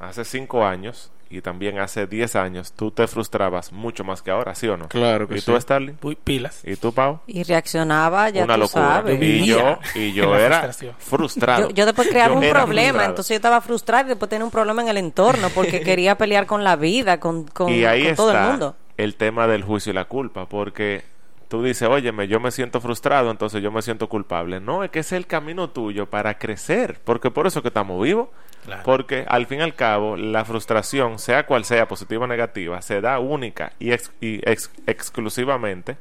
hace 0.00 0.24
cinco 0.24 0.66
años 0.66 1.10
y 1.28 1.40
también 1.40 1.78
hace 1.78 2.06
10 2.06 2.36
años 2.36 2.72
tú 2.72 2.90
te 2.90 3.06
frustrabas 3.06 3.72
mucho 3.72 4.04
más 4.04 4.22
que 4.22 4.30
ahora, 4.30 4.54
¿sí 4.54 4.68
o 4.68 4.76
no? 4.76 4.88
Claro 4.88 5.26
que 5.26 5.36
¿Y 5.36 5.40
sí. 5.40 5.46
tú, 5.46 5.60
Starling? 5.60 5.94
Uy, 6.02 6.16
pilas. 6.16 6.60
¿Y 6.64 6.76
tú, 6.76 6.92
Pau? 6.92 7.20
Y 7.26 7.42
reaccionaba, 7.42 8.30
ya 8.30 8.44
Una 8.44 8.54
tú 8.54 8.60
locura. 8.60 8.84
sabes. 8.86 9.20
Y 9.22 9.46
yo, 9.46 9.78
y 9.94 10.12
yo 10.12 10.36
era 10.36 10.70
frustrado. 10.98 11.68
Yo, 11.68 11.74
yo 11.74 11.86
después 11.86 12.08
creaba 12.08 12.34
Yo 12.34 12.40
un 12.40 12.50
problema, 12.50 12.88
frustrado. 12.90 13.08
entonces 13.10 13.28
yo 13.30 13.36
estaba 13.36 13.60
frustrada 13.60 14.04
y 14.04 14.08
después 14.10 14.28
tenía 14.28 14.44
un 14.44 14.50
problema 14.50 14.82
en 14.82 14.88
el 14.88 14.96
entorno 14.98 15.48
porque 15.50 15.80
quería 15.82 16.16
pelear 16.16 16.46
con 16.46 16.64
la 16.64 16.76
vida, 16.76 17.18
con, 17.20 17.44
con, 17.44 17.70
y 17.72 17.84
ahí 17.84 18.02
con 18.02 18.10
está 18.10 18.16
todo 18.22 18.32
el 18.32 18.40
mundo. 18.50 18.76
el 18.96 19.14
tema 19.16 19.46
del 19.46 19.62
juicio 19.62 19.90
y 19.90 19.94
la 19.94 20.04
culpa, 20.04 20.46
porque 20.48 21.04
tú 21.48 21.62
dices, 21.62 21.88
óyeme, 21.88 22.28
yo 22.28 22.40
me 22.40 22.50
siento 22.50 22.80
frustrado, 22.80 23.30
entonces 23.30 23.62
yo 23.62 23.70
me 23.70 23.82
siento 23.82 24.08
culpable. 24.08 24.60
No, 24.60 24.84
es 24.84 24.90
que 24.90 25.00
ese 25.00 25.16
es 25.16 25.20
el 25.20 25.26
camino 25.26 25.70
tuyo 25.70 26.06
para 26.06 26.38
crecer, 26.38 26.98
porque 27.04 27.30
por 27.30 27.46
eso 27.46 27.62
que 27.62 27.68
estamos 27.68 28.02
vivos. 28.02 28.28
Claro. 28.64 28.82
Porque 28.84 29.24
al 29.28 29.46
fin 29.46 29.60
y 29.60 29.62
al 29.62 29.76
cabo, 29.76 30.16
la 30.16 30.44
frustración, 30.44 31.20
sea 31.20 31.46
cual 31.46 31.64
sea, 31.64 31.86
positiva 31.86 32.24
o 32.24 32.26
negativa, 32.26 32.82
se 32.82 33.00
da 33.00 33.20
única 33.20 33.72
y, 33.78 33.92
ex- 33.92 34.10
y 34.20 34.40
ex- 34.48 34.72
exclusivamente 34.88 35.96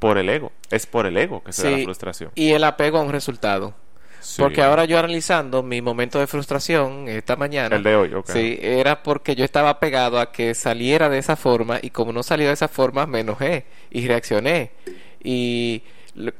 por 0.00 0.18
el 0.18 0.28
ego. 0.28 0.50
Es 0.70 0.86
por 0.86 1.06
el 1.06 1.16
ego 1.16 1.42
que 1.44 1.52
se 1.52 1.70
da 1.70 1.76
la 1.76 1.84
frustración. 1.84 2.32
Y 2.34 2.50
el 2.50 2.64
apego 2.64 2.98
a 2.98 3.02
un 3.02 3.12
resultado. 3.12 3.74
Sí. 4.20 4.42
Porque 4.42 4.60
ahora 4.60 4.84
yo 4.84 4.98
analizando 4.98 5.62
mi 5.62 5.80
momento 5.80 6.18
de 6.18 6.26
frustración 6.26 7.08
esta 7.08 7.36
mañana. 7.36 7.76
El 7.76 7.82
de 7.82 7.96
hoy, 7.96 8.12
ok. 8.12 8.28
Sí, 8.28 8.58
era 8.60 9.02
porque 9.02 9.34
yo 9.34 9.44
estaba 9.44 9.78
pegado 9.80 10.18
a 10.18 10.30
que 10.30 10.54
saliera 10.54 11.08
de 11.08 11.18
esa 11.18 11.36
forma 11.36 11.78
y 11.80 11.90
como 11.90 12.12
no 12.12 12.22
salió 12.22 12.48
de 12.48 12.52
esa 12.54 12.68
forma 12.68 13.06
me 13.06 13.20
enojé 13.20 13.64
y 13.90 14.06
reaccioné. 14.06 14.72
Y 15.22 15.82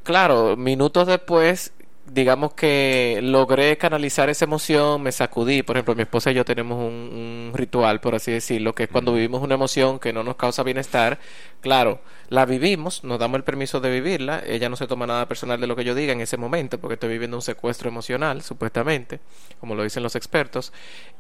claro, 0.02 0.56
minutos 0.56 1.06
después, 1.06 1.72
digamos 2.06 2.54
que 2.54 3.20
logré 3.22 3.76
canalizar 3.78 4.28
esa 4.30 4.44
emoción, 4.44 5.02
me 5.02 5.12
sacudí. 5.12 5.62
Por 5.62 5.76
ejemplo, 5.76 5.94
mi 5.94 6.02
esposa 6.02 6.30
y 6.30 6.34
yo 6.34 6.44
tenemos 6.44 6.78
un, 6.78 7.50
un 7.50 7.52
ritual, 7.54 8.00
por 8.00 8.14
así 8.14 8.32
decirlo, 8.32 8.74
que 8.74 8.84
es 8.84 8.88
cuando 8.88 9.14
vivimos 9.14 9.42
una 9.42 9.54
emoción 9.54 9.98
que 9.98 10.12
no 10.12 10.22
nos 10.22 10.36
causa 10.36 10.62
bienestar. 10.62 11.18
Claro, 11.60 12.00
la 12.28 12.46
vivimos, 12.46 13.04
nos 13.04 13.18
damos 13.18 13.38
el 13.38 13.44
permiso 13.44 13.80
de 13.80 13.90
vivirla. 13.90 14.42
Ella 14.46 14.68
no 14.68 14.76
se 14.76 14.86
toma 14.86 15.06
nada 15.06 15.26
personal 15.26 15.60
de 15.60 15.66
lo 15.66 15.76
que 15.76 15.84
yo 15.84 15.94
diga 15.94 16.12
en 16.12 16.20
ese 16.20 16.36
momento, 16.36 16.78
porque 16.78 16.94
estoy 16.94 17.10
viviendo 17.10 17.36
un 17.36 17.42
secuestro 17.42 17.88
emocional, 17.88 18.42
supuestamente, 18.42 19.20
como 19.60 19.74
lo 19.74 19.82
dicen 19.82 20.02
los 20.02 20.16
expertos. 20.16 20.72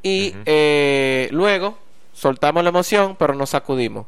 Y 0.02 0.34
eh, 0.46 1.28
luego 1.32 1.78
soltamos 2.12 2.62
la 2.62 2.70
emoción, 2.70 3.16
pero 3.18 3.34
nos 3.34 3.50
sacudimos. 3.50 4.06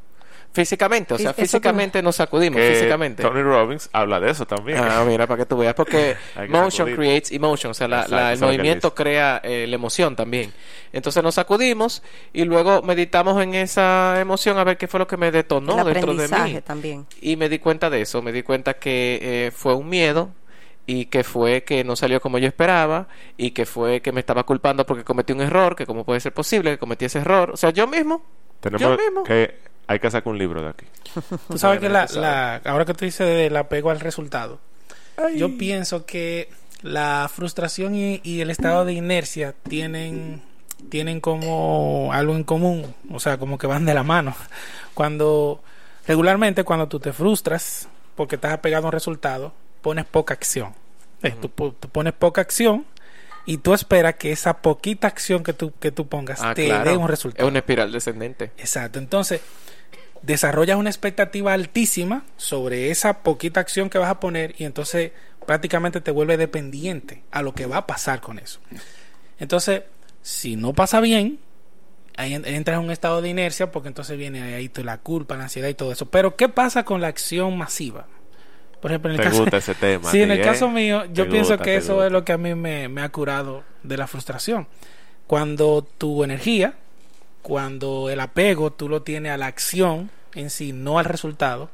Físicamente, 0.52 1.14
o 1.14 1.18
sea, 1.18 1.32
físicamente 1.32 2.02
nos 2.02 2.16
sacudimos, 2.16 2.60
Que 2.60 2.74
físicamente. 2.74 3.22
Tony 3.22 3.40
Robbins 3.42 3.88
habla 3.90 4.20
de 4.20 4.30
eso 4.30 4.46
también. 4.46 4.78
Ah, 4.78 5.02
mira, 5.06 5.26
para 5.26 5.38
que 5.38 5.46
tú 5.46 5.56
veas, 5.56 5.72
porque 5.74 6.14
motion 6.50 6.70
sacudir. 6.88 6.96
creates 6.96 7.32
emotion, 7.32 7.70
o 7.70 7.74
sea, 7.74 7.88
la- 7.88 8.02
Exacto, 8.02 8.16
la- 8.16 8.32
el 8.34 8.38
movimiento 8.40 8.94
crea 8.94 9.40
eh, 9.42 9.64
la 9.66 9.74
emoción 9.76 10.14
también. 10.14 10.52
Entonces 10.92 11.22
nos 11.22 11.36
sacudimos 11.36 12.02
y 12.34 12.44
luego 12.44 12.82
meditamos 12.82 13.42
en 13.42 13.54
esa 13.54 14.20
emoción 14.20 14.58
a 14.58 14.64
ver 14.64 14.76
qué 14.76 14.88
fue 14.88 15.00
lo 15.00 15.06
que 15.06 15.16
me 15.16 15.30
detonó 15.32 15.78
el 15.88 15.94
dentro 15.94 16.12
de 16.14 16.24
aprendizaje 16.24 16.54
mí. 16.56 16.60
también. 16.60 17.06
Y 17.22 17.36
me 17.36 17.48
di 17.48 17.58
cuenta 17.58 17.88
de 17.88 18.02
eso, 18.02 18.20
me 18.20 18.30
di 18.30 18.42
cuenta 18.42 18.74
que 18.74 19.20
eh, 19.22 19.50
fue 19.52 19.74
un 19.74 19.88
miedo 19.88 20.34
y 20.84 21.06
que 21.06 21.24
fue 21.24 21.62
que 21.64 21.82
no 21.82 21.96
salió 21.96 22.20
como 22.20 22.36
yo 22.36 22.46
esperaba 22.48 23.08
y 23.38 23.52
que 23.52 23.64
fue 23.64 24.02
que 24.02 24.12
me 24.12 24.20
estaba 24.20 24.42
culpando 24.44 24.84
porque 24.84 25.02
cometí 25.02 25.32
un 25.32 25.40
error, 25.40 25.76
que 25.76 25.86
cómo 25.86 26.04
puede 26.04 26.20
ser 26.20 26.34
posible 26.34 26.72
que 26.72 26.78
cometí 26.78 27.06
ese 27.06 27.20
error. 27.20 27.52
O 27.52 27.56
sea, 27.56 27.70
yo 27.70 27.86
mismo, 27.86 28.22
Tenemos 28.60 28.82
yo 28.82 28.96
mismo. 29.02 29.22
que 29.22 29.71
hay 29.87 29.99
que 29.99 30.11
sacar 30.11 30.31
un 30.33 30.38
libro 30.38 30.62
de 30.62 30.68
aquí. 30.71 30.87
Tú 31.49 31.59
sabes 31.59 31.81
que 31.81 31.88
la, 31.88 32.07
la- 32.14 32.57
ahora 32.64 32.85
que 32.85 32.95
tú 32.95 33.05
dices 33.05 33.27
del 33.27 33.57
apego 33.57 33.90
al 33.90 34.01
resultado, 34.01 34.59
yo 35.37 35.57
pienso 35.59 36.07
que 36.07 36.49
la 36.83 37.31
frustración 37.33 37.95
y, 37.95 38.21
y 38.25 38.40
el 38.40 38.51
estado 38.51 38.85
de 38.85 38.92
inercia 38.95 39.55
tienen, 39.68 40.42
tienen 40.88 41.21
como 41.21 42.11
algo 42.12 42.35
en 42.35 42.45
común, 42.45 42.95
o 43.11 43.21
sea, 43.21 43.38
como 43.38 43.59
que 43.59 43.66
van 43.66 43.85
de 43.85 43.95
la 43.95 44.03
mano. 44.03 44.35
Cuando 44.95 45.62
regularmente 46.07 46.64
cuando 46.64 46.88
tú 46.88 46.99
te 47.01 47.12
frustras 47.12 47.88
porque 48.16 48.37
estás 48.37 48.53
apegado 48.53 48.85
a 48.87 48.88
un 48.88 48.92
resultado, 48.92 49.53
pones 49.81 50.05
poca 50.07 50.35
acción. 50.35 50.75
Eh, 51.23 51.35
tú, 51.40 51.49
po- 51.51 51.73
tú 51.79 51.88
pones 51.88 52.12
poca 52.14 52.40
acción 52.40 52.85
y 53.47 53.59
tú 53.59 53.75
esperas 53.75 54.16
que 54.16 54.33
esa 54.33 54.59
poquita 54.59 55.07
acción 55.07 55.45
que 55.45 55.53
tú, 55.53 55.73
que 55.79 55.92
tú 55.92 56.09
pongas 56.09 56.40
Ah, 56.42 56.55
te 56.55 56.66
claro, 56.66 56.90
dé 56.90 56.97
un 56.97 57.05
es 57.05 57.11
resultado. 57.11 57.49
una 57.49 57.59
espiral 57.61 57.92
descendente. 57.92 58.51
Exacto. 58.59 58.99
Entonces, 58.99 59.40
desarrollas 60.22 60.76
una 60.76 60.90
expectativa 60.90 61.52
altísima 61.52 62.24
sobre 62.37 62.90
esa 62.90 63.22
poquita 63.22 63.61
acción 63.61 63.90
que 63.90 63.98
vas 63.98 64.11
a 64.11 64.20
poner 64.20 64.54
y 64.58 64.64
entonces 64.64 65.12
prácticamente 65.46 66.00
te 66.00 66.11
vuelve 66.11 66.37
dependiente 66.37 67.22
a 67.30 67.42
lo 67.42 67.54
que 67.54 67.66
va 67.66 67.78
a 67.78 67.87
pasar 67.87 68.20
con 68.20 68.38
eso. 68.38 68.61
Entonces, 69.38 69.82
si 70.22 70.56
no 70.56 70.72
pasa 70.72 71.00
bien, 71.00 71.38
ahí 72.16 72.35
en- 72.35 72.44
entras 72.46 72.78
en 72.78 72.85
un 72.85 72.90
estado 72.90 73.22
de 73.22 73.28
inercia 73.28 73.72
porque 73.72 73.88
entonces 73.88 74.16
viene 74.16 74.42
ahí 74.54 74.70
la 74.85 74.98
culpa, 74.98 75.37
la 75.37 75.44
ansiedad 75.44 75.68
y 75.68 75.74
todo 75.74 75.92
eso. 75.92 76.06
Pero, 76.06 76.37
¿qué 76.37 76.48
pasa 76.48 76.85
con 76.85 77.00
la 77.00 77.08
acción 77.08 77.56
masiva? 77.58 78.06
Por 78.80 78.90
ejemplo, 78.90 79.11
en 79.11 79.16
el 79.16 79.22
Te 79.22 79.28
caso, 79.30 79.40
gusta 79.42 79.56
ese 79.58 79.74
tema. 79.74 80.08
Sí, 80.11 80.22
en 80.22 80.30
el 80.30 80.40
¿eh? 80.40 80.42
caso 80.42 80.68
mío, 80.68 81.04
yo 81.12 81.28
pienso 81.28 81.50
gusta, 81.54 81.64
que 81.64 81.76
eso 81.76 81.94
gusta. 81.94 82.06
es 82.06 82.12
lo 82.12 82.24
que 82.24 82.32
a 82.32 82.38
mí 82.38 82.54
me, 82.54 82.88
me 82.88 83.02
ha 83.02 83.08
curado 83.11 83.64
de 83.82 83.96
la 83.96 84.06
frustración. 84.06 84.68
Cuando 85.26 85.82
tu 85.82 86.22
energía, 86.24 86.74
cuando 87.42 88.09
el 88.09 88.20
apego 88.20 88.72
tú 88.72 88.88
lo 88.88 89.02
tienes 89.02 89.33
a 89.33 89.37
la 89.37 89.46
acción 89.46 90.11
en 90.35 90.48
sí, 90.48 90.72
no 90.72 90.98
al 90.98 91.05
resultado, 91.05 91.70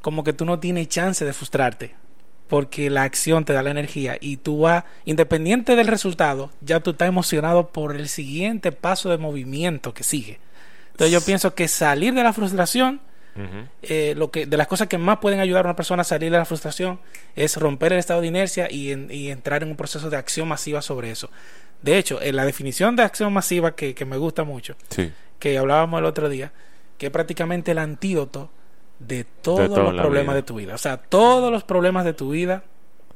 como 0.00 0.24
que 0.24 0.32
tú 0.32 0.44
no 0.44 0.58
tienes 0.58 0.88
chance 0.88 1.24
de 1.24 1.32
frustrarte, 1.32 1.94
porque 2.48 2.90
la 2.90 3.02
acción 3.02 3.44
te 3.44 3.52
da 3.52 3.62
la 3.62 3.70
energía 3.70 4.16
y 4.20 4.38
tú 4.38 4.60
vas, 4.60 4.84
independiente 5.04 5.76
del 5.76 5.86
resultado, 5.86 6.50
ya 6.60 6.80
tú 6.80 6.90
estás 6.90 7.08
emocionado 7.08 7.68
por 7.68 7.94
el 7.94 8.08
siguiente 8.08 8.72
paso 8.72 9.10
de 9.10 9.18
movimiento 9.18 9.92
que 9.92 10.04
sigue. 10.04 10.40
Entonces 10.92 11.12
yo 11.12 11.20
pienso 11.20 11.54
que 11.54 11.68
salir 11.68 12.14
de 12.14 12.22
la 12.22 12.32
frustración 12.32 13.00
Eh, 13.82 14.14
lo 14.16 14.30
que 14.30 14.44
de 14.46 14.56
las 14.56 14.66
cosas 14.66 14.88
que 14.88 14.98
más 14.98 15.18
pueden 15.18 15.40
ayudar 15.40 15.64
a 15.64 15.68
una 15.70 15.76
persona 15.76 16.02
a 16.02 16.04
salir 16.04 16.30
de 16.30 16.36
la 16.38 16.44
frustración 16.44 17.00
es 17.34 17.56
romper 17.56 17.92
el 17.94 17.98
estado 17.98 18.20
de 18.20 18.26
inercia 18.26 18.70
y, 18.70 18.92
en- 18.92 19.08
y 19.10 19.30
entrar 19.30 19.62
en 19.62 19.70
un 19.70 19.76
proceso 19.76 20.10
de 20.10 20.16
acción 20.18 20.46
masiva 20.48 20.82
sobre 20.82 21.10
eso. 21.10 21.30
De 21.80 21.96
hecho, 21.98 22.20
en 22.22 22.36
la 22.36 22.44
definición 22.44 22.94
de 22.94 23.02
acción 23.02 23.32
masiva 23.32 23.74
que, 23.74 23.94
que 23.94 24.04
me 24.04 24.16
gusta 24.16 24.44
mucho, 24.44 24.74
Sí. 24.90 25.10
que 25.38 25.56
hablábamos 25.58 25.98
el 25.98 26.04
otro 26.04 26.28
día, 26.28 26.52
que 26.98 27.06
es 27.06 27.12
prácticamente 27.12 27.70
el 27.72 27.78
antídoto 27.78 28.50
de 28.98 29.24
todos 29.24 29.68
los 29.78 29.94
problemas 29.94 30.34
vida. 30.34 30.34
de 30.34 30.42
tu 30.42 30.54
vida. 30.54 30.74
O 30.74 30.78
sea, 30.78 30.96
todos 30.98 31.50
los 31.50 31.64
problemas 31.64 32.04
de 32.04 32.12
tu 32.12 32.30
vida 32.30 32.62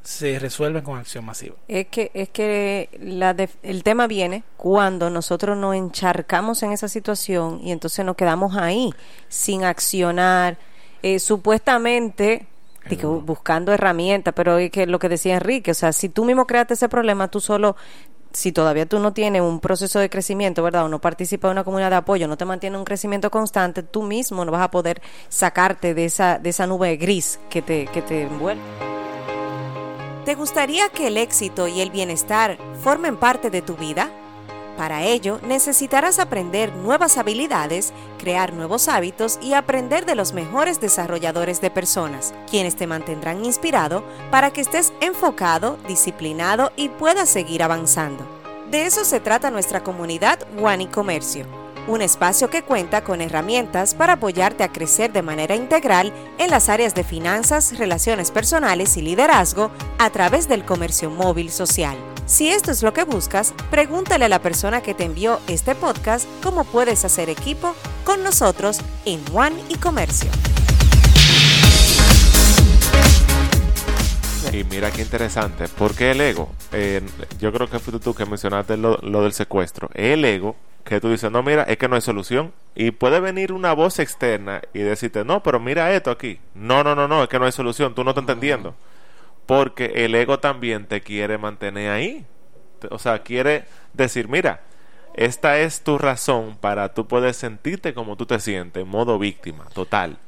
se 0.06 0.38
resuelven 0.38 0.84
con 0.84 0.98
acción 0.98 1.24
masiva. 1.24 1.56
Es 1.66 1.88
que, 1.88 2.12
es 2.14 2.28
que 2.28 2.88
la 3.00 3.34
def- 3.34 3.56
el 3.64 3.82
tema 3.82 4.06
viene 4.06 4.44
cuando 4.56 5.10
nosotros 5.10 5.56
nos 5.56 5.74
encharcamos 5.74 6.62
en 6.62 6.70
esa 6.70 6.86
situación 6.86 7.60
y 7.60 7.72
entonces 7.72 8.04
nos 8.04 8.14
quedamos 8.14 8.56
ahí 8.56 8.94
sin 9.28 9.64
accionar, 9.64 10.58
eh, 11.02 11.18
supuestamente 11.18 12.46
de 12.88 12.96
que 12.96 13.04
buscando 13.04 13.72
herramientas, 13.72 14.32
pero 14.34 14.58
es 14.58 14.70
que 14.70 14.86
lo 14.86 15.00
que 15.00 15.08
decía 15.08 15.34
Enrique, 15.34 15.72
o 15.72 15.74
sea, 15.74 15.92
si 15.92 16.08
tú 16.08 16.24
mismo 16.24 16.46
creaste 16.46 16.74
ese 16.74 16.88
problema, 16.88 17.26
tú 17.26 17.40
solo, 17.40 17.74
si 18.32 18.52
todavía 18.52 18.86
tú 18.86 19.00
no 19.00 19.12
tienes 19.12 19.42
un 19.42 19.58
proceso 19.58 19.98
de 19.98 20.08
crecimiento, 20.08 20.62
¿verdad? 20.62 20.84
O 20.84 20.88
no 20.88 21.00
participas 21.00 21.48
en 21.48 21.52
una 21.52 21.64
comunidad 21.64 21.90
de 21.90 21.96
apoyo, 21.96 22.28
no 22.28 22.36
te 22.36 22.44
mantiene 22.44 22.78
un 22.78 22.84
crecimiento 22.84 23.28
constante, 23.28 23.82
tú 23.82 24.04
mismo 24.04 24.44
no 24.44 24.52
vas 24.52 24.62
a 24.62 24.70
poder 24.70 25.02
sacarte 25.28 25.94
de 25.94 26.04
esa, 26.04 26.38
de 26.38 26.50
esa 26.50 26.68
nube 26.68 26.96
gris 26.96 27.40
que 27.50 27.60
te, 27.60 27.86
que 27.86 28.02
te 28.02 28.22
envuelve. 28.22 28.62
¿Te 30.26 30.34
gustaría 30.34 30.88
que 30.88 31.06
el 31.06 31.18
éxito 31.18 31.68
y 31.68 31.80
el 31.80 31.90
bienestar 31.90 32.58
formen 32.82 33.16
parte 33.16 33.48
de 33.48 33.62
tu 33.62 33.76
vida? 33.76 34.10
Para 34.76 35.04
ello, 35.04 35.38
necesitarás 35.46 36.18
aprender 36.18 36.74
nuevas 36.74 37.16
habilidades, 37.16 37.92
crear 38.18 38.52
nuevos 38.52 38.88
hábitos 38.88 39.38
y 39.40 39.54
aprender 39.54 40.04
de 40.04 40.16
los 40.16 40.32
mejores 40.32 40.80
desarrolladores 40.80 41.60
de 41.60 41.70
personas, 41.70 42.34
quienes 42.50 42.74
te 42.74 42.88
mantendrán 42.88 43.44
inspirado 43.44 44.02
para 44.32 44.50
que 44.50 44.62
estés 44.62 44.92
enfocado, 45.00 45.78
disciplinado 45.86 46.72
y 46.74 46.88
puedas 46.88 47.28
seguir 47.28 47.62
avanzando. 47.62 48.26
De 48.68 48.84
eso 48.84 49.04
se 49.04 49.20
trata 49.20 49.52
nuestra 49.52 49.84
comunidad 49.84 50.40
One 50.60 50.82
y 50.82 50.86
Comercio, 50.88 51.46
un 51.86 52.02
espacio 52.02 52.50
que 52.50 52.62
cuenta 52.62 53.04
con 53.04 53.20
herramientas 53.20 53.94
para 53.94 54.14
apoyarte 54.14 54.64
a 54.64 54.72
crecer 54.72 55.12
de 55.12 55.22
manera 55.22 55.54
integral 55.54 56.12
en 56.38 56.50
las 56.50 56.68
áreas 56.68 56.94
de 56.94 57.04
finanzas, 57.04 57.78
relaciones 57.78 58.30
personales 58.30 58.96
y 58.96 59.02
liderazgo 59.02 59.70
a 59.98 60.10
través 60.10 60.48
del 60.48 60.64
comercio 60.64 61.10
móvil 61.10 61.50
social. 61.50 61.96
Si 62.26 62.48
esto 62.48 62.72
es 62.72 62.82
lo 62.82 62.92
que 62.92 63.04
buscas, 63.04 63.54
pregúntale 63.70 64.24
a 64.24 64.28
la 64.28 64.42
persona 64.42 64.82
que 64.82 64.94
te 64.94 65.04
envió 65.04 65.38
este 65.46 65.76
podcast 65.76 66.26
cómo 66.42 66.64
puedes 66.64 67.04
hacer 67.04 67.30
equipo 67.30 67.74
con 68.04 68.24
nosotros 68.24 68.80
en 69.04 69.22
One 69.32 69.62
y 69.68 69.76
Comercio. 69.76 70.30
Y 74.52 74.64
mira 74.64 74.90
qué 74.90 75.02
interesante. 75.02 75.68
¿Por 75.68 75.94
qué 75.94 76.12
el 76.12 76.20
ego? 76.20 76.48
Eh, 76.72 77.02
yo 77.40 77.52
creo 77.52 77.68
que 77.68 77.78
fuiste 77.78 78.02
tú 78.02 78.14
que 78.14 78.24
mencionaste 78.24 78.76
lo 78.76 79.22
del 79.22 79.32
secuestro. 79.32 79.90
El 79.92 80.24
ego, 80.24 80.56
que 80.86 81.00
tú 81.00 81.10
dices, 81.10 81.30
no, 81.30 81.42
mira, 81.42 81.64
es 81.64 81.76
que 81.78 81.88
no 81.88 81.96
hay 81.96 82.00
solución. 82.00 82.52
Y 82.74 82.92
puede 82.92 83.18
venir 83.18 83.52
una 83.52 83.72
voz 83.72 83.98
externa 83.98 84.62
y 84.72 84.78
decirte, 84.80 85.24
no, 85.24 85.42
pero 85.42 85.58
mira 85.58 85.92
esto 85.92 86.10
aquí. 86.12 86.38
No, 86.54 86.84
no, 86.84 86.94
no, 86.94 87.08
no, 87.08 87.24
es 87.24 87.28
que 87.28 87.38
no 87.38 87.44
hay 87.44 87.52
solución. 87.52 87.94
Tú 87.94 88.04
no 88.04 88.10
estás 88.10 88.22
entendiendo. 88.22 88.74
Porque 89.46 90.04
el 90.04 90.14
ego 90.14 90.38
también 90.38 90.86
te 90.86 91.00
quiere 91.00 91.38
mantener 91.38 91.90
ahí. 91.90 92.24
O 92.90 92.98
sea, 92.98 93.22
quiere 93.22 93.64
decir, 93.94 94.28
mira, 94.28 94.60
esta 95.14 95.58
es 95.58 95.82
tu 95.82 95.98
razón 95.98 96.56
para 96.60 96.94
tú 96.94 97.08
poder 97.08 97.34
sentirte 97.34 97.92
como 97.92 98.16
tú 98.16 98.26
te 98.26 98.38
sientes, 98.38 98.82
en 98.82 98.88
modo 98.88 99.18
víctima, 99.18 99.64
total. 99.74 100.18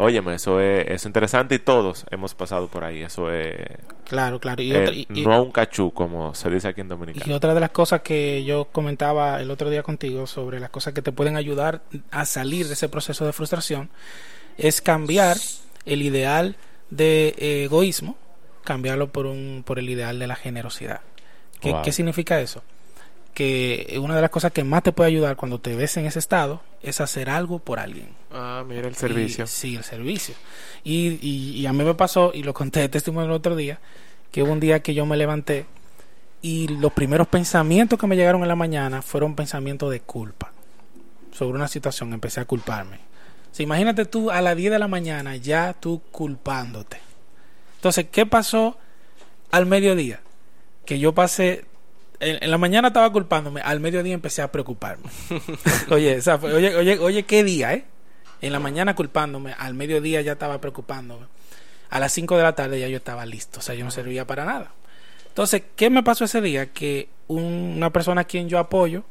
Óyeme, 0.00 0.34
eso 0.34 0.60
es, 0.60 0.86
es 0.88 1.04
interesante 1.06 1.56
y 1.56 1.58
todos 1.58 2.06
hemos 2.10 2.34
pasado 2.34 2.68
por 2.68 2.84
ahí. 2.84 3.02
Eso 3.02 3.32
es 3.32 3.56
Claro, 4.04 4.38
claro. 4.38 4.62
Y, 4.62 4.72
eh, 4.72 4.82
otra, 4.82 4.94
y- 4.94 5.06
y- 5.12 5.22
no 5.26 5.42
un 5.42 5.50
cachú, 5.50 5.90
como 5.92 6.34
se 6.34 6.48
dice 6.50 6.68
aquí 6.68 6.80
en 6.80 6.86
y 6.86 6.90
Dominicana. 6.90 7.34
otra 7.36 7.52
de 7.52 7.60
las 7.60 7.70
cosas 7.70 8.00
que 8.02 8.44
yo 8.44 8.66
comentaba 8.66 9.40
el 9.40 9.50
otro 9.50 9.70
día 9.70 9.82
contigo 9.82 10.26
sobre 10.26 10.60
las 10.60 10.70
cosas 10.70 10.94
que 10.94 11.02
te 11.02 11.10
pueden 11.12 11.36
ayudar 11.36 11.82
a 12.12 12.24
salir 12.24 12.66
de 12.68 12.74
ese 12.74 12.88
proceso 12.88 13.26
de 13.26 13.32
frustración 13.32 13.90
es 14.56 14.80
cambiar 14.80 15.36
el 15.84 16.02
ideal 16.02 16.56
de 16.90 17.34
egoísmo, 17.64 18.16
cambiarlo 18.64 19.10
por 19.12 19.26
un 19.26 19.62
por 19.66 19.78
el 19.78 19.88
ideal 19.90 20.18
de 20.18 20.26
la 20.26 20.36
generosidad. 20.36 21.00
¿Qué, 21.60 21.72
Wow. 21.72 21.82
qué 21.82 21.90
significa 21.92 22.40
eso? 22.40 22.62
Que 23.38 23.96
una 24.02 24.16
de 24.16 24.20
las 24.22 24.30
cosas 24.30 24.50
que 24.50 24.64
más 24.64 24.82
te 24.82 24.90
puede 24.90 25.06
ayudar 25.10 25.36
cuando 25.36 25.60
te 25.60 25.76
ves 25.76 25.96
en 25.96 26.06
ese 26.06 26.18
estado 26.18 26.60
es 26.82 27.00
hacer 27.00 27.30
algo 27.30 27.60
por 27.60 27.78
alguien. 27.78 28.08
Ah, 28.32 28.64
mira 28.66 28.88
el 28.88 28.96
servicio. 28.96 29.44
Y- 29.44 29.46
sí, 29.46 29.76
el 29.76 29.84
servicio. 29.84 30.34
Y, 30.82 31.18
y- 31.24 31.52
y 31.60 31.66
a 31.66 31.72
mí 31.72 31.84
me 31.84 31.94
pasó, 31.94 32.32
y 32.34 32.42
lo 32.42 32.52
conté 32.52 32.80
de 32.80 32.88
testimonio 32.88 33.26
el 33.30 33.36
otro 33.36 33.54
día, 33.54 33.78
que 34.32 34.42
hubo 34.42 34.50
un 34.50 34.58
día 34.58 34.80
que 34.82 34.92
yo 34.92 35.06
me 35.06 35.16
levanté 35.16 35.66
y 36.42 36.66
los 36.66 36.92
primeros 36.92 37.28
pensamientos 37.28 37.96
que 37.96 38.08
me 38.08 38.16
llegaron 38.16 38.42
en 38.42 38.48
la 38.48 38.56
mañana 38.56 39.02
fueron 39.02 39.36
pensamientos 39.36 39.90
de 39.92 40.00
culpa 40.00 40.52
sobre 41.32 41.56
una 41.56 41.68
situación. 41.68 42.12
Empecé 42.12 42.40
a 42.40 42.44
culparme. 42.44 42.96
O 42.96 43.54
sea, 43.54 43.62
imagínate 43.62 44.04
tú 44.04 44.32
a 44.32 44.40
las 44.42 44.56
10 44.56 44.72
de 44.72 44.78
la 44.80 44.88
mañana 44.88 45.36
ya 45.36 45.74
tú 45.78 46.02
culpándote. 46.10 46.98
Entonces, 47.76 48.06
¿qué 48.10 48.26
pasó 48.26 48.76
al 49.52 49.66
mediodía? 49.66 50.20
Que 50.84 50.98
yo 50.98 51.14
pasé 51.14 51.64
en, 52.20 52.38
en 52.42 52.50
la 52.50 52.58
mañana 52.58 52.88
estaba 52.88 53.10
culpándome, 53.12 53.60
al 53.60 53.80
mediodía 53.80 54.14
empecé 54.14 54.42
a 54.42 54.50
preocuparme. 54.52 55.04
oye, 55.90 56.16
o 56.18 56.22
sea, 56.22 56.38
fue- 56.38 56.52
oye, 56.54 56.74
oye, 56.76 56.98
oye, 56.98 57.24
qué 57.24 57.44
día, 57.44 57.74
¿eh? 57.74 57.84
En 58.40 58.52
la 58.52 58.60
mañana 58.60 58.94
culpándome, 58.94 59.54
al 59.58 59.74
mediodía 59.74 60.20
ya 60.20 60.32
estaba 60.32 60.60
preocupándome. 60.60 61.26
A 61.90 61.98
las 62.00 62.12
5 62.12 62.36
de 62.36 62.42
la 62.42 62.54
tarde 62.54 62.78
ya 62.80 62.88
yo 62.88 62.96
estaba 62.98 63.24
listo, 63.26 63.60
o 63.60 63.62
sea, 63.62 63.74
yo 63.74 63.84
no 63.84 63.90
servía 63.90 64.26
para 64.26 64.44
nada. 64.44 64.72
Entonces, 65.28 65.62
¿qué 65.76 65.90
me 65.90 66.02
pasó 66.02 66.24
ese 66.24 66.40
día? 66.40 66.72
Que 66.72 67.08
un- 67.28 67.74
una 67.76 67.90
persona 67.90 68.22
a 68.22 68.24
quien 68.24 68.48
yo 68.48 68.58
apoyo 68.58 69.04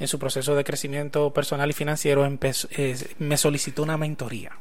en 0.00 0.08
su 0.08 0.18
proceso 0.18 0.54
de 0.56 0.64
crecimiento 0.64 1.32
personal 1.32 1.70
y 1.70 1.72
financiero, 1.72 2.24
empezó, 2.24 2.66
eh, 2.72 2.96
me 3.18 3.36
solicitó 3.36 3.82
una 3.82 3.96
mentoría. 3.96 4.52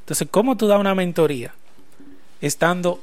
Entonces, 0.00 0.26
¿cómo 0.30 0.56
tú 0.56 0.66
das 0.66 0.80
una 0.80 0.94
mentoría 0.94 1.54
estando 2.40 3.00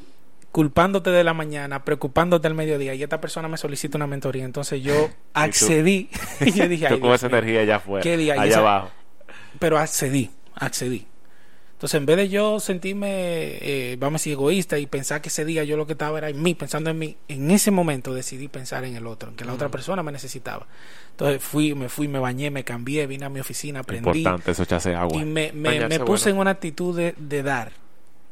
culpándote 0.52 1.10
de 1.12 1.24
la 1.24 1.34
mañana, 1.34 1.84
preocupándote 1.86 2.48
del 2.48 2.56
mediodía 2.56 2.94
y 2.94 3.04
esta 3.04 3.22
persona 3.22 3.48
me 3.48 3.58
solicita 3.58 3.98
una 3.98 4.08
mentoría? 4.08 4.44
Entonces 4.46 4.82
yo 4.84 5.10
accedí 5.34 6.10
y 6.42 6.52
yo 6.52 6.68
dije, 6.68 6.88
Tú 6.88 6.94
"Ay, 6.96 7.00
con 7.00 7.10
Dios 7.10 7.16
esa 7.22 7.28
mío". 7.30 7.38
energía 7.38 7.62
allá 7.62 7.76
afuera, 7.78 8.04
¿Qué 8.04 8.18
día? 8.18 8.34
Allá 8.34 8.46
esa- 8.46 8.60
abajo. 8.60 8.92
pero 9.60 9.78
accedí, 9.78 10.30
accedí. 10.56 11.08
Entonces, 11.74 11.98
en 11.98 12.06
vez 12.06 12.16
de 12.18 12.30
yo 12.30 12.60
sentirme, 12.60 13.08
eh, 13.10 13.96
vamos 14.00 14.20
a 14.20 14.22
decir, 14.22 14.34
egoísta 14.34 14.78
y 14.78 14.86
pensar 14.86 15.20
que 15.20 15.30
ese 15.30 15.46
día 15.46 15.64
yo 15.64 15.78
lo 15.78 15.88
que 15.88 15.94
estaba 15.94 16.16
era 16.20 16.30
en 16.30 16.40
mí, 16.40 16.54
pensando 16.54 16.92
en 16.92 17.00
mí, 17.00 17.18
en 17.28 17.50
ese 17.50 17.72
momento 17.72 18.14
decidí 18.14 18.48
pensar 18.50 18.84
en 18.86 18.96
el 18.96 19.08
otro, 19.08 19.30
en 19.30 19.36
que 19.36 19.46
la 19.46 19.54
otra 19.54 19.70
persona 19.70 20.04
me 20.04 20.12
necesitaba. 20.12 20.68
Entonces, 21.10 21.42
fui, 21.42 21.74
me 21.74 21.90
fui, 21.90 22.08
me 22.08 22.20
bañé, 22.20 22.52
me 22.52 22.64
cambié, 22.64 23.08
vine 23.08 23.26
a 23.26 23.30
mi 23.30 23.40
oficina, 23.40 23.80
aprendí 23.80 24.20
Importante, 24.20 24.52
eso 24.52 24.62
echarse 24.62 24.94
agua. 24.94 25.20
y 25.20 25.26
me, 25.26 25.52
me- 25.54 25.70
Bañarse 25.70 26.00
me 26.00 26.06
puse 26.06 26.26
bueno. 26.26 26.36
en 26.36 26.42
una 26.42 26.52
actitud 26.52 26.96
de, 26.96 27.16
de 27.18 27.42
dar. 27.42 27.72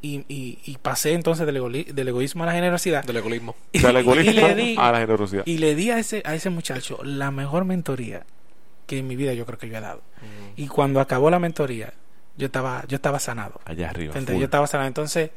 Y, 0.02 0.24
y, 0.30 0.60
y 0.66 0.78
pasé 0.78 1.12
entonces 1.14 1.46
del, 1.46 1.58
egoli- 1.58 1.86
del 1.88 2.08
egoísmo 2.08 2.44
a 2.44 2.46
la 2.48 2.54
generosidad. 2.54 3.04
Del 3.04 3.18
egoísmo. 3.18 3.56
Y, 3.74 3.80
Del 3.80 3.98
egoísmo 3.98 4.32
y 4.32 4.34
le 4.34 4.56
di, 4.56 4.76
a 4.78 4.92
la 4.92 5.00
generosidad. 5.00 5.44
y 5.46 5.58
le 5.58 5.76
di 5.76 5.92
a 5.92 6.00
ese, 6.00 6.22
a 6.26 6.36
ese 6.36 6.50
muchacho 6.50 7.00
la 7.04 7.32
mejor 7.32 7.66
mentoría 7.66 8.26
que 8.88 9.00
en 9.00 9.08
mi 9.08 9.16
vida 9.16 9.34
yo 9.34 9.46
creo 9.46 9.58
que 9.60 9.68
yo 9.70 9.78
he 9.78 9.82
dado. 9.82 10.00
Mm. 10.22 10.62
Y 10.62 10.68
cuando 10.68 11.00
acabó 11.02 11.30
la 11.30 11.38
mentoría, 11.40 11.94
yo 12.38 12.46
estaba, 12.46 12.86
yo 12.88 12.96
estaba 12.96 13.20
sanado. 13.20 13.60
Allá 13.66 13.90
arriba. 13.90 14.14
Yo 14.18 14.44
estaba 14.46 14.66
sanado. 14.68 14.88
Entonces, 14.88 15.32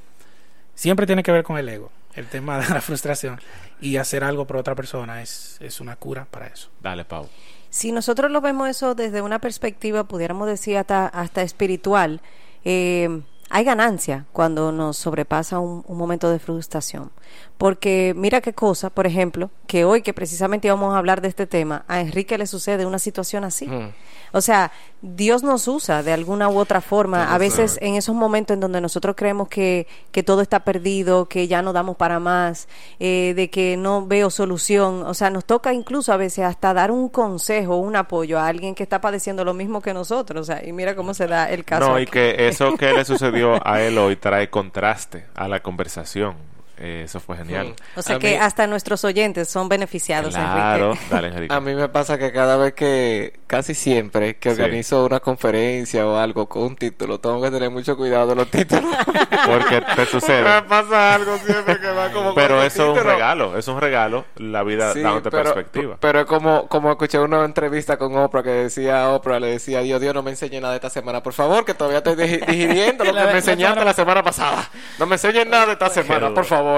siempre 0.75 1.07
tiene 1.07 1.23
que 1.23 1.33
ver 1.33 1.43
con 1.43 1.59
el 1.59 1.69
ego, 1.69 1.91
el 2.15 2.27
tema 2.29 2.59
de 2.59 2.69
la 2.73 2.81
frustración. 2.81 3.41
Y 3.81 3.97
hacer 3.97 4.23
algo 4.23 4.47
por 4.47 4.57
otra 4.59 4.75
persona 4.77 5.23
es, 5.23 5.57
es 5.61 5.81
una 5.81 5.97
cura 5.97 6.27
para 6.31 6.47
eso. 6.47 6.71
Dale, 6.81 7.05
Pau. 7.05 7.29
Si 7.69 7.91
nosotros 7.91 8.31
lo 8.31 8.41
vemos 8.41 8.69
eso 8.69 8.95
desde 8.95 9.23
una 9.23 9.41
perspectiva, 9.41 10.05
pudiéramos 10.05 10.47
decir 10.47 10.77
hasta, 10.77 11.07
hasta 11.09 11.43
espiritual, 11.43 12.21
eh, 12.65 13.21
hay 13.53 13.65
ganancia 13.65 14.25
cuando 14.33 14.73
nos 14.73 14.97
sobrepasa 14.97 15.59
un, 15.59 15.85
un 15.87 15.99
momento 15.99 16.31
de 16.31 16.39
frustración. 16.39 17.11
Porque 17.59 18.15
mira 18.17 18.41
qué 18.41 18.55
cosa, 18.55 18.91
por 18.91 19.07
ejemplo, 19.07 19.51
que 19.67 19.85
hoy 19.85 20.03
que 20.03 20.15
precisamente 20.15 20.69
íbamos 20.69 20.95
a 20.95 20.99
hablar 20.99 21.21
de 21.21 21.29
este 21.29 21.47
tema, 21.47 21.85
a 21.87 22.01
Enrique 22.01 22.37
le 22.39 22.47
sucede 22.47 22.87
una 22.87 22.99
situación 22.99 23.45
así. 23.45 23.69
Mm. 23.69 23.93
O 24.33 24.41
sea, 24.41 24.73
Dios 25.03 25.43
nos 25.43 25.69
usa 25.69 26.03
de 26.03 26.13
alguna 26.13 26.49
u 26.49 26.59
otra 26.59 26.81
forma. 26.81 27.35
A 27.35 27.39
veces 27.39 27.79
en 27.83 27.95
esos 27.95 28.15
momentos 28.15 28.55
en 28.55 28.61
donde 28.61 28.81
nosotros 28.81 29.15
creemos 29.17 29.49
que, 29.49 29.87
que 30.11 30.23
todo 30.23 30.41
está 30.41 30.61
perdido, 30.61 31.27
que 31.27 31.49
ya 31.49 31.61
no 31.61 31.73
damos 31.73 31.97
para 31.97 32.19
más, 32.19 32.67
eh, 32.99 33.35
de 33.37 33.51
que 33.51 33.77
no 33.77 34.07
veo 34.07 34.31
solución. 34.31 35.03
O 35.03 35.15
sea, 35.15 35.29
nos 35.31 35.45
toca 35.45 35.73
incluso 35.75 36.13
a 36.13 36.17
veces 36.17 36.45
hasta 36.45 36.73
dar 36.73 36.91
un 36.91 37.09
consejo, 37.09 37.77
un 37.77 37.95
apoyo 37.95 38.39
a 38.39 38.47
alguien 38.47 38.75
que 38.75 38.83
está 38.83 39.01
padeciendo 39.01 39.45
lo 39.45 39.55
mismo 39.55 39.83
que 39.83 39.93
nosotros. 39.93 40.43
O 40.43 40.45
sea, 40.45 40.67
y 40.67 40.73
mira 40.73 40.97
cómo 40.97 41.15
se 41.15 41.27
da 41.27 41.51
el 41.51 41.65
caso. 41.65 41.91
No, 41.91 42.01
y 42.01 42.07
que 42.07 42.49
eso 42.49 42.77
que 42.77 42.93
le 42.93 43.05
sucedió 43.05 43.42
a 43.65 43.83
él 43.83 43.99
hoy 43.99 44.17
trae 44.17 44.51
contraste 44.51 45.27
a 45.35 45.49
la 45.49 45.61
conversación. 45.61 46.37
Eh, 46.85 47.03
eso 47.05 47.21
fue 47.21 47.37
genial. 47.37 47.75
O 47.95 48.03
sea 48.03 48.17
a 48.17 48.19
que 48.19 48.31
mí- 48.31 48.35
hasta 48.35 48.67
nuestros 48.67 49.05
oyentes 49.05 49.49
son 49.49 49.69
beneficiados, 49.69 50.35
Claro, 50.35 50.87
Enrique. 50.93 51.05
dale, 51.11 51.29
Enrique. 51.29 51.55
A 51.55 51.61
mí 51.61 51.75
me 51.77 51.89
pasa 51.89 52.19
que 52.19 52.33
cada 52.33 52.57
vez 52.57 52.73
que, 52.75 53.39
casi 53.47 53.73
siempre, 53.75 54.37
que 54.37 54.53
Sí. 54.53 54.61
organizo 54.61 55.07
una 55.07 55.21
conferencia 55.21 56.05
o 56.07 56.17
algo 56.17 56.49
con 56.49 56.63
un 56.65 56.77
título, 56.77 57.21
tengo 57.21 57.41
que 57.41 57.53
tener 57.53 57.71
mucho 57.71 57.97
cuidado 57.97 58.27
de 58.29 58.35
los 58.35 58.51
títulos. 58.51 58.85
Porque 59.47 59.81
te 59.81 59.97
me 59.97 60.07
sucede. 60.07 60.63
pasa 60.63 61.15
algo 61.15 61.37
siempre 61.39 61.79
que 61.79 61.87
va 61.89 62.11
como 62.11 62.35
Pero 62.35 62.57
con 62.57 62.67
eso 62.67 62.93
es 62.93 62.99
un 62.99 63.05
regalo, 63.05 63.57
es 63.59 63.69
un 63.69 63.81
regalo 63.81 64.25
la 64.37 64.63
vida 64.65 64.93
Sí, 64.93 65.01
dándote 65.03 65.31
pero, 65.31 65.43
perspectiva. 65.55 65.97
pero 66.01 66.21
es 66.21 66.27
como, 66.27 66.67
como 66.69 66.91
escuché 66.91 67.19
una 67.21 67.45
entrevista 67.45 67.97
con 67.97 68.17
Oprah 68.17 68.43
que 68.43 68.51
decía 68.51 69.09
Oprah, 69.11 69.39
le 69.39 69.49
decía, 69.49 69.81
Dios, 69.83 70.01
Dios, 70.01 70.15
no 70.15 70.23
me 70.25 70.31
enseñe 70.31 70.61
nada 70.61 70.71
de 70.73 70.77
esta 70.79 70.91
semana, 70.91 71.23
por 71.23 71.33
favor, 71.33 71.65
que 71.65 71.75
todavía 71.75 71.99
estoy 71.99 72.15
digi- 72.15 72.45
digiriendo 72.47 73.05
lo 73.05 73.13
que 73.15 73.19
la 73.21 73.27
me 73.27 73.39
enseñaste 73.39 73.67
semana- 73.75 73.85
la 73.85 73.95
semana 73.95 74.23
pasada. 74.25 74.69
No 74.99 75.07
me 75.07 75.15
enseñes 75.15 75.47
nada 75.47 75.67
de 75.67 75.73
esta 75.75 75.89
semana, 75.89 76.35
por 76.35 76.45
favor. 76.45 76.72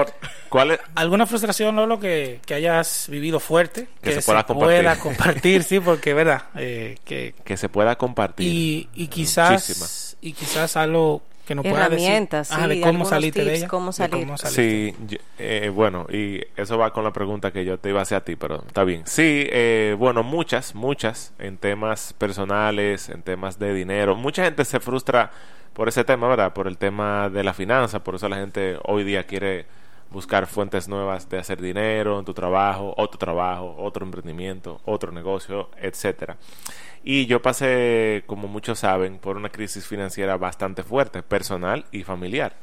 ¿Cuál 0.49 0.71
es? 0.71 0.79
¿Alguna 0.95 1.25
frustración, 1.25 1.75
Lolo, 1.75 1.99
que, 1.99 2.39
que 2.45 2.53
hayas 2.53 3.07
vivido 3.09 3.39
fuerte? 3.39 3.87
Que 4.01 4.11
se 4.13 4.21
pueda 4.21 4.43
compartir. 4.43 4.77
pueda 4.81 4.99
compartir, 4.99 5.63
sí, 5.63 5.79
porque, 5.79 6.13
¿verdad? 6.13 6.43
Eh, 6.55 6.97
que, 7.05 7.33
Que 7.43 7.57
se 7.57 7.69
pueda 7.69 7.97
compartir. 7.97 8.47
y, 8.51 8.89
y 8.93 9.07
quizás 9.07 10.17
y 10.21 10.33
quizás 10.33 10.75
algo 10.77 11.21
que 11.45 11.53
nos 11.53 11.63
pueda 11.63 11.87
decir 11.89 12.05
Herramientas, 12.07 12.47
sí, 12.47 12.67
de 12.67 12.81
cómo 12.81 13.05
salirte 13.05 13.39
de 13.41 13.45
tips, 13.51 13.57
ella 13.59 13.67
cómo 13.67 13.87
de 13.87 13.93
salir. 13.93 14.25
cómo 14.25 14.37
salirte. 14.37 14.95
Sí, 14.97 15.05
yo- 15.07 15.17
eh, 15.37 15.69
bueno, 15.71 16.07
y 16.11 16.41
eso 16.57 16.77
va 16.79 16.91
con 16.91 17.03
la 17.03 17.13
pregunta 17.13 17.51
que 17.51 17.63
yo 17.63 17.77
te 17.77 17.89
iba 17.89 17.99
a 17.99 18.01
hacer 18.03 18.17
a 18.17 18.23
ti, 18.23 18.35
pero 18.35 18.63
está 18.65 18.83
bien. 18.83 19.03
Sí, 19.05 19.45
eh, 19.51 19.95
bueno, 19.99 20.23
muchas, 20.23 20.73
muchas 20.73 21.33
en 21.37 21.57
temas 21.57 22.13
personales, 22.13 23.09
en 23.09 23.21
temas 23.21 23.59
de 23.59 23.73
dinero. 23.75 24.15
Mucha 24.15 24.43
gente 24.43 24.65
se 24.65 24.79
frustra 24.79 25.31
por 25.73 25.87
ese 25.87 26.03
tema, 26.03 26.27
¿verdad? 26.27 26.51
Por 26.53 26.65
el 26.67 26.79
tema 26.79 27.29
de 27.29 27.43
la 27.43 27.53
finanza, 27.53 28.03
por 28.03 28.15
eso 28.15 28.27
la 28.27 28.37
gente 28.37 28.77
hoy 28.85 29.03
día 29.03 29.25
quiere 29.25 29.65
buscar 30.15 30.47
fuentes 30.47 30.87
nuevas 30.87 31.29
de 31.29 31.37
hacer 31.37 31.61
dinero 31.61 32.17
en 32.17 32.25
tu 32.25 32.33
trabajo, 32.33 32.93
otro 32.97 33.19
trabajo, 33.19 33.75
otro 33.77 34.03
emprendimiento, 34.05 34.81
otro 34.85 35.11
negocio, 35.11 35.69
etcétera. 35.79 36.37
Y 37.03 37.27
yo 37.27 37.41
pasé, 37.43 38.23
como 38.25 38.47
muchos 38.47 38.79
saben, 38.79 39.19
por 39.19 39.37
una 39.37 39.49
crisis 39.49 39.85
financiera 39.85 40.37
bastante 40.37 40.81
fuerte, 40.81 41.21
personal 41.21 41.85
y 41.91 42.01
familiar. 42.03 42.55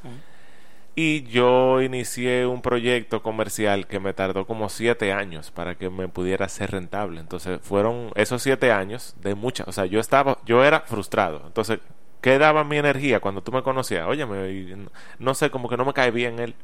Y 0.94 1.22
yo 1.22 1.80
inicié 1.80 2.44
un 2.44 2.60
proyecto 2.60 3.22
comercial 3.22 3.86
que 3.86 3.98
me 3.98 4.12
tardó 4.12 4.46
como 4.46 4.68
siete 4.68 5.10
años 5.12 5.50
para 5.50 5.74
que 5.76 5.88
me 5.88 6.08
pudiera 6.08 6.48
ser 6.50 6.72
rentable. 6.72 7.18
Entonces 7.20 7.60
fueron 7.62 8.10
esos 8.14 8.42
siete 8.42 8.72
años 8.72 9.14
de 9.22 9.34
mucha, 9.34 9.64
o 9.66 9.72
sea, 9.72 9.86
yo 9.86 10.00
estaba, 10.00 10.38
yo 10.44 10.62
era 10.64 10.80
frustrado. 10.80 11.42
Entonces, 11.46 11.78
¿qué 12.20 12.38
daba 12.38 12.62
mi 12.64 12.76
energía 12.76 13.20
cuando 13.20 13.42
tú 13.42 13.52
me 13.52 13.62
conocías? 13.62 14.06
No- 14.06 14.90
no 15.18 15.34
sé, 15.34 15.50
como 15.50 15.68
que 15.70 15.78
no 15.78 15.84
me 15.86 15.94
cae 15.94 16.10
bien 16.10 16.38
él. 16.40 16.54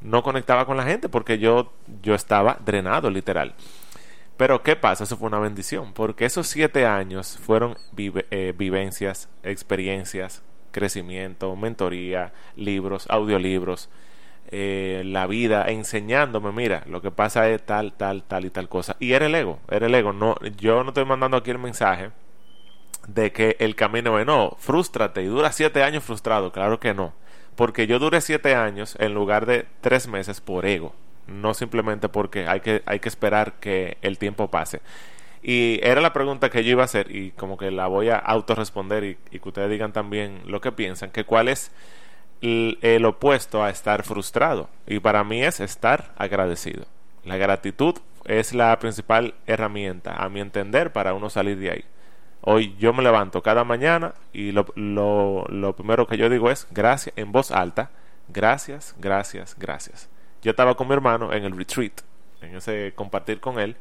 No 0.00 0.22
conectaba 0.22 0.66
con 0.66 0.76
la 0.76 0.84
gente 0.84 1.08
porque 1.08 1.38
yo, 1.38 1.72
yo 2.02 2.14
estaba 2.14 2.58
drenado, 2.64 3.10
literal. 3.10 3.54
Pero 4.36 4.62
¿qué 4.62 4.74
pasa? 4.74 5.04
Eso 5.04 5.18
fue 5.18 5.28
una 5.28 5.38
bendición, 5.38 5.92
porque 5.92 6.24
esos 6.24 6.46
siete 6.46 6.86
años 6.86 7.38
fueron 7.42 7.76
eh, 7.98 8.54
vivencias, 8.56 9.28
experiencias, 9.42 10.42
crecimiento, 10.70 11.54
mentoría, 11.56 12.32
libros, 12.56 13.06
audiolibros, 13.10 13.90
eh, 14.52 15.02
la 15.04 15.26
vida, 15.26 15.66
enseñándome, 15.68 16.52
mira, 16.52 16.84
lo 16.86 17.02
que 17.02 17.10
pasa 17.10 17.48
es 17.50 17.64
tal, 17.64 17.92
tal, 17.92 18.22
tal 18.24 18.46
y 18.46 18.50
tal 18.50 18.68
cosa. 18.68 18.96
Y 18.98 19.12
era 19.12 19.26
el 19.26 19.34
ego, 19.34 19.60
era 19.70 19.86
el 19.86 19.94
ego. 19.94 20.12
No, 20.12 20.36
yo 20.56 20.82
no 20.82 20.88
estoy 20.88 21.04
mandando 21.04 21.36
aquí 21.36 21.50
el 21.50 21.58
mensaje 21.58 22.10
de 23.06 23.32
que 23.32 23.56
el 23.60 23.76
camino 23.76 24.18
es 24.18 24.26
no, 24.26 24.56
frústrate 24.58 25.22
y 25.22 25.26
dura 25.26 25.52
siete 25.52 25.82
años 25.82 26.04
frustrado, 26.04 26.50
claro 26.52 26.80
que 26.80 26.94
no. 26.94 27.12
Porque 27.60 27.86
yo 27.86 27.98
duré 27.98 28.22
siete 28.22 28.54
años 28.54 28.96
en 29.00 29.12
lugar 29.12 29.44
de 29.44 29.66
tres 29.82 30.08
meses 30.08 30.40
por 30.40 30.64
ego, 30.64 30.94
no 31.26 31.52
simplemente 31.52 32.08
porque 32.08 32.46
hay 32.46 32.60
que, 32.60 32.82
hay 32.86 33.00
que 33.00 33.10
esperar 33.10 33.60
que 33.60 33.98
el 34.00 34.16
tiempo 34.16 34.48
pase. 34.48 34.80
Y 35.42 35.78
era 35.82 36.00
la 36.00 36.14
pregunta 36.14 36.48
que 36.48 36.64
yo 36.64 36.70
iba 36.70 36.80
a 36.80 36.86
hacer 36.86 37.14
y 37.14 37.32
como 37.32 37.58
que 37.58 37.70
la 37.70 37.86
voy 37.86 38.08
a 38.08 38.16
autorresponder 38.16 39.04
y, 39.04 39.18
y 39.30 39.40
que 39.40 39.48
ustedes 39.50 39.68
digan 39.68 39.92
también 39.92 40.40
lo 40.46 40.62
que 40.62 40.72
piensan, 40.72 41.10
que 41.10 41.24
cuál 41.24 41.48
es 41.48 41.70
el, 42.40 42.78
el 42.80 43.04
opuesto 43.04 43.62
a 43.62 43.68
estar 43.68 44.04
frustrado. 44.04 44.70
Y 44.86 45.00
para 45.00 45.22
mí 45.22 45.44
es 45.44 45.60
estar 45.60 46.14
agradecido. 46.16 46.86
La 47.26 47.36
gratitud 47.36 47.94
es 48.24 48.54
la 48.54 48.78
principal 48.78 49.34
herramienta, 49.46 50.14
a 50.14 50.30
mi 50.30 50.40
entender, 50.40 50.94
para 50.94 51.12
uno 51.12 51.28
salir 51.28 51.58
de 51.58 51.70
ahí. 51.72 51.84
Hoy 52.42 52.74
yo 52.78 52.92
me 52.92 53.02
levanto 53.02 53.42
cada 53.42 53.64
mañana 53.64 54.14
y 54.32 54.52
lo, 54.52 54.66
lo, 54.74 55.44
lo 55.48 55.76
primero 55.76 56.06
que 56.06 56.16
yo 56.16 56.28
digo 56.30 56.50
es 56.50 56.66
gracias 56.70 57.12
en 57.16 57.32
voz 57.32 57.50
alta. 57.50 57.90
Gracias, 58.28 58.94
gracias, 58.98 59.56
gracias. 59.58 60.08
Yo 60.42 60.50
estaba 60.52 60.74
con 60.74 60.88
mi 60.88 60.94
hermano 60.94 61.32
en 61.32 61.44
el 61.44 61.56
retreat, 61.56 62.00
en 62.40 62.56
ese 62.56 62.92
compartir 62.94 63.40
con 63.40 63.58
él. 63.58 63.76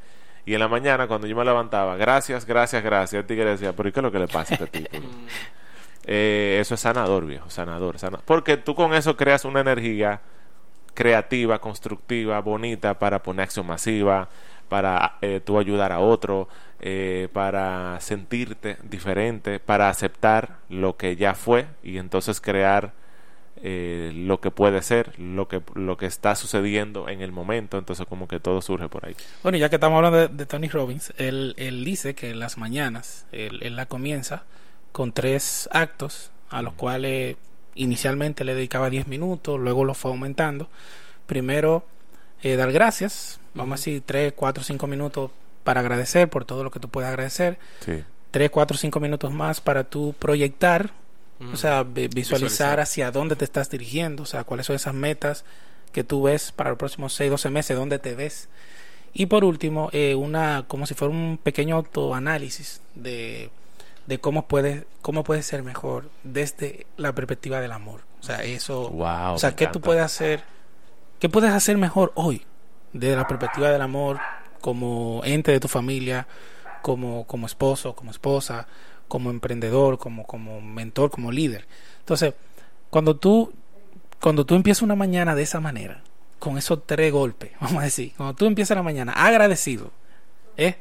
Y 0.45 0.53
en 0.55 0.59
la 0.59 0.67
mañana, 0.67 1.07
cuando 1.07 1.27
yo 1.27 1.35
me 1.35 1.45
levantaba, 1.45 1.95
gracias, 1.95 2.45
gracias, 2.45 2.83
gracias, 2.83 3.19
el 3.21 3.27
tigre 3.27 3.45
decía, 3.45 3.73
pero 3.73 3.87
¿y 3.89 3.91
qué 3.91 3.99
es 3.99 4.03
lo 4.03 4.11
que 4.11 4.19
le 4.19 4.27
pasa 4.27 4.55
a 4.55 4.57
este 4.63 4.67
tipo? 4.81 4.97
Eh, 6.11 6.57
eso 6.59 6.73
es 6.73 6.79
sanador, 6.79 7.25
viejo, 7.25 7.49
sanador, 7.51 7.99
sana- 7.99 8.21
Porque 8.25 8.57
tú 8.57 8.73
con 8.73 8.93
eso 8.95 9.15
creas 9.15 9.45
una 9.45 9.59
energía 9.59 10.21
creativa, 10.95 11.59
constructiva, 11.59 12.39
bonita 12.41 12.97
para 12.97 13.21
poner 13.21 13.43
acción 13.43 13.67
masiva, 13.67 14.29
para 14.69 15.17
eh, 15.21 15.41
tú 15.43 15.60
ayudar 15.60 15.91
a 15.91 15.99
otro, 15.99 16.47
eh, 16.79 17.27
para 17.34 17.99
sentirte 17.99 18.77
diferente, 18.84 19.60
para 19.60 19.89
aceptar 19.89 20.60
lo 20.69 20.95
que 20.95 21.15
ya 21.15 21.34
fue 21.34 21.67
y 21.84 21.97
entonces 21.97 22.39
crear 22.39 22.93
eh, 23.62 24.12
lo 24.15 24.39
que 24.39 24.51
puede 24.51 24.82
ser, 24.82 25.19
lo 25.19 25.49
que, 25.49 25.62
lo 25.75 25.97
que 25.97 26.05
está 26.05 26.36
sucediendo 26.36 27.10
en 27.10 27.21
el 27.21 27.34
momento, 27.34 27.77
entonces 27.77 28.05
como 28.08 28.27
que 28.27 28.39
todo 28.39 28.62
surge 28.62 28.88
por 28.88 29.05
ahí. 29.05 29.15
Bueno, 29.43 29.58
ya 29.58 29.67
que 29.69 29.75
estamos 29.75 29.97
hablando 29.97 30.19
de, 30.19 30.27
de 30.29 30.45
Tony 30.45 30.69
Robbins, 30.69 31.13
él, 31.17 31.55
él 31.58 31.84
dice 31.84 32.15
que 32.15 32.29
en 32.29 32.39
las 32.39 32.58
mañanas 32.58 33.25
él, 33.34 33.60
él 33.62 33.75
la 33.75 33.88
comienza 33.88 34.43
con 34.93 35.12
tres 35.12 35.67
actos 35.73 36.32
a 36.49 36.62
los 36.62 36.73
cuales 36.73 37.36
inicialmente 37.75 38.43
le 38.43 38.55
dedicaba 38.55 38.89
10 38.89 39.08
minutos, 39.08 39.60
luego 39.60 39.86
lo 39.86 39.93
fue 39.93 40.12
aumentando. 40.12 40.69
Primero, 41.25 41.86
eh, 42.41 42.55
dar 42.55 42.71
gracias, 42.71 43.38
vamos 43.53 43.73
a 43.73 43.77
decir 43.79 44.03
3, 44.05 44.33
4, 44.35 44.63
5 44.63 44.88
minutos 44.88 45.31
para 45.63 45.81
agradecer 45.81 46.29
por 46.29 46.45
todo 46.45 46.63
lo 46.63 46.71
que 46.71 46.79
tú 46.79 46.89
puedes 46.89 47.07
agradecer. 47.09 47.57
Sí. 47.85 48.03
Tres, 48.31 48.51
cuatro, 48.51 48.77
cinco 48.77 48.99
minutos 48.99 49.31
más 49.33 49.59
para 49.59 49.83
tú 49.85 50.13
proyectar, 50.19 50.91
o 51.51 51.55
sea, 51.57 51.81
vi- 51.81 52.07
visualizar, 52.07 52.13
Visualizar. 52.13 52.79
hacia 52.79 53.09
dónde 53.12 53.35
te 53.35 53.43
estás 53.43 53.71
dirigiendo, 53.71 54.21
o 54.21 54.25
sea, 54.27 54.43
cuáles 54.43 54.67
son 54.67 54.75
esas 54.75 54.93
metas 54.93 55.45
que 55.91 56.03
tú 56.03 56.21
ves 56.23 56.51
para 56.51 56.69
los 56.69 56.77
próximos 56.77 57.13
6, 57.13 57.31
12 57.31 57.49
meses, 57.49 57.75
dónde 57.75 57.97
te 57.97 58.13
ves. 58.13 58.47
Y 59.13 59.25
por 59.25 59.43
último, 59.43 59.89
eh, 59.93 60.13
una 60.13 60.65
como 60.67 60.85
si 60.85 60.93
fuera 60.93 61.12
un 61.12 61.39
pequeño 61.41 61.75
autoanálisis 61.77 62.81
de, 62.93 63.49
de 64.05 64.19
cómo 64.19 64.47
puedes 64.47 64.83
cómo 65.01 65.23
puedes 65.23 65.45
ser 65.47 65.63
mejor 65.63 66.09
desde 66.23 66.85
la 66.97 67.13
perspectiva 67.15 67.59
del 67.62 67.71
amor. 67.71 68.01
O 68.19 68.23
sea, 68.23 68.43
eso, 68.43 68.89
Wow, 68.91 69.33
o 69.33 69.38
sea, 69.39 69.55
qué 69.55 69.65
tú 69.67 69.81
puedes 69.81 70.03
hacer, 70.03 70.43
qué 71.19 71.29
puedes 71.29 71.51
hacer 71.51 71.77
mejor 71.79 72.12
hoy 72.15 72.43
desde 72.93 73.15
la 73.15 73.28
perspectiva 73.28 73.69
del 73.69 73.82
amor 73.82 74.19
como 74.62 75.21
ente 75.25 75.52
de 75.52 75.60
tu 75.60 75.67
familia, 75.67 76.28
como 76.82 77.25
como 77.28 77.47
esposo, 77.47 77.95
como 77.95 78.12
esposa, 78.12 78.67
como 79.08 79.30
emprendedor, 79.32 79.97
como 79.99 80.25
como 80.25 80.62
mentor, 80.62 81.12
como 81.12 81.32
líder. 81.32 81.67
Entonces, 81.99 82.34
cuando 82.89 83.15
tú 83.17 83.54
cuando 84.21 84.45
tú 84.45 84.56
empiezas 84.56 84.82
una 84.84 84.95
mañana 84.95 85.36
de 85.36 85.43
esa 85.43 85.60
manera, 85.60 86.02
con 86.39 86.58
esos 86.58 86.86
tres 86.86 87.12
golpes, 87.12 87.52
vamos 87.62 87.82
a 87.82 87.86
decir, 87.86 88.13
cuando 88.17 88.36
tú 88.36 88.45
empiezas 88.45 88.78
la 88.78 88.84
mañana 88.84 89.13
agradecido, 89.13 89.91
¿eh? 90.58 90.78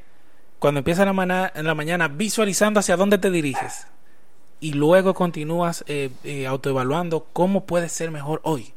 Cuando 0.58 0.78
empiezas 0.78 1.06
la, 1.06 1.12
mana- 1.12 1.52
en 1.54 1.66
la 1.66 1.74
mañana 1.74 2.08
visualizando 2.08 2.80
hacia 2.80 2.96
dónde 2.96 3.18
te 3.18 3.30
diriges 3.30 3.86
y 4.60 4.72
luego 4.74 5.14
continúas 5.14 5.84
eh, 5.88 6.10
eh, 6.24 6.46
autoevaluando 6.46 7.26
cómo 7.32 7.64
puedes 7.66 7.92
ser 7.92 8.10
mejor 8.10 8.40
hoy. 8.44 8.72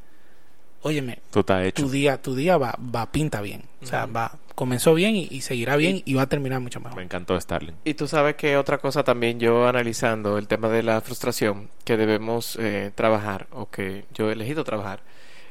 Óyeme, 0.84 1.20
hecho. 1.63 1.84
tu 1.84 1.89
día, 1.89 2.22
tu 2.22 2.36
día 2.36 2.58
va, 2.58 2.76
va 2.96 3.12
pinta 3.12 3.41
bien. 3.41 3.63
O 3.82 3.86
sea, 3.86 4.06
va, 4.08 4.38
comenzó 4.56 4.94
bien 4.94 5.15
y, 5.15 5.28
y 5.30 5.41
seguirá 5.41 5.76
bien 5.76 6.02
y 6.06 6.13
va 6.15 6.24
a 6.24 6.28
terminar 6.30 6.60
mucho 6.60 6.80
Me 6.80 6.86
mejor. 6.86 7.04
encantó 7.04 7.39
Starling. 7.39 7.74
Y 7.84 7.94
tú 7.94 8.08
sabes 8.08 8.36
que 8.36 8.58
otra 8.58 8.80
cosa 8.80 9.04
también 9.04 9.39
yo 9.39 9.67
analizando 9.67 10.38
el 10.38 10.48
tema 10.48 10.70
de 10.70 10.84
la 10.84 11.00
frustración 11.02 11.70
que 11.86 11.98
debemos 11.98 12.58
eh, 12.60 12.91
trabajar 12.96 13.48
o 13.52 13.70
que 13.70 14.06
yo 14.13 14.30
he 14.30 14.34
elegido 14.34 14.63
trabajar, 14.63 15.02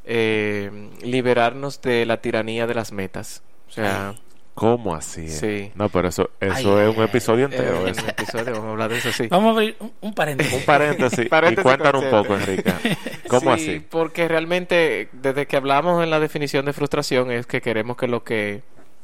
eh, 0.04 0.90
liberarnos 1.02 1.80
de 1.80 2.06
la 2.06 2.20
tiranía 2.20 2.66
de 2.66 2.74
las 2.74 2.90
metas. 2.92 3.42
O 3.68 3.72
sea, 3.72 4.14
¿Cómo 4.60 4.94
así? 4.94 5.26
Sí. 5.26 5.72
No, 5.74 5.88
pero 5.88 6.08
eso, 6.08 6.28
eso 6.38 6.76
Ay, 6.78 6.90
es 6.90 6.94
un 6.94 7.02
episodio 7.02 7.46
entero. 7.46 7.80
un 7.80 7.88
episodio 7.88 8.52
vamos 8.52 8.66
a 8.66 8.70
hablar 8.72 8.90
de 8.90 8.98
eso, 8.98 9.10
sí. 9.10 9.26
Vamos 9.28 9.48
a 9.48 9.50
abrir 9.52 9.74
un, 9.80 9.90
un 10.02 10.12
paréntesis. 10.12 10.52
Un 10.52 10.64
paréntesis. 10.66 11.28
Paréntesis 11.30 11.60
y 11.60 11.62
cuéntanos 11.62 12.04
un 12.04 12.10
poco, 12.10 12.34
Enrique. 12.36 12.70
¿Cómo 13.26 13.56
Sí, 13.56 13.62
así? 13.62 13.80
Porque 13.80 14.28
realmente, 14.28 15.08
desde 15.14 15.46
que 15.46 15.56
hablamos 15.56 16.04
en 16.04 16.10
la 16.10 16.20
definición 16.20 16.66
de 16.66 16.74
frustración, 16.74 17.30
es 17.30 17.46
que 17.46 17.62
queremos 17.62 17.96
que 17.96 18.06
lo 18.06 18.22
que 18.22 18.60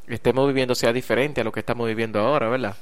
estemos 0.09 0.47
viviendo 0.47 0.75
sea 0.75 0.92
diferente 0.92 1.40
a 1.40 1.45
lo 1.45 1.53
que 1.53 1.61
estamos 1.61 1.88
viviendo 1.88 2.21
ahora, 2.21 2.51
¿verdad? 2.51 2.77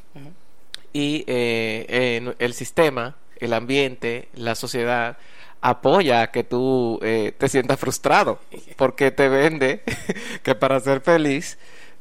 Y 0.92 1.18
eh, 1.28 1.86
eh, 1.88 2.34
el 2.40 2.54
sistema, 2.54 3.14
el 3.38 3.52
ambiente, 3.52 4.30
la 4.34 4.56
sociedad 4.56 5.16
apoya 5.60 6.22
a 6.22 6.30
que 6.32 6.42
tú 6.42 6.98
eh, 7.04 7.32
te 7.38 7.48
sientas 7.48 7.78
frustrado, 7.78 8.40
porque 8.76 9.12
te 9.12 9.28
vende 9.28 9.82
que 10.42 10.56
para 10.56 10.80
ser 10.80 11.02
feliz 11.02 11.56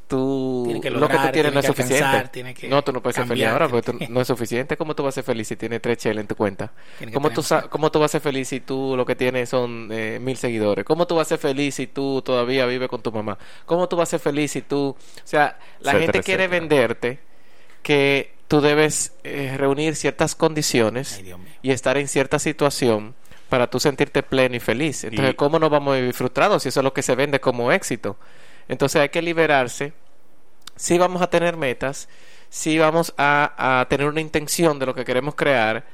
tú 0.07 0.63
Tiene 0.65 0.81
que 0.81 0.89
lo 0.91 1.07
que 1.07 1.17
tú 1.17 1.31
tienes 1.31 1.53
no 1.53 1.59
es 1.59 1.65
que 1.65 1.67
suficiente. 1.71 2.03
alcanzar, 2.03 2.31
tiene 2.31 2.53
que 2.53 2.67
no, 2.67 2.83
tú 2.83 2.91
no 2.93 3.01
puedes 3.01 3.15
ser 3.15 3.25
feliz 3.25 3.45
ahora 3.47 3.67
porque 3.69 3.91
tú- 3.91 3.99
no 4.09 4.21
es 4.21 4.27
suficiente. 4.27 4.77
¿Cómo 4.77 4.95
tú 4.95 5.03
vas 5.03 5.13
a 5.13 5.15
ser 5.15 5.23
feliz 5.23 5.47
si 5.47 5.55
tienes 5.55 5.81
tres 5.81 5.97
cheles 5.97 6.21
en 6.21 6.27
tu 6.27 6.35
cuenta? 6.35 6.71
¿Cómo 7.13 7.29
tú. 7.31 7.41
¿Cómo 7.69 7.91
tú 7.91 7.99
vas 7.99 8.11
a 8.11 8.13
ser 8.13 8.21
feliz 8.21 8.47
si 8.47 8.59
tú 8.59 8.95
lo 8.95 9.05
que 9.05 9.15
tienes 9.15 9.49
son 9.49 9.89
eh, 9.91 10.19
mil 10.21 10.37
seguidores? 10.37 10.85
¿Cómo 10.85 11.07
tú 11.07 11.15
vas 11.15 11.27
a 11.27 11.29
ser 11.29 11.39
feliz 11.39 11.75
si 11.75 11.87
tú 11.87 12.21
todavía 12.21 12.65
vives 12.65 12.89
con 12.89 13.01
tu 13.01 13.11
mamá? 13.11 13.37
¿Cómo 13.65 13.87
tú 13.89 13.95
vas 13.95 14.09
a 14.09 14.11
ser 14.11 14.19
feliz 14.19 14.51
si 14.51 14.61
tú... 14.61 14.89
O 14.97 14.97
sea, 15.23 15.57
la 15.79 15.91
Etcétera, 15.91 15.99
gente 16.01 16.19
quiere 16.23 16.43
etcétera. 16.45 16.59
venderte 16.59 17.19
que 17.81 18.33
tú 18.47 18.61
debes 18.61 19.13
eh, 19.23 19.55
reunir 19.57 19.95
ciertas 19.95 20.35
condiciones 20.35 21.15
Ay, 21.23 21.33
y 21.61 21.71
estar 21.71 21.97
en 21.97 22.07
cierta 22.07 22.39
situación 22.39 23.15
para 23.49 23.69
tú 23.69 23.79
sentirte 23.79 24.23
pleno 24.23 24.55
y 24.55 24.59
feliz. 24.59 25.03
Entonces, 25.03 25.33
Y- 25.33 25.35
¿cómo 25.35 25.59
no 25.59 25.69
vamos 25.69 25.93
a 25.93 25.97
vivir 25.97 26.13
frustrados 26.13 26.63
si 26.63 26.69
eso 26.69 26.79
es 26.79 26.83
lo 26.83 26.93
que 26.93 27.01
se 27.01 27.15
vende 27.15 27.39
como 27.39 27.71
éxito? 27.71 28.17
Entonces 28.67 29.01
hay 29.01 29.09
que 29.09 29.21
liberarse. 29.21 29.93
Sí 30.75 30.97
vamos 30.97 31.21
a 31.21 31.29
tener 31.29 31.57
metas, 31.57 32.09
sí 32.49 32.77
vamos 32.77 33.13
a, 33.17 33.85
tener 33.89 34.07
una 34.07 34.21
intención 34.21 34.79
de 34.79 34.85
lo 34.85 34.95
que 34.95 35.05
queremos 35.05 35.35
crear, 35.35 35.85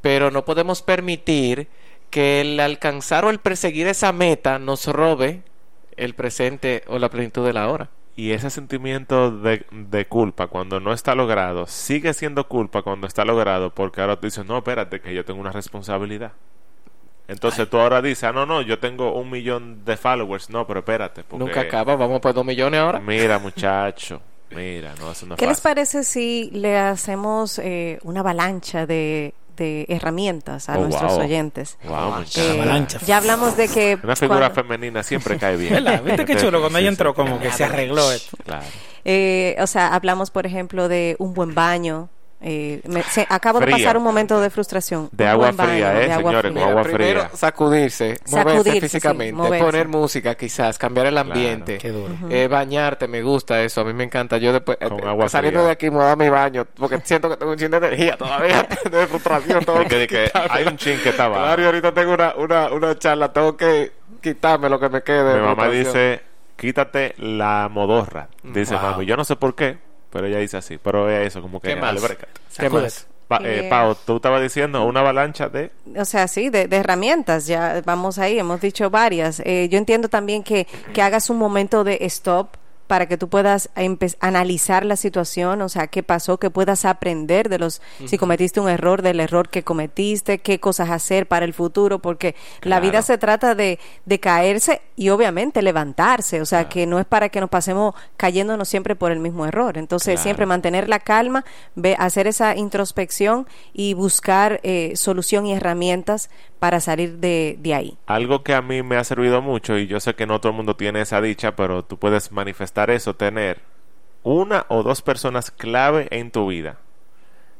pero 0.00 0.30
no 0.30 0.44
podemos 0.44 0.82
permitir 0.82 1.68
que 2.10 2.40
el 2.40 2.58
alcanzar 2.60 3.24
o 3.24 3.30
el 3.30 3.38
perseguir 3.38 3.86
esa 3.86 4.12
meta 4.12 4.58
nos 4.58 4.86
robe 4.86 5.42
el 5.96 6.14
presente 6.14 6.82
o 6.88 6.98
la 6.98 7.10
plenitud 7.10 7.46
de 7.46 7.52
la 7.52 7.68
hora. 7.68 7.90
Y 8.16 8.32
ese 8.32 8.50
sentimiento 8.50 9.30
de, 9.30 9.64
de 9.70 10.06
culpa 10.06 10.48
cuando 10.48 10.80
no 10.80 10.92
está 10.92 11.14
logrado 11.14 11.66
sigue 11.66 12.12
siendo 12.14 12.48
culpa 12.48 12.82
cuando 12.82 13.06
está 13.06 13.24
logrado 13.24 13.74
porque 13.74 14.00
ahora 14.00 14.18
tú 14.18 14.26
dices, 14.26 14.44
no, 14.44 14.58
espérate, 14.58 15.00
que 15.00 15.14
yo 15.14 15.24
tengo 15.24 15.40
una 15.40 15.52
responsabilidad. 15.52 16.32
Entonces 17.30 17.68
tú 17.70 17.78
ahora 17.78 18.02
dices, 18.02 18.24
ah, 18.24 18.32
no, 18.32 18.44
no, 18.44 18.60
yo 18.60 18.78
tengo 18.78 19.14
un 19.14 19.30
millón 19.30 19.84
de 19.84 19.96
followers. 19.96 20.50
No, 20.50 20.66
pero 20.66 20.80
espérate. 20.80 21.22
Porque, 21.22 21.44
Nunca 21.44 21.60
acaba, 21.60 21.94
vamos 21.96 22.20
por 22.20 22.34
dos 22.34 22.44
millones 22.44 22.80
ahora. 22.80 22.98
Mira, 23.00 23.38
muchacho, 23.40 24.20
mira, 24.50 24.94
no, 24.98 25.12
es 25.12 25.24
¿Qué 25.36 25.46
les 25.46 25.60
parece 25.60 26.02
si 26.04 26.50
le 26.52 26.76
hacemos 26.76 27.58
eh, 27.60 27.98
una 28.02 28.20
avalancha 28.20 28.84
de, 28.86 29.32
de 29.56 29.86
herramientas 29.88 30.68
a 30.68 30.76
Oh, 30.78 30.82
nuestros 30.82 31.12
wow. 31.12 31.20
oyentes? 31.24 31.78
Wow. 31.84 32.24
Eh, 32.36 32.50
avalancha. 32.60 32.98
ya 33.06 33.18
hablamos 33.18 33.56
de 33.56 33.68
que 33.68 33.98
Una 34.02 34.16
figura 34.16 34.50
cuando- 34.50 34.54
femenina 34.62 35.02
siempre 35.04 35.38
cae 35.38 35.56
bien. 35.56 35.84
¿Viste 36.04 36.24
qué 36.24 36.36
chulo? 36.36 36.60
Cuando 36.60 36.78
Sí, 36.78 36.82
ella 36.84 36.90
sí. 36.90 36.94
entró, 36.94 37.14
como 37.14 37.38
que 37.38 37.52
se 37.52 37.62
arregló 37.64 38.10
esto. 38.10 38.36
Claro. 38.44 38.64
Eh, 39.04 39.56
o 39.60 39.66
sea, 39.66 39.94
hablamos, 39.94 40.30
por 40.30 40.46
ejemplo, 40.46 40.88
de 40.88 41.14
un 41.20 41.32
buen 41.32 41.54
baño. 41.54 42.08
Eh, 42.42 42.80
me- 42.86 43.02
se- 43.02 43.26
acabo 43.28 43.60
de 43.60 43.66
Fría. 43.66 43.76
pasar 43.76 43.98
un 43.98 44.02
momento 44.02 44.40
de 44.40 44.48
frustración. 44.48 45.10
De 45.12 45.26
agua 45.26 45.46
buen 45.48 45.56
baño, 45.58 45.70
fría, 45.72 45.92
¿eh, 46.02 46.06
de 46.06 46.12
agua 46.12 46.30
señores? 46.30 46.52
fría. 46.52 46.62
Con 46.64 46.70
agua 46.70 46.82
primero 46.84 47.20
fría. 47.20 47.36
sacudirse, 47.36 48.04
moverse 48.30 48.30
Sacudirse, 48.50 48.72
sí, 48.72 48.80
físicamente, 48.80 49.32
moverse. 49.34 49.64
poner 49.66 49.88
música 49.88 50.34
quizás, 50.36 50.78
cambiar 50.78 51.06
el 51.06 51.18
ambiente, 51.18 51.76
Qué 51.76 51.90
duro. 51.90 52.14
eh, 52.30 52.48
bañarte, 52.48 53.08
me 53.08 53.20
gusta 53.22 53.60
eso, 53.62 53.82
a 53.82 53.84
mí 53.84 53.92
me 53.92 54.04
encanta. 54.04 54.38
Yo 54.38 54.54
después, 54.54 54.78
eh, 54.80 54.88
Con 54.88 55.00
eh, 55.00 55.06
agua 55.08 55.28
saliendo 55.28 55.60
fría. 55.60 55.66
de 55.66 55.72
aquí 55.72 55.90
me 55.90 55.96
voy 55.96 56.04
a 56.04 56.08
dar 56.08 56.16
mi 56.16 56.28
baño, 56.30 56.66
porque 56.76 56.98
siento 57.04 57.28
que 57.28 57.36
tengo 57.36 57.52
un 57.52 57.58
chin 57.58 57.70
de 57.70 57.76
energía 57.76 58.16
todavía, 58.16 58.66
de 58.90 59.06
frustración, 59.06 59.60
De 59.66 59.86
que, 59.86 60.06
que 60.06 60.30
hay 60.50 60.64
un 60.66 60.78
chin 60.78 60.98
que 61.02 61.10
está 61.10 61.24
abajo. 61.26 61.42
Claro, 61.44 61.62
y 61.62 61.64
ahorita 61.66 61.92
tengo 61.92 62.14
una, 62.14 62.34
una, 62.36 62.72
una 62.72 62.98
charla, 62.98 63.30
tengo 63.34 63.54
que 63.54 63.92
quitarme 64.22 64.70
lo 64.70 64.80
que 64.80 64.88
me 64.88 65.02
quede. 65.02 65.34
de 65.34 65.40
Mi 65.40 65.46
mamá 65.46 65.68
dice, 65.68 66.22
quítate 66.56 67.14
la 67.18 67.68
modorra. 67.70 68.28
Dice 68.42 68.74
Wow. 68.76 68.82
mami, 68.92 69.04
yo 69.04 69.16
no 69.18 69.24
sé 69.24 69.36
por 69.36 69.54
qué, 69.54 69.76
pero 70.10 70.26
ella 70.26 70.38
dice 70.38 70.56
así. 70.56 70.78
Pero 70.78 71.08
es 71.10 71.28
eso, 71.28 71.42
como 71.42 71.60
que... 71.60 71.68
¿Qué 71.68 71.76
más? 71.76 71.94
¿Qué 72.02 72.16
Sacúdete. 72.50 72.82
más? 72.84 73.06
Pa- 73.28 73.38
eh, 73.44 73.66
Eh, 73.66 73.68
Pau, 73.70 73.94
tú 74.04 74.16
estabas 74.16 74.42
diciendo 74.42 74.84
una 74.84 75.00
avalancha 75.00 75.48
de... 75.48 75.70
O 75.96 76.04
sea, 76.04 76.26
sí, 76.26 76.50
de, 76.50 76.66
de 76.66 76.76
herramientas, 76.78 77.46
ya 77.46 77.80
vamos 77.84 78.18
ahí, 78.18 78.38
hemos 78.40 78.60
dicho 78.60 78.90
varias. 78.90 79.40
Eh, 79.44 79.68
yo 79.70 79.78
entiendo 79.78 80.08
también 80.08 80.42
que, 80.42 80.66
que 80.92 81.00
hagas 81.00 81.30
un 81.30 81.38
momento 81.38 81.84
de 81.84 81.98
stop 82.02 82.48
para 82.90 83.06
que 83.06 83.16
tú 83.16 83.28
puedas 83.28 83.70
analizar 84.18 84.84
la 84.84 84.96
situación, 84.96 85.62
o 85.62 85.68
sea, 85.68 85.86
qué 85.86 86.02
pasó, 86.02 86.38
que 86.38 86.50
puedas 86.50 86.84
aprender 86.84 87.48
de 87.48 87.60
los, 87.60 87.80
si 88.04 88.18
cometiste 88.18 88.58
un 88.58 88.68
error, 88.68 89.00
del 89.00 89.20
error 89.20 89.48
que 89.48 89.62
cometiste, 89.62 90.40
qué 90.40 90.58
cosas 90.58 90.90
hacer 90.90 91.28
para 91.28 91.44
el 91.44 91.54
futuro, 91.54 92.00
porque 92.00 92.34
la 92.62 92.80
vida 92.80 93.02
se 93.02 93.16
trata 93.16 93.54
de, 93.54 93.78
de 94.06 94.18
caerse 94.18 94.82
y 94.96 95.10
obviamente 95.10 95.62
levantarse, 95.62 96.40
o 96.40 96.44
sea, 96.44 96.68
que 96.68 96.84
no 96.88 96.98
es 96.98 97.06
para 97.06 97.28
que 97.28 97.40
nos 97.40 97.48
pasemos 97.48 97.94
cayéndonos 98.16 98.68
siempre 98.68 98.96
por 98.96 99.12
el 99.12 99.20
mismo 99.20 99.46
error. 99.46 99.78
Entonces, 99.78 100.14
Claro. 100.14 100.22
siempre 100.24 100.46
mantener 100.46 100.88
la 100.88 100.98
calma, 100.98 101.44
ve, 101.76 101.94
hacer 101.96 102.26
esa 102.26 102.56
introspección 102.56 103.46
y 103.72 103.94
buscar 103.94 104.58
eh, 104.64 104.94
solución 104.96 105.46
y 105.46 105.52
herramientas 105.52 106.28
para 106.58 106.80
salir 106.80 107.18
de, 107.18 107.56
de 107.60 107.72
ahí. 107.74 107.96
Algo 108.06 108.42
que 108.42 108.52
a 108.52 108.60
mí 108.60 108.82
me 108.82 108.96
ha 108.96 109.04
servido 109.04 109.40
mucho, 109.40 109.78
y 109.78 109.86
yo 109.86 109.98
sé 110.00 110.14
que 110.14 110.26
no 110.26 110.40
todo 110.40 110.50
el 110.50 110.56
mundo 110.56 110.76
tiene 110.76 111.00
esa 111.00 111.20
dicha, 111.20 111.56
pero 111.56 111.84
tú 111.84 111.96
puedes 111.98 112.32
manifestar 112.32 112.79
eso, 112.88 113.14
tener 113.14 113.60
una 114.22 114.64
o 114.68 114.82
dos 114.82 115.02
personas 115.02 115.50
clave 115.50 116.08
en 116.10 116.30
tu 116.30 116.46
vida 116.46 116.78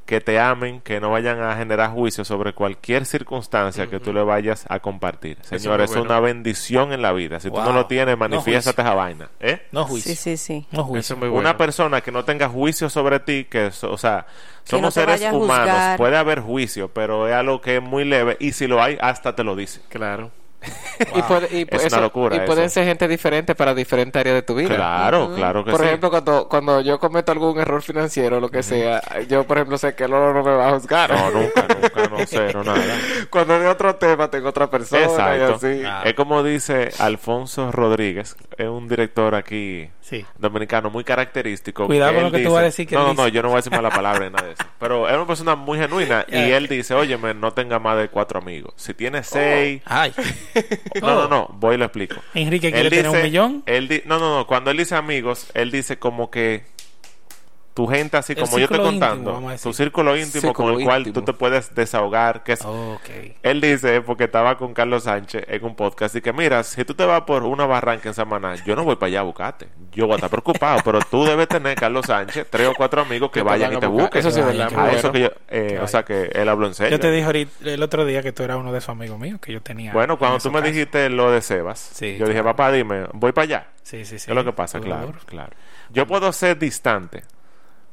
que 0.07 0.21
te 0.21 0.41
amen, 0.41 0.81
que 0.81 0.99
no 0.99 1.13
vayan 1.13 1.41
a 1.41 1.55
generar 1.55 1.91
juicio 1.93 2.25
sobre 2.25 2.53
cualquier 2.53 3.07
circunstancia 3.07 3.87
que 3.87 4.01
tú 4.01 4.13
le 4.13 4.25
vayas 4.25 4.65
a 4.69 4.81
compartir. 4.81 5.39
Señores, 5.43 5.85
es 5.91 5.97
bueno. 5.97 6.11
una 6.13 6.19
bendición 6.19 6.93
en 6.93 7.01
la 7.01 7.13
vida. 7.13 7.39
Si 7.39 7.49
tú 7.49 7.61
no 7.61 7.73
lo 7.73 7.87
tienes, 7.87 8.17
No 8.17 8.19
manifiéstate 8.19 8.83
juicio. 8.83 8.91
esa 8.91 8.95
vaina. 8.97 9.31
¿eh? 9.39 9.69
No 9.71 9.85
juicio. 9.85 10.11
Sí, 10.11 10.17
sí, 10.17 10.37
sí. 10.37 10.67
No 10.73 10.81
Eso 10.81 10.89
juicio. 10.89 11.15
es 11.15 11.19
muy 11.21 11.29
bueno. 11.29 11.49
Una 11.49 11.57
persona 11.57 12.01
que 12.01 12.11
no 12.11 12.25
tenga 12.25 12.49
juicio 12.49 12.91
sobre 12.91 13.21
ti, 13.21 13.45
que, 13.45 13.67
o 13.83 13.97
sea, 13.99 14.27
Que 14.65 14.71
somos 14.71 14.83
no 14.83 14.91
seres 14.91 15.23
humanos, 15.33 15.97
puede 15.97 16.17
haber 16.17 16.41
juicio, 16.41 16.89
pero 16.93 17.29
es 17.29 17.35
algo 17.35 17.61
que 17.61 17.77
es 17.77 17.83
muy 17.83 18.05
leve 18.05 18.37
y 18.41 18.51
si 18.51 18.67
lo 18.67 18.83
hay, 18.83 18.99
hasta 19.01 19.37
te 19.37 19.45
lo 19.45 19.55
dice. 19.55 19.81
Claro. 19.91 20.33
Y, 21.15 21.23
puede- 21.23 21.49
y 21.59 21.67
Es 21.71 21.85
eso- 21.87 21.97
una 21.97 22.05
locura 22.07 22.37
y 22.37 22.41
pueden 22.41 22.69
ser 22.69 22.85
gente 22.85 23.09
diferente 23.09 23.55
para 23.55 23.75
diferentes 23.75 24.21
áreas 24.21 24.35
de 24.37 24.43
tu 24.43 24.55
vida. 24.55 24.75
Claro, 24.77 25.33
claro 25.35 25.65
que 25.65 25.71
Por 25.71 25.81
sí. 25.81 25.87
ejemplo, 25.87 26.11
cuando, 26.11 26.49
cuando 26.49 26.81
yo 26.83 26.99
cometo 26.99 27.33
algún 27.33 27.59
error 27.59 27.81
financiero 27.83 28.37
o 28.37 28.41
lo 28.41 28.51
que 28.51 28.63
sea, 28.63 29.01
yo, 29.29 29.45
por 29.45 29.57
ejemplo, 29.59 29.79
sé 29.79 29.95
que 29.95 30.07
Lolo 30.07 30.35
no 30.35 30.43
me 30.43 30.55
va 30.55 30.69
a 30.69 30.73
juzgar. 30.73 31.11
No, 31.11 31.31
nunca, 31.31 31.67
nunca, 31.69 32.09
no 32.11 32.27
sé, 32.27 32.53
no 32.53 32.63
nada. 32.65 32.85
Cuando 33.31 33.59
de 33.59 33.69
otro 33.69 33.95
tema 33.97 34.29
tengo 34.31 34.49
otra 34.51 34.69
persona 34.71 35.03
Exacto. 35.05 35.67
y 35.69 35.85
así. 35.85 36.09
Es 36.09 36.15
como 36.15 36.43
dice 36.43 36.91
Alfonso 36.99 37.73
Rodríguez, 37.73 38.37
es 38.59 38.69
un 38.69 38.87
director 38.89 39.35
aquí 39.35 39.89
Sí. 40.01 40.27
dominicano 40.39 40.91
muy 40.91 41.05
característico. 41.05 41.87
Cuidado 41.87 42.15
con 42.15 42.25
lo 42.25 42.31
que 42.33 42.39
tú 42.39 42.43
dice- 42.43 42.51
vas 42.53 42.61
a 42.61 42.65
decir 42.65 42.87
que 42.89 42.97
No, 42.97 43.07
no, 43.09 43.15
no, 43.15 43.29
yo 43.29 43.43
no 43.43 43.49
voy 43.49 43.55
a 43.55 43.59
decir 43.59 43.73
mala 43.73 43.91
palabra 43.91 44.27
ni 44.27 44.33
nada 44.33 44.47
de 44.49 44.53
eso. 44.55 44.65
Pero 44.81 45.09
es 45.09 45.15
una 45.15 45.27
persona 45.27 45.55
muy 45.55 45.79
genuina 45.79 46.25
y 46.29 46.37
él 46.51 46.67
dice, 46.67 46.95
óyeme, 46.95 47.33
no 47.33 47.53
tenga 47.53 47.79
más 47.79 47.97
de 47.97 48.09
cuatro 48.09 48.41
amigos. 48.41 48.75
Si 48.77 48.93
tienes 48.93 49.29
seis... 49.29 49.81
Ay. 49.87 50.13
No, 51.01 51.15
no, 51.15 51.29
no, 51.29 51.49
voy 51.59 51.75
y 51.77 51.79
lo 51.79 51.85
explico. 51.87 52.17
Enrique 52.35 52.73
quiere 52.73 52.91
tener 52.91 53.09
un 53.09 53.23
millón. 53.23 53.63
Él 53.67 53.89
di- 53.89 54.03
no, 54.07 54.19
no, 54.19 54.39
no, 54.39 54.47
cuando 54.47 54.71
él 54.71 54.77
dice 54.77 54.95
amigos, 54.95 55.49
él 55.55 55.71
dice 55.71 55.99
como 55.99 56.31
que 56.31 56.63
tu 57.75 57.87
gente 57.87 58.17
así 58.17 58.33
El 58.33 58.41
como 58.41 58.59
yo 58.59 58.65
íntimo, 58.65 58.83
contando, 58.83 59.43
tu 59.63 59.73
círculo 59.73 60.17
íntimo 60.17 60.41
Círculo 60.41 60.71
con 60.73 60.81
el 60.81 60.85
cual 60.85 61.13
tú 61.13 61.23
te 61.23 61.33
puedes 61.33 61.75
desahogar, 61.75 62.43
que 62.43 62.53
es 62.55 62.67
él 63.43 63.61
dice, 63.61 64.01
porque 64.03 64.25
estaba 64.25 64.57
con 64.57 64.75
Carlos 64.75 65.05
Sánchez 65.05 65.45
en 65.49 65.65
un 65.65 65.75
podcast, 65.75 66.15
y 66.17 66.21
que 66.21 66.33
mira, 66.33 66.63
si 66.63 66.85
tú 66.85 66.95
te 66.95 67.05
vas 67.05 67.23
por 67.23 67.45
una 67.45 67.67
barranca 67.67 68.09
en 68.09 68.15
Samaná, 68.15 68.57
yo 68.65 68.75
no 68.77 68.85
voy 68.85 68.97
para 68.97 69.09
allá 69.09 69.21
a 69.21 69.23
buscarte. 69.23 69.69
Yo 69.93 70.07
voy 70.07 70.13
a 70.13 70.17
estar 70.17 70.31
preocupado, 70.31 70.81
pero 70.85 71.01
tú 71.01 71.25
debes 71.25 71.49
tener, 71.49 71.77
Carlos 71.77 72.07
Sánchez, 72.07 72.47
tres 72.51 72.69
o 72.69 72.75
cuatro 72.75 73.03
amigos 73.03 73.31
que 73.31 73.41
Que 73.41 73.45
te 73.45 73.49
vayan 73.49 73.73
y 73.73 73.77
te 73.79 73.87
busquen. 73.87 74.21
Eso 74.21 74.31
sí 74.31 74.41
verdad, 74.41 74.73
A 74.77 74.91
eso 74.93 75.11
bueno. 75.11 75.13
que 75.13 75.21
yo, 75.21 75.29
eh, 75.49 75.79
o 75.83 75.87
sea 75.87 76.03
que 76.05 76.31
él 76.33 76.49
habló 76.49 76.67
en 76.67 76.75
serio. 76.75 76.93
Yo 76.97 77.01
te 77.01 77.11
dije 77.11 77.25
ahorita, 77.25 77.71
el 77.71 77.83
otro 77.83 78.05
día 78.05 78.23
que 78.23 78.33
tú 78.33 78.43
eras 78.43 78.59
uno 78.59 78.73
de 78.73 78.79
esos 78.79 78.91
amigos 78.91 79.19
míos 79.19 79.41
que 79.41 79.53
yo 79.53 79.63
tenía. 79.63 79.93
bueno, 79.93 80.19
cuando 80.19 80.39
tú 80.39 80.51
me 80.51 80.61
dijiste 80.63 81.09
lo 81.09 81.31
de 81.31 81.41
Sebas, 81.41 81.79
Sí, 81.95 82.17
yo 82.19 82.27
dije, 82.27 82.43
papá, 82.43 82.71
dime, 82.73 83.07
voy 83.13 83.33
para 83.33 83.45
allá. 83.45 83.67
Sí, 83.83 84.05
sí, 84.05 84.19
sí. 84.19 84.27
¿Qué 84.27 84.33
es 84.33 84.37
lo 84.37 84.45
que 84.45 84.53
pasa? 84.53 84.81
Claro, 84.81 85.15
claro. 85.27 85.53
Yo 85.91 86.07
puedo 86.07 86.33
ser 86.33 86.59
distante. 86.59 87.23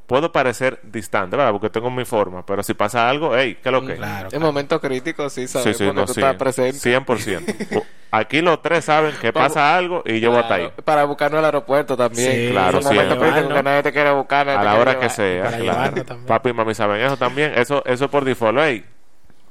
Puedo 0.08 0.32
parecer 0.32 0.80
distante, 0.84 1.36
¿verdad? 1.36 1.52
Porque 1.52 1.70
tengo 1.70 1.92
mi 1.92 2.06
forma. 2.06 2.46
Pero 2.46 2.64
si 2.64 2.74
pasa 2.74 3.10
algo, 3.10 3.36
hey, 3.36 3.58
¿qué 3.62 3.68
es 3.70 3.74
lo 3.74 3.86
que? 3.86 3.96
Claro. 3.98 4.30
En 4.32 4.42
momentos 4.42 4.80
críticos 4.80 5.34
sí 5.34 5.48
Sí, 5.48 5.54
sabemos 5.54 5.78
sí, 5.78 5.84
que 5.86 5.94
no, 5.94 6.06
tú 6.06 6.14
sí. 6.14 6.20
estás 6.22 6.36
presente. 6.38 6.80
100%. 7.00 7.84
Aquí 8.12 8.42
los 8.42 8.62
tres 8.62 8.86
saben 8.86 9.14
que 9.20 9.34
pasa 9.34 9.76
algo 9.76 10.02
y 10.06 10.22
yo 10.22 10.30
voy 10.30 10.38
a 10.40 10.42
estar 10.44 10.60
ahí. 10.62 10.68
Claro, 10.68 10.84
Para 10.86 11.04
buscarnos 11.04 11.40
al 11.40 11.46
aeropuerto 11.46 11.98
también. 11.98 12.32
Sí, 12.32 12.52
claro, 12.52 12.78
En 12.78 12.84
momentos 12.86 13.06
siempre. 13.18 13.30
críticos 13.32 13.54
que 13.58 13.64
nadie 13.64 13.84
te 13.84 13.92
quiere 13.92 14.12
buscar. 14.14 14.46
nadie 14.46 14.60
A 14.60 14.64
la 14.64 14.76
hora 14.80 14.98
que 14.98 15.10
sea, 15.10 15.44
para 15.44 15.58
claro. 15.58 16.04
Papi 16.26 16.50
y 16.50 16.54
mami 16.54 16.74
saben 16.74 17.02
eso 17.02 17.18
también. 17.18 17.52
Eso 17.56 17.84
eso 17.86 18.10
por 18.10 18.24
default, 18.24 18.58
hey, 18.62 18.86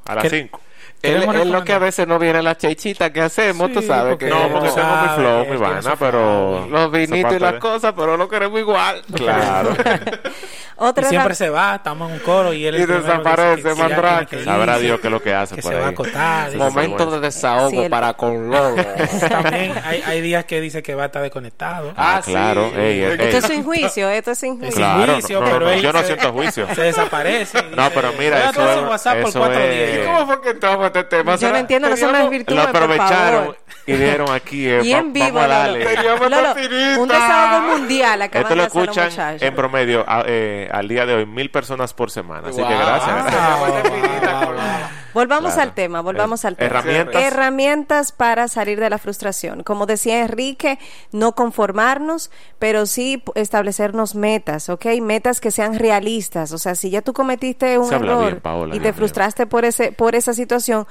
a 0.06 0.14
las 0.14 0.24
¿Qué- 0.24 0.30
5. 0.30 0.60
Él, 1.02 1.22
es 1.22 1.46
lo 1.46 1.62
que 1.64 1.72
a 1.72 1.78
veces 1.78 2.06
no 2.08 2.18
viene 2.18 2.42
la 2.42 2.56
chechita 2.56 3.12
que 3.12 3.20
hacemos, 3.20 3.72
tú 3.72 3.80
Sí, 3.80 3.86
sabes. 3.86 4.12
porque- 4.14 4.24
que 4.26 4.30
No, 4.30 4.48
porque 4.50 4.68
tú 4.70 4.74
mi 4.76 4.82
sabes, 4.82 5.12
flow, 5.16 5.60
vaina, 5.60 5.82
su 5.82 5.98
pero... 5.98 6.66
Los 6.68 6.90
vinitos 6.90 7.32
y 7.34 7.38
las 7.38 7.52
de- 7.54 7.58
cosas, 7.60 7.92
pero 7.96 8.16
lo 8.16 8.28
queremos 8.28 8.58
igual. 8.58 9.02
Claro. 9.14 9.70
Y 10.78 10.84
Otra 10.84 11.08
siempre 11.08 11.32
herram- 11.32 11.36
se 11.38 11.48
va, 11.48 11.74
estamos 11.76 12.08
en 12.10 12.16
un 12.16 12.20
coro 12.20 12.52
y 12.52 12.66
él 12.66 12.74
Y 12.76 12.84
desaparece, 12.84 13.74
mandrake. 13.74 14.44
Sabrá 14.44 14.78
Dios 14.78 15.00
qué 15.00 15.06
es 15.06 15.10
lo 15.10 15.22
que 15.22 15.32
hace 15.34 15.54
que 15.54 15.62
por 15.62 15.72
se 15.72 15.78
va 15.78 15.84
a 15.84 15.88
ahí. 15.88 15.94
acotar. 15.94 16.50
Sí, 16.50 16.56
y- 16.56 16.58
Momento 16.58 17.10
de 17.10 17.20
desahogo 17.20 17.70
Sí, 17.70 17.78
el- 17.78 17.90
para 17.90 18.12
con 18.12 18.50
Lolo. 18.50 18.76
También 19.28 19.72
hay, 19.84 20.02
hay 20.06 20.20
días 20.20 20.44
que 20.44 20.60
dice 20.60 20.82
que 20.82 20.94
va 20.94 21.04
a 21.04 21.06
estar 21.06 21.22
desconectado. 21.22 21.94
Ah, 21.96 22.16
Ah, 22.18 22.22
sí. 22.22 22.30
claro. 22.30 22.66
Ey, 22.76 23.00
ey, 23.00 23.02
Esto 23.04 23.22
ey. 23.22 23.28
Esto 23.28 23.38
es 23.38 23.52
sin 23.52 23.64
juicio, 23.64 24.10
esto 24.10 24.30
es 24.32 24.38
sin 24.38 24.58
juicio. 24.58 24.72
sin 24.72 24.82
Claro, 24.82 25.12
juicio, 25.14 25.40
no, 25.40 25.46
no, 25.46 25.52
pero 25.52 25.66
no, 25.66 25.72
él 25.72 25.80
yo 25.80 25.92
no 25.92 25.98
se- 26.00 26.06
siento 26.06 26.32
juicio. 26.32 26.66
Se 26.74 26.82
desaparece. 26.82 27.58
y 27.72 27.74
No, 27.76 27.90
pero 27.94 28.12
mira, 28.18 28.36
"Voy 28.36 28.46
a 28.46 28.50
eso 28.50 28.62
hacer 28.62 28.78
es- 28.84 28.88
WhatsApp 28.90 29.20
por 29.20 29.28
eso 29.30 29.38
cuatro 29.38 29.60
es- 29.60 29.92
días. 29.94 30.06
¿Cómo 30.06 30.26
fue 30.26 30.40
que 30.42 30.50
entramos 30.50 30.86
este 30.86 31.04
tema? 31.04 31.36
Yo 31.36 31.50
no 31.50 31.56
entiendo, 31.56 31.88
no 31.88 31.96
se 31.96 32.06
me 32.06 32.18
desvirtúe, 32.18 32.54
Lo 32.54 32.60
por 32.66 32.68
aprovecharon 32.82 33.56
y 33.86 33.92
dijeron 33.92 34.30
aquí, 34.30 34.68
eh, 34.68 34.80
Y 34.84 34.92
va- 34.92 34.98
en 34.98 35.12
vivo. 35.14 35.40
Lolo. 35.40 36.54
Un 37.00 37.08
desahogo 37.08 37.66
mundial 37.68 38.22
Esto 38.22 38.54
lo 38.54 38.62
escuchan 38.64 39.08
muchachos. 39.08 39.42
en 39.42 39.54
promedio 39.54 40.04
a- 40.06 40.24
eh, 40.26 40.65
al 40.70 40.88
día 40.88 41.06
de 41.06 41.14
hoy 41.14 41.26
mil 41.26 41.50
personas 41.50 41.92
por 41.94 42.10
semana. 42.10 42.48
Así 42.48 42.56
que 42.56 42.62
Wow. 42.62 42.78
gracias. 42.78 43.10
Ah, 43.10 43.58
gracias. 43.70 44.44
con- 44.46 45.05
Volvamos 45.16 45.54
Claro. 45.54 45.70
al 45.70 45.74
tema, 45.74 46.02
volvamos 46.02 46.44
Eh, 46.44 46.48
al 46.48 46.56
tema. 46.56 46.66
herramientas. 46.66 47.22
Herramientas 47.22 48.12
para 48.12 48.48
salir 48.48 48.78
de 48.78 48.90
la 48.90 48.98
frustración. 48.98 49.62
Como 49.62 49.86
decía 49.86 50.20
Enrique, 50.22 50.78
no 51.10 51.34
conformarnos, 51.34 52.30
pero 52.58 52.84
sí 52.84 53.22
establecernos 53.34 54.14
metas, 54.14 54.68
¿ok? 54.68 54.84
Metas 55.00 55.40
que 55.40 55.50
sean 55.50 55.78
realistas. 55.78 56.52
O 56.52 56.58
sea, 56.58 56.74
si 56.74 56.90
ya 56.90 57.00
tú 57.00 57.14
cometiste 57.14 57.78
un 57.78 57.88
Se 57.88 57.94
error 57.94 58.24
bien, 58.26 58.40
Paola, 58.40 58.76
y 58.76 58.80
te 58.80 58.92
frustraste 58.92 59.46
por 59.46 59.64
ese 59.64 59.90
por 59.90 60.14
esa 60.14 60.34
situación, 60.34 60.86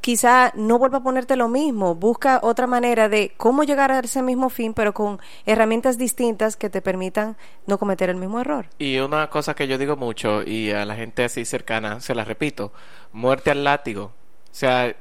quizá 0.00 0.50
no 0.56 0.78
vuelva 0.78 0.98
a 0.98 1.02
ponerte 1.04 1.36
lo 1.36 1.46
mismo. 1.46 1.94
Busca 1.94 2.40
otra 2.42 2.66
manera 2.66 3.08
de 3.08 3.32
cómo 3.36 3.62
llegar 3.62 3.92
a 3.92 4.00
ese 4.00 4.22
mismo 4.22 4.50
fin, 4.50 4.74
pero 4.74 4.92
con 4.92 5.20
herramientas 5.46 5.98
distintas 5.98 6.56
que 6.56 6.68
te 6.68 6.82
permitan 6.82 7.36
no 7.66 7.78
cometer 7.78 8.10
el 8.10 8.16
mismo 8.16 8.40
error. 8.40 8.66
Y 8.78 8.98
una 8.98 9.30
cosa 9.30 9.54
que 9.54 9.68
yo 9.68 9.78
digo 9.78 9.94
mucho 9.96 10.42
y 10.42 10.72
a 10.72 10.84
la 10.84 10.96
gente 10.96 11.22
así 11.24 11.44
cercana 11.44 12.00
se 12.00 12.14
la 12.16 12.24
repito, 12.24 12.72
muerte 13.12 13.50
al 13.50 13.64
látigo. 13.64 14.04
O 14.50 14.54
sea, 14.58 14.94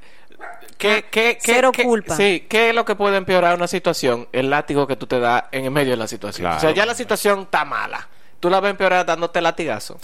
¿qué, 0.78 1.05
qué, 1.10 1.38
qué- 1.38 1.38
Cero 1.41 1.72
qué- 1.72 1.84
culpa. 1.84 2.16
Sí, 2.16 2.45
¿qué 2.49 2.70
es 2.70 2.76
lo 2.76 2.86
que 2.86 2.95
puede 2.95 3.18
empeorar 3.18 3.55
una 3.55 3.68
situación? 3.68 4.28
El 4.32 4.49
látigo 4.49 4.88
que 4.88 4.95
tú 4.95 5.08
te 5.08 5.20
das 5.20 5.43
en 5.51 5.66
el 5.66 5.72
medio 5.72 5.91
de 5.91 5.97
la 5.97 6.08
situación. 6.08 6.43
Claro. 6.43 6.58
O 6.58 6.62
sea, 6.62 6.72
ya 6.72 6.86
la 6.86 6.93
situación 6.95 7.41
está 7.41 7.66
mala. 7.66 8.08
Tú 8.39 8.49
la 8.49 8.60
vas 8.60 8.68
a 8.68 8.72
empeorar 8.72 9.05
dándote 9.05 9.41
latigazo. 9.41 9.97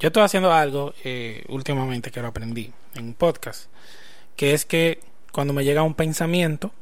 Yo 0.00 0.08
estoy 0.08 0.22
haciendo 0.22 0.52
algo 0.52 0.94
eh, 1.04 1.44
últimamente 1.48 2.10
que 2.10 2.20
lo 2.20 2.28
aprendí 2.28 2.72
en 2.94 3.04
un 3.06 3.14
podcast, 3.14 3.66
que 4.36 4.52
es 4.54 4.64
que 4.64 5.00
cuando 5.32 5.52
me 5.52 5.64
llega 5.64 5.82
un 5.82 5.94
pensamiento 5.94 6.72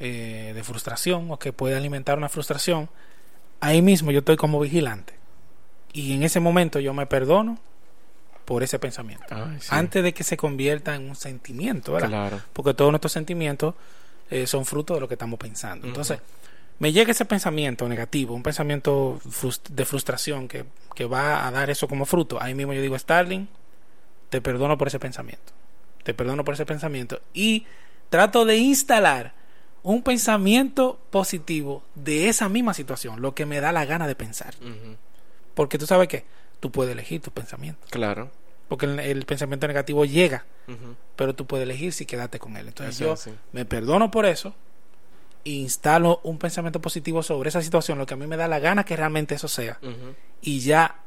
eh, 0.00 0.52
de 0.54 0.62
frustración 0.64 1.30
o 1.30 1.38
que 1.38 1.52
puede 1.52 1.76
alimentar 1.76 2.16
una 2.18 2.28
frustración, 2.28 2.88
ahí 3.60 3.82
mismo 3.82 4.10
yo 4.12 4.20
estoy 4.20 4.36
como 4.36 4.60
vigilante. 4.60 5.14
Y 5.92 6.14
en 6.14 6.22
ese 6.22 6.38
momento 6.40 6.78
yo 6.80 6.94
me 6.94 7.06
perdono 7.06 7.58
por 8.48 8.62
ese 8.62 8.78
pensamiento. 8.78 9.26
Antes 9.68 10.02
de 10.02 10.14
que 10.14 10.24
se 10.24 10.38
convierta 10.38 10.94
en 10.94 11.10
un 11.10 11.16
sentimiento, 11.16 11.92
¿verdad? 11.92 12.08
Claro. 12.08 12.42
Porque 12.54 12.72
todos 12.72 12.90
nuestros 12.90 13.12
sentimientos 13.12 13.74
eh, 14.30 14.46
son 14.46 14.64
fruto 14.64 14.94
de 14.94 15.00
lo 15.00 15.06
que 15.06 15.16
estamos 15.16 15.38
pensando. 15.38 15.86
Entonces, 15.86 16.18
me 16.78 16.90
llega 16.90 17.10
ese 17.10 17.26
pensamiento 17.26 17.86
negativo, 17.90 18.34
un 18.34 18.42
pensamiento 18.42 19.20
de 19.68 19.84
frustración 19.84 20.48
que, 20.48 20.64
que 20.94 21.04
va 21.04 21.46
a 21.46 21.50
dar 21.50 21.68
eso 21.68 21.88
como 21.88 22.06
fruto. 22.06 22.40
Ahí 22.40 22.54
mismo 22.54 22.72
yo 22.72 22.80
digo, 22.80 22.98
Starling, 22.98 23.48
te 24.30 24.40
perdono 24.40 24.78
por 24.78 24.88
ese 24.88 24.98
pensamiento. 24.98 25.52
Te 26.02 26.14
perdono 26.14 26.42
por 26.42 26.54
ese 26.54 26.64
pensamiento. 26.64 27.20
Y 27.34 27.66
trato 28.08 28.46
de 28.46 28.56
instalar 28.56 29.34
un 29.82 30.02
pensamiento 30.02 30.98
positivo 31.10 31.82
de 31.94 32.30
esa 32.30 32.48
misma 32.48 32.72
situación, 32.72 33.20
lo 33.20 33.34
que 33.34 33.44
me 33.44 33.60
da 33.60 33.72
la 33.72 33.84
gana 33.84 34.06
de 34.06 34.14
pensar. 34.14 34.54
Porque 35.52 35.76
tú 35.76 35.84
sabes 35.84 36.08
que 36.08 36.24
tú 36.60 36.70
puedes 36.70 36.92
elegir 36.92 37.20
tu 37.20 37.30
pensamiento. 37.30 37.86
Claro. 37.90 38.30
Porque 38.68 38.86
el, 38.86 38.98
el 39.00 39.24
pensamiento 39.24 39.66
negativo 39.66 40.04
llega, 40.04 40.44
pero 41.16 41.34
tú 41.34 41.46
puedes 41.46 41.64
elegir 41.64 41.92
si 41.92 42.04
quedarte 42.04 42.38
con 42.38 42.56
él. 42.56 42.68
Entonces 42.68 42.96
Eso 42.96 43.04
yo 43.04 43.12
así. 43.12 43.30
me 43.52 43.64
perdono 43.64 44.10
por 44.10 44.26
eso 44.26 44.54
instalo 45.44 46.20
un 46.24 46.38
pensamiento 46.38 46.80
positivo 46.80 47.22
sobre 47.22 47.48
esa 47.48 47.62
situación, 47.62 47.96
lo 47.96 48.04
que 48.06 48.14
a 48.14 48.16
mí 48.16 48.26
me 48.26 48.36
da 48.36 48.48
la 48.48 48.58
gana 48.58 48.84
que 48.84 48.96
realmente 48.96 49.34
eso 49.34 49.48
sea. 49.48 49.78
Y 50.42 50.60
ya 50.60 51.00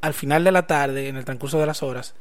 al 0.00 0.14
final 0.14 0.42
de 0.44 0.52
la 0.52 0.66
tarde, 0.66 1.08
en 1.08 1.16
el 1.16 1.24
transcurso 1.24 1.58
de 1.60 1.66
las 1.66 1.82
horas, 1.82 2.14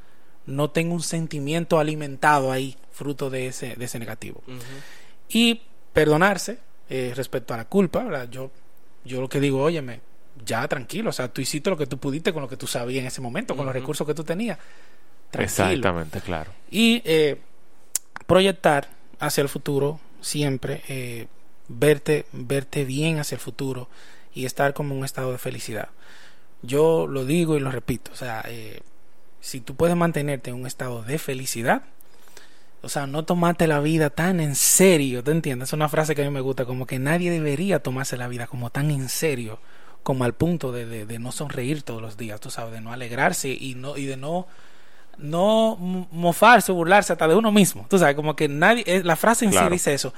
no 0.46 0.70
tengo 0.70 0.94
un 0.94 1.02
sentimiento 1.02 1.80
alimentado 1.80 2.52
ahí, 2.52 2.78
fruto 2.92 3.30
de 3.30 3.48
ese, 3.48 3.76
de 3.76 3.86
ese 3.86 3.98
negativo. 4.00 4.44
Y 5.30 5.62
perdonarse 5.94 6.60
eh, 6.90 7.14
respecto 7.16 7.54
a 7.54 7.58
la 7.58 7.66
culpa, 7.66 8.04
¿verdad? 8.04 8.30
Yo, 8.30 8.52
yo 9.04 9.22
lo 9.22 9.30
que 9.30 9.40
digo, 9.40 9.64
óyeme, 9.64 10.02
ya 10.46 10.68
tranquilo, 10.68 11.10
o 11.10 11.14
sea, 11.14 11.28
tú 11.28 11.42
hiciste 11.42 11.70
lo 11.70 11.78
que 11.78 11.88
tú 11.88 11.98
pudiste 11.98 12.34
con 12.34 12.42
lo 12.42 12.50
que 12.50 12.58
tú 12.58 12.68
sabías 12.68 13.02
en 13.02 13.08
ese 13.08 13.22
momento, 13.22 13.56
con 13.56 13.66
los 13.66 13.74
recursos 13.74 14.06
que 14.06 14.14
tú 14.14 14.24
tenías. 14.24 14.58
Tranquilo. 15.30 15.70
Exactamente, 15.70 16.22
claro. 16.22 16.52
Y 16.72 17.02
eh, 17.06 17.40
proyectar 18.26 18.90
hacia 19.20 19.42
el 19.42 19.50
futuro 19.50 20.00
siempre, 20.22 20.84
eh, 20.88 21.28
verte, 21.68 22.26
verte 22.32 22.86
bien 22.86 23.20
hacia 23.20 23.36
el 23.36 23.42
futuro 23.42 23.90
y 24.34 24.46
estar 24.46 24.74
como 24.74 24.94
en 24.94 25.00
un 25.00 25.06
estado 25.06 25.32
de 25.32 25.38
felicidad. 25.38 25.90
Yo 26.62 27.08
lo 27.08 27.26
digo 27.26 27.56
y 27.56 27.60
lo 27.60 27.72
repito, 27.72 28.12
o 28.12 28.16
sea, 28.16 28.44
eh, 28.48 28.82
si 29.42 29.62
tú 29.62 29.76
puedes 29.76 29.96
mantenerte 29.96 30.50
en 30.50 30.56
un 30.56 30.68
estado 30.68 31.04
de 31.04 31.20
felicidad, 31.20 31.84
o 32.82 32.90
sea, 32.90 33.08
no 33.08 33.26
tomarte 33.26 33.68
la 33.68 33.80
vida 33.80 34.10
tan 34.10 34.40
en 34.40 34.56
serio, 34.56 35.24
¿te 35.24 35.32
entiendes? 35.32 35.70
Es 35.70 35.74
una 35.74 35.90
frase 35.90 36.16
que 36.16 36.22
a 36.22 36.26
mí 36.26 36.32
me 36.32 36.42
gusta, 36.42 36.66
como 36.66 36.86
que 36.86 37.00
nadie 37.00 37.32
debería 37.32 37.80
tomarse 37.80 38.18
la 38.18 38.28
vida 38.28 38.48
como 38.48 38.70
tan 38.70 38.92
en 38.92 39.10
serio, 39.10 39.60
como 40.08 40.24
al 40.24 40.32
punto 40.34 40.72
de, 40.72 40.86
de- 40.86 41.06
de 41.06 41.20
no 41.20 41.34
sonreír 41.34 41.84
todos 41.84 42.02
los 42.02 42.16
días, 42.16 42.40
tú 42.40 42.50
sabes, 42.50 42.72
de 42.72 42.80
no 42.80 42.94
alegrarse 42.94 43.50
y, 43.50 43.76
no, 43.76 43.98
y 43.98 44.06
de 44.06 44.16
no 44.16 44.48
no 45.18 45.76
mo- 45.78 46.08
mofarse 46.12 46.72
o 46.72 46.76
burlarse 46.76 47.12
hasta 47.12 47.28
de 47.28 47.36
uno 47.36 47.52
mismo. 47.52 47.86
Tú 47.90 47.98
sabes, 48.00 48.16
como 48.16 48.36
que 48.36 48.48
nadie, 48.48 48.84
eh, 48.88 49.02
la 49.04 49.18
frase 49.18 49.44
en 49.46 49.52
Claro. 49.52 49.68
sí 49.68 49.74
dice 49.74 49.94
eso. 49.94 50.14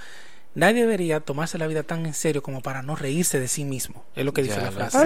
Nadie 0.54 0.82
debería 0.82 1.20
tomarse 1.22 1.58
la 1.58 1.66
vida 1.68 1.82
tan 1.84 2.06
en 2.06 2.14
serio 2.14 2.44
como 2.44 2.62
para 2.62 2.82
no 2.84 2.96
reírse 2.96 3.40
de 3.40 3.48
sí 3.48 3.64
mismo. 3.66 4.04
Es 4.16 4.26
lo 4.26 4.34
que 4.34 4.44
dice 4.44 4.58
Ya 4.58 4.64
la 4.64 4.72
frase. 4.72 4.98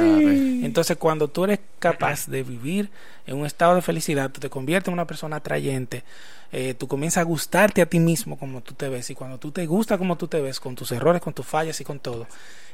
Entonces, 0.65 0.97
cuando 0.97 1.27
tú 1.29 1.43
eres 1.45 1.59
capaz 1.79 2.27
de 2.27 2.43
vivir 2.43 2.89
en 3.25 3.37
un 3.37 3.45
estado 3.45 3.75
de 3.75 3.81
felicidad, 3.81 4.31
tú 4.31 4.39
te 4.39 4.49
conviertes 4.49 4.87
en 4.89 4.93
una 4.93 5.07
persona 5.07 5.37
atrayente, 5.37 6.03
eh, 6.51 6.73
tú 6.73 6.87
comienzas 6.87 7.21
a 7.21 7.23
gustarte 7.23 7.81
a 7.81 7.85
ti 7.85 7.99
mismo 7.99 8.37
como 8.37 8.61
tú 8.61 8.73
te 8.73 8.89
ves 8.89 9.09
y 9.09 9.15
cuando 9.15 9.37
tú 9.37 9.51
te 9.51 9.65
gusta 9.65 9.97
como 9.97 10.17
tú 10.17 10.27
te 10.27 10.41
ves, 10.41 10.59
con 10.59 10.75
tus 10.75 10.91
errores, 10.91 11.21
con 11.21 11.33
tus 11.33 11.45
fallas 11.45 11.79
y 11.81 11.83
con 11.83 11.99
todo, 11.99 12.27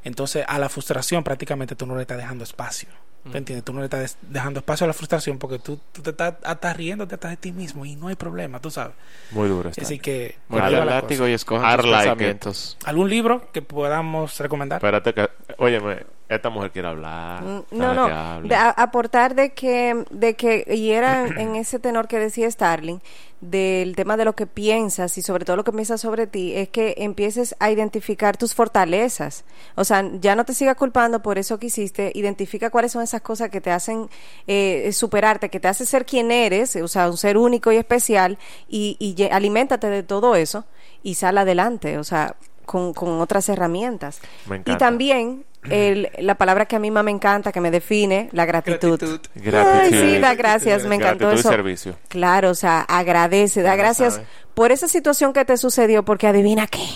entonces 0.04 0.45
a 0.47 0.60
la 0.60 0.70
frustración 0.70 1.24
prácticamente 1.24 1.76
tú 1.76 1.86
no 1.86 1.95
le 1.95 2.02
estás 2.02 2.18
dejando 2.18 2.43
espacio. 2.43 2.89
¿Te 3.32 3.38
entiendes? 3.38 3.66
Tú 3.66 3.74
no 3.74 3.80
le 3.80 3.86
estás 3.86 4.18
dejando 4.22 4.60
espacio 4.60 4.86
a 4.86 4.88
la 4.88 4.93
frustración 4.93 5.38
porque 5.38 5.60
tú, 5.60 5.80
tú 5.91 6.02
te 6.02 6.12
estás, 6.12 6.36
estás 6.50 6.78
riéndote 6.78 7.16
hasta 7.16 7.30
de 7.30 7.38
ti 7.38 7.52
mismo 7.52 7.86
y 7.86 7.95
no 7.95 8.08
hay 8.08 8.16
problema, 8.16 8.62
tú 8.62 8.72
sabes. 8.72 8.95
Muy 9.32 9.50
duro 9.50 9.70
está. 9.70 9.82
Así 9.82 10.00
que... 10.00 10.38
el 10.50 10.58
la 10.58 10.86
látigo 10.86 11.28
y 11.28 11.34
escoja 11.34 11.74
I 11.74 11.78
tus 11.78 11.91
pensamientos. 11.91 12.78
¿Algún 12.86 13.10
libro 13.10 13.52
que 13.52 13.62
podamos 13.62 14.39
recomendar? 14.39 14.78
Espérate 14.78 15.14
que... 15.14 15.30
Óyeme, 15.58 16.06
esta 16.30 16.50
mujer 16.50 16.72
quiere 16.72 16.88
hablar. 16.88 17.44
Mm, 17.44 17.64
No, 17.72 17.94
no, 17.94 18.08
de 18.48 18.56
a- 18.56 18.70
aportar 18.70 19.36
de 19.36 19.50
que, 19.54 20.06
de 20.12 20.36
que, 20.36 20.64
y 20.74 20.92
era 20.92 21.26
en 21.38 21.56
ese 21.56 21.80
tenor 21.80 22.08
que 22.08 22.20
decía 22.20 22.50
Starling, 22.50 23.02
del 23.42 23.96
tema 23.96 24.18
de 24.18 24.26
lo 24.26 24.36
que 24.36 24.46
piensas 24.48 25.18
y 25.18 25.22
sobre 25.22 25.46
todo 25.46 25.56
lo 25.56 25.64
que 25.64 25.72
piensas 25.72 26.02
sobre 26.02 26.28
ti, 26.28 26.54
es 26.56 26.68
que 26.70 26.94
empieces 26.98 27.56
a 27.60 27.72
identificar 27.72 28.36
tus 28.36 28.54
fortalezas. 28.54 29.46
O 29.76 29.86
sea, 29.86 30.06
ya 30.20 30.36
no 30.36 30.44
te 30.44 30.54
sigas 30.54 30.76
culpando 30.76 31.22
por 31.22 31.38
eso 31.38 31.58
que 31.58 31.68
hiciste, 31.68 32.12
identifica 32.16 32.70
cuáles 32.70 32.92
son 32.92 33.02
esas 33.02 33.22
cosas 33.22 33.50
que 33.50 33.62
te 33.62 33.72
hacen 33.72 34.10
eh, 34.46 34.92
superarte, 34.92 35.50
que 35.50 35.60
te 35.62 35.70
hace 35.70 35.86
ser 35.86 36.06
quien 36.06 36.32
eres, 36.32 36.76
o 36.76 36.88
sea, 36.90 37.10
un 37.10 37.16
ser 37.18 37.38
único 37.38 37.72
y 37.72 37.78
especial, 37.78 38.38
y, 38.68 38.98
y 39.00 39.24
aliméntate 39.32 39.88
de 39.90 40.04
todo 40.04 40.36
eso 40.36 40.66
y 41.02 41.16
sal 41.16 41.38
adelante, 41.38 41.98
o 41.98 42.04
sea, 42.04 42.36
con, 42.66 42.94
con 42.94 43.22
otras 43.22 43.48
herramientas. 43.48 44.20
Me 44.48 44.58
Y 44.58 44.76
también 44.78 45.46
el- 45.70 46.10
la 46.20 46.36
palabra 46.36 46.66
que 46.66 46.76
a 46.76 46.80
mí 46.80 46.89
más 46.91 47.03
me 47.03 47.12
encanta, 47.12 47.51
que 47.51 47.60
me 47.62 47.72
define, 47.72 48.30
la 48.32 48.45
gratitud. 48.45 48.99
Gratitud. 49.36 49.55
Ay, 49.55 49.91
sí, 49.91 50.20
da 50.20 50.34
gracias, 50.36 50.86
me 50.86 50.95
encantó 50.95 51.26
Gratitud 51.26 51.38
y 51.38 51.39
eso. 51.41 51.49
servicio. 51.49 51.95
Claro, 52.07 52.51
o 52.51 52.55
sea, 52.55 52.82
agradece, 52.82 53.62
da 53.62 53.72
Ya 53.72 53.76
gracias 53.76 54.14
sabe. 54.16 54.26
por 54.53 54.72
esa 54.72 54.88
situación 54.88 55.34
que 55.34 55.43
te 55.45 55.57
sucedió, 55.57 56.03
porque 56.03 56.28
adivina 56.28 56.68
qué, 56.68 56.88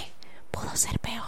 pudo 0.51 0.75
ser 0.75 0.97
peor. 0.99 1.23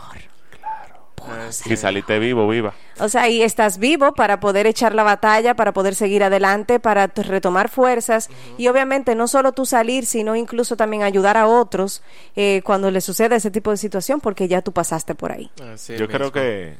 Pudo 1.15 1.51
ser 1.51 1.71
Y 1.71 1.77
saliste 1.77 2.19
vivo, 2.19 2.47
viva. 2.47 2.75
o 2.99 3.09
sea, 3.09 3.27
y 3.29 3.41
estás 3.41 3.79
vivo 3.79 4.13
para 4.13 4.39
poder 4.39 4.67
echar 4.67 4.93
la 4.93 5.01
batalla, 5.01 5.55
para 5.55 5.73
poder 5.73 5.95
seguir 5.95 6.23
adelante, 6.23 6.79
para 6.79 7.07
retomar 7.07 7.67
fuerzas 7.69 8.29
y 8.59 8.67
obviamente 8.67 9.15
no 9.15 9.27
solo 9.27 9.51
tú 9.51 9.65
salir, 9.65 10.05
sino 10.05 10.35
incluso 10.35 10.77
también 10.77 11.01
ayudar 11.01 11.35
a 11.35 11.47
otros 11.47 12.03
eh, 12.35 12.61
cuando 12.63 12.91
les 12.91 13.03
suceda 13.05 13.35
ese 13.37 13.49
tipo 13.49 13.71
de 13.71 13.77
situación, 13.77 14.21
porque 14.21 14.47
ya 14.47 14.61
tú 14.61 14.71
pasaste 14.71 15.15
por 15.15 15.31
ahí. 15.31 15.49
Así 15.73 15.97
Yo 15.97 16.07
creo 16.07 16.31
que... 16.31 16.77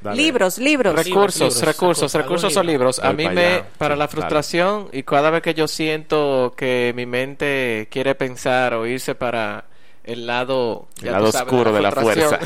Dale. 0.00 0.16
Libros, 0.16 0.58
libros. 0.58 0.94
Recursos, 0.94 1.40
libros, 1.40 1.60
recursos, 1.62 2.12
recursos, 2.14 2.14
recursos 2.14 2.56
o 2.56 2.62
libros. 2.62 2.98
A 3.00 3.12
mí 3.12 3.28
me, 3.28 3.46
allá. 3.46 3.66
para 3.76 3.94
Sí, 3.94 3.98
la 3.98 4.06
dale. 4.06 4.08
frustración 4.08 4.88
y 4.92 5.02
cada 5.02 5.30
vez 5.30 5.42
que 5.42 5.54
yo 5.54 5.68
siento 5.68 6.54
que 6.56 6.92
mi 6.96 7.04
mente 7.06 7.88
quiere 7.90 8.14
pensar 8.14 8.74
o 8.74 8.86
irse 8.86 9.14
para 9.14 9.64
el 10.10 10.26
lado, 10.26 10.88
El 10.98 11.04
ya 11.04 11.10
lado 11.12 11.26
tú 11.26 11.32
sabes, 11.32 11.52
oscuro 11.52 11.72
de 11.72 11.80
la 11.80 11.90
frustración, 11.92 12.38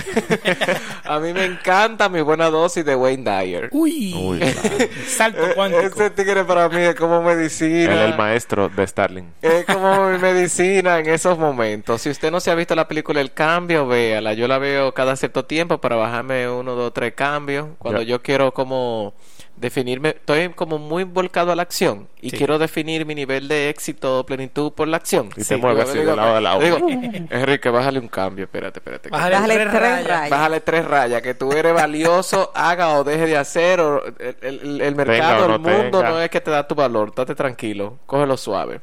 a 1.04 1.18
mí 1.18 1.32
me 1.32 1.44
encanta 1.44 2.08
mi 2.08 2.20
buena 2.20 2.50
dosis 2.50 2.84
de 2.84 2.94
Wayne 2.94 3.24
Dyer. 3.24 3.68
Uy, 3.72 4.14
Uy, 4.14 4.38
claro. 4.38 4.86
salto 5.06 5.42
cuántico. 5.54 5.82
Ese 5.86 6.10
tigre 6.10 6.44
para 6.44 6.68
mí 6.68 6.82
es 6.82 6.94
como 6.94 7.18
Él 7.18 7.36
medicina. 7.36 8.04
es 8.04 8.10
el 8.12 8.16
maestro 8.16 8.68
de 8.68 8.86
Starling. 8.86 9.32
Es 9.42 9.64
como 9.66 10.10
mi 10.10 10.18
medicina 10.18 10.98
en 10.98 11.08
esos 11.08 11.38
momentos. 11.38 12.02
Si 12.02 12.10
usted 12.10 12.30
no 12.30 12.40
se 12.40 12.50
ha 12.50 12.54
visto 12.54 12.74
la 12.74 12.86
película 12.88 13.20
El 13.20 13.32
Cambio, 13.32 13.86
véala. 13.86 14.34
Yo 14.34 14.48
la 14.48 14.58
veo 14.58 14.92
cada 14.94 15.16
cierto 15.16 15.44
tiempo 15.44 15.78
para 15.78 15.96
bajarme 15.96 16.48
uno, 16.48 16.74
dos, 16.74 16.92
tres 16.92 17.14
cambios. 17.14 17.66
Cuando 17.78 18.02
yo 18.02 18.22
quiero 18.22 18.52
como 18.52 19.14
definirme, 19.56 20.10
estoy 20.10 20.48
como 20.50 20.78
muy 20.78 21.04
volcado 21.04 21.52
a 21.52 21.56
la 21.56 21.62
acción 21.62 22.08
y 22.20 22.30
Sí. 22.30 22.36
quiero 22.36 22.58
definir 22.58 23.06
mi 23.06 23.14
nivel 23.14 23.46
de 23.48 23.68
éxito 23.68 24.20
o 24.20 24.26
plenitud 24.26 24.72
por 24.72 24.88
la 24.88 24.96
acción. 24.96 25.30
Y 25.36 25.44
te 25.44 25.56
mueves 25.56 25.88
así 25.88 25.98
de 25.98 26.16
lado 26.16 26.36
a 26.36 26.40
lado. 26.40 26.60
Digo, 26.60 26.78
Enrique, 26.88 27.68
bájale 27.70 27.98
un 28.00 28.08
cambio, 28.08 28.44
espérate, 28.44 28.78
espérate. 28.80 29.08
Bájale 29.10 29.34
Bájale 29.36 29.54
tres 29.54 29.68
tres 29.70 29.80
rayas. 29.82 30.06
rayas. 30.08 30.30
Bájale 30.30 30.60
tres 30.60 30.84
rayas, 30.86 31.22
que 31.22 31.34
tú 31.34 31.52
eres 31.52 31.72
valioso, 31.74 32.50
haga 32.54 32.98
o 32.98 33.04
deje 33.04 33.26
de 33.26 33.36
hacer, 33.36 33.80
o 33.80 34.04
el, 34.04 34.36
el- 34.42 34.80
el 34.80 34.94
mercado, 34.96 35.44
o 35.44 35.48
no 35.48 35.54
el 35.54 35.60
mundo 35.60 35.98
tenga. 35.98 36.10
no 36.10 36.20
es 36.20 36.30
que 36.30 36.40
te 36.40 36.50
da 36.50 36.66
tu 36.66 36.74
valor, 36.74 37.14
date 37.14 37.34
tranquilo, 37.34 37.98
cógelo 38.06 38.36
suave. 38.36 38.80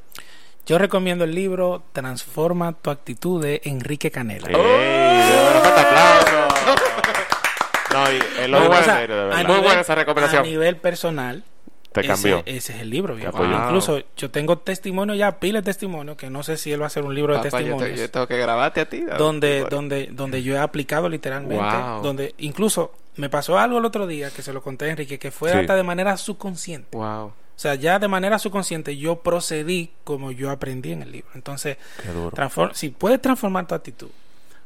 Yo 0.66 0.78
recomiendo 0.78 1.24
el 1.24 1.34
libro 1.34 1.82
Transforma 1.92 2.72
tu 2.74 2.92
actitud 2.92 3.42
de 3.44 3.62
Enrique 3.66 4.12
Canela. 4.12 4.48
¡Ey! 4.48 5.22
démosle 5.32 5.58
un 5.58 6.41
No, 8.50 8.58
el 8.58 8.64
Muy 8.64 8.68
buena. 8.78 8.94
en 8.94 9.00
serio, 9.00 9.16
de 9.16 9.22
a 9.22 9.26
verdad. 9.26 9.48
Muy 9.54 9.60
buena 9.64 9.82
esa 9.82 9.96
recomendación. 9.96 10.44
A 10.44 10.46
nivel 10.48 10.78
personal, 10.78 11.44
Te 11.92 12.00
ese- 12.02 12.08
cambió. 12.10 12.44
Ese, 12.46 12.74
es 12.74 12.80
el 12.82 12.90
libro, 12.90 13.16
viejo. 13.16 13.36
apoyó. 13.36 13.54
Incluso 13.66 14.02
yo 14.16 14.32
tengo 14.32 14.58
testimonio 14.60 15.14
ya, 15.16 15.40
pila 15.40 15.60
de 15.60 15.66
testimonio, 15.66 16.16
que 16.18 16.30
no 16.30 16.42
sé 16.44 16.58
si 16.58 16.72
él 16.72 16.80
va 16.82 16.86
a 16.86 16.88
hacer 16.88 17.04
un 17.04 17.14
libro 17.14 17.34
de 17.34 17.40
Papá, 17.40 17.60
yo, 17.62 17.66
te- 17.66 17.72
testimonios. 17.72 18.00
yo 18.00 18.12
tengo 18.12 18.28
que 18.28 18.38
grabarte 18.38 18.82
a 18.82 18.86
ti. 18.90 19.02
donde, 19.18 19.66
donde, 19.70 20.08
donde 20.12 20.42
yo 20.44 20.56
he 20.56 20.60
aplicado 20.60 21.10
literalmente, 21.10 21.64
Wow. 21.64 22.02
donde 22.02 22.34
incluso 22.38 22.94
me 23.18 23.30
pasó 23.30 23.60
algo 23.60 23.78
el 23.80 23.86
otro 23.86 24.08
día 24.08 24.30
que 24.32 24.42
se 24.42 24.54
lo 24.54 24.62
conté 24.62 24.86
a 24.86 24.90
Enrique, 24.92 25.20
que 25.20 25.32
fue 25.32 25.52
Sí. 25.52 25.58
hasta 25.58 25.76
de 25.76 25.84
manera 25.84 26.16
subconsciente. 26.16 26.96
Wow. 26.98 27.26
O 27.28 27.34
sea, 27.62 27.76
ya 27.76 28.00
de 28.00 28.08
manera 28.08 28.40
subconsciente 28.40 28.96
yo 28.98 29.18
procedí 29.18 29.92
como 30.06 30.32
yo 30.32 30.50
aprendí 30.50 30.94
en 30.94 31.04
el 31.04 31.12
libro. 31.12 31.30
Entonces, 31.36 31.78
si 32.74 32.90
puedes 32.90 33.22
transformar 33.22 33.68
tu 33.68 33.76
actitud, 33.76 34.10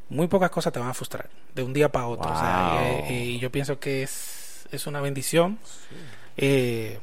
muy 0.09 0.27
pocas 0.27 0.49
cosas 0.51 0.71
te 0.71 0.79
van 0.79 0.89
a 0.89 0.93
frustrar 0.93 1.29
de 1.53 1.63
un 1.63 1.73
día 1.73 1.89
para 1.91 2.07
otro. 2.07 2.31
O 2.31 2.35
sea, 2.35 2.71
Wow. 2.73 2.79
eh, 2.81 3.05
eh, 3.09 3.25
y 3.25 3.39
yo 3.39 3.51
pienso 3.51 3.79
que 3.79 4.03
es, 4.03 4.65
es 4.71 4.87
una 4.87 5.01
bendición 5.01 5.57
eh, 6.37 6.99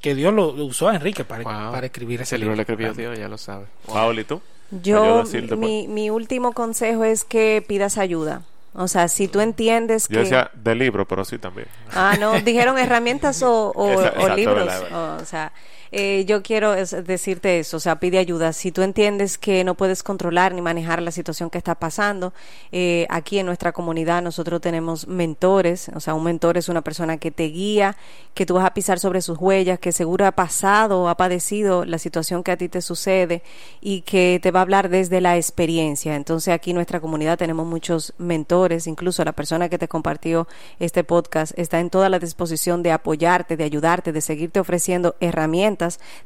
que 0.00 0.14
Dios 0.14 0.32
lo, 0.34 0.52
lo 0.52 0.64
usó 0.66 0.88
a 0.88 0.94
Enrique 0.96 1.24
para, 1.24 1.42
Wow. 1.44 1.72
para 1.72 1.86
escribir 1.86 2.20
ese, 2.20 2.34
Ese 2.36 2.38
libro 2.38 2.54
lo 2.54 2.62
escribió. 2.62 2.92
Dios, 2.94 3.18
ya 3.18 3.28
lo 3.28 3.38
sabe. 3.38 3.66
Paul, 3.86 4.18
¿y 4.18 4.24
tú? 4.24 4.40
Yo, 4.70 5.22
decirte, 5.24 5.54
mi, 5.56 5.86
mi 5.88 6.10
último 6.10 6.52
consejo 6.52 7.04
es 7.04 7.24
que 7.24 7.64
pidas 7.66 7.98
ayuda. 7.98 8.42
O 8.74 8.88
sea, 8.88 9.08
si 9.08 9.26
tú 9.28 9.40
entiendes 9.40 10.06
Yo 10.08 10.16
que... 10.16 10.18
decía 10.24 10.50
de 10.54 10.74
libro, 10.74 11.06
pero 11.08 11.24
sí 11.24 11.38
también. 11.38 11.68
Ah, 11.94 12.16
no, 12.20 12.38
dijeron 12.40 12.76
herramientas 12.76 13.42
o, 13.42 13.70
o- 13.70 13.90
Esa- 13.92 14.00
o 14.02 14.04
exacto, 14.20 14.36
libros. 14.36 14.74
O, 14.92 15.24
sea, 15.24 15.52
eh, 15.92 16.24
yo 16.26 16.42
quiero 16.42 16.72
decirte 16.72 17.58
eso, 17.58 17.76
o 17.76 17.80
sea, 17.80 18.00
pide 18.00 18.18
ayuda. 18.18 18.52
Si 18.52 18.72
tú 18.72 18.82
entiendes 18.82 19.38
que 19.38 19.64
no 19.64 19.74
puedes 19.74 20.02
controlar 20.02 20.54
ni 20.54 20.62
manejar 20.62 21.00
la 21.02 21.10
situación 21.10 21.50
que 21.50 21.58
está 21.58 21.74
pasando, 21.74 22.32
eh, 22.72 23.06
aquí 23.08 23.38
en 23.38 23.46
nuestra 23.46 23.72
comunidad 23.72 24.22
nosotros 24.22 24.60
tenemos 24.60 25.06
mentores, 25.06 25.90
o 25.94 26.00
sea, 26.00 26.14
un 26.14 26.24
mentor 26.24 26.56
es 26.56 26.68
una 26.68 26.82
persona 26.82 27.18
que 27.18 27.30
te 27.30 27.44
guía, 27.44 27.96
que 28.34 28.46
tú 28.46 28.54
vas 28.54 28.66
a 28.66 28.74
pisar 28.74 28.98
sobre 28.98 29.20
sus 29.20 29.38
huellas, 29.38 29.78
que 29.78 29.92
seguro 29.92 30.26
ha 30.26 30.32
pasado 30.32 31.02
o 31.02 31.08
ha 31.08 31.16
padecido 31.16 31.84
la 31.84 31.98
situación 31.98 32.42
que 32.42 32.52
a 32.52 32.56
ti 32.56 32.68
te 32.68 32.82
sucede 32.82 33.42
y 33.80 34.02
que 34.02 34.40
te 34.42 34.50
va 34.50 34.60
a 34.60 34.62
hablar 34.62 34.88
desde 34.88 35.20
la 35.20 35.36
experiencia. 35.36 36.16
Entonces 36.16 36.52
aquí 36.52 36.70
en 36.70 36.76
nuestra 36.76 37.00
comunidad 37.00 37.38
tenemos 37.38 37.66
muchos 37.66 38.12
mentores, 38.18 38.86
incluso 38.86 39.24
la 39.24 39.32
persona 39.32 39.68
que 39.68 39.78
te 39.78 39.88
compartió 39.88 40.48
este 40.78 41.04
podcast 41.04 41.56
está 41.56 41.80
en 41.80 41.90
toda 41.90 42.08
la 42.08 42.18
disposición 42.18 42.82
de 42.82 42.92
apoyarte, 42.92 43.56
de 43.56 43.64
ayudarte, 43.64 44.12
de 44.12 44.20
seguirte 44.20 44.60
ofreciendo 44.60 45.14
herramientas 45.20 45.75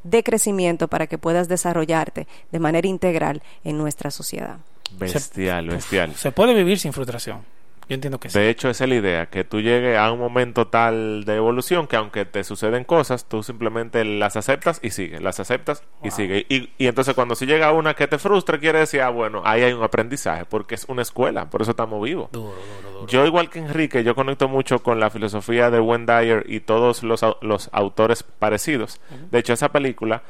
de 0.05 0.23
crecimiento 0.23 0.89
para 0.89 1.07
que 1.07 1.19
puedas 1.19 1.49
desarrollarte 1.49 2.27
de 2.51 2.59
manera 2.59 2.89
integral 2.89 3.43
en 3.65 3.79
nuestra 3.79 4.11
sociedad. 4.11 4.59
Bestial, 4.93 5.69
bestial. 5.69 6.15
Se 6.17 6.33
puede 6.33 6.55
vivir 6.55 6.79
sin 6.79 6.93
frustración. 6.93 7.43
Yo 7.91 7.97
entiendo 7.97 8.21
que 8.21 8.31
sí. 8.31 8.39
De 8.39 8.51
hecho, 8.51 8.71
esa 8.71 8.85
es 8.85 8.89
la 8.91 8.95
idea, 8.95 9.27
que 9.27 9.43
tú 9.43 9.61
llegues 9.61 9.99
a 9.99 10.13
un 10.13 10.21
momento 10.21 10.69
tal 10.69 11.25
de 11.25 11.35
evolución 11.35 11.89
que 11.89 11.97
aunque 11.97 12.25
te 12.25 12.45
suceden 12.45 12.85
cosas, 12.85 13.25
tú 13.29 13.43
simplemente 13.43 14.05
las 14.05 14.37
aceptas 14.37 14.79
y 14.81 14.91
sigues, 14.91 15.21
las 15.21 15.41
aceptas 15.41 15.83
y 16.05 16.13
sigues. 16.13 16.47
Y, 16.49 16.71
y 16.79 16.87
entonces 16.87 17.15
cuando 17.17 17.35
si 17.35 17.47
llega 17.47 17.73
una 17.73 17.95
que 17.95 18.07
te 18.07 18.19
frustra, 18.19 18.61
quiere 18.61 18.79
decir, 18.79 19.01
ah, 19.01 19.11
bueno, 19.11 19.43
ahí 19.45 19.63
hay 19.63 19.73
un 19.73 19.83
aprendizaje, 19.83 20.45
porque 20.45 20.77
es 20.77 20.85
una 20.87 21.03
escuela, 21.03 21.51
por 21.51 21.63
eso 21.63 21.73
estamos 21.73 22.01
vivos. 22.01 22.31
Duro, 22.31 22.55
duro, 22.55 22.91
duro. 22.93 23.07
Yo, 23.09 23.27
igual 23.27 23.51
que 23.51 23.59
Enrique, 23.59 24.05
yo 24.05 24.15
conecto 24.15 24.47
mucho 24.47 24.85
con 24.85 25.01
la 25.01 25.11
filosofía 25.11 25.69
de 25.71 25.81
Wayne 25.81 26.07
Dyer 26.07 26.45
y 26.47 26.61
todos 26.61 27.03
los, 27.03 27.23
los 27.41 27.71
autores 27.73 28.23
parecidos. 28.23 29.01
De 29.33 29.41
hecho, 29.41 29.53
esa 29.53 29.73
película 29.73 30.23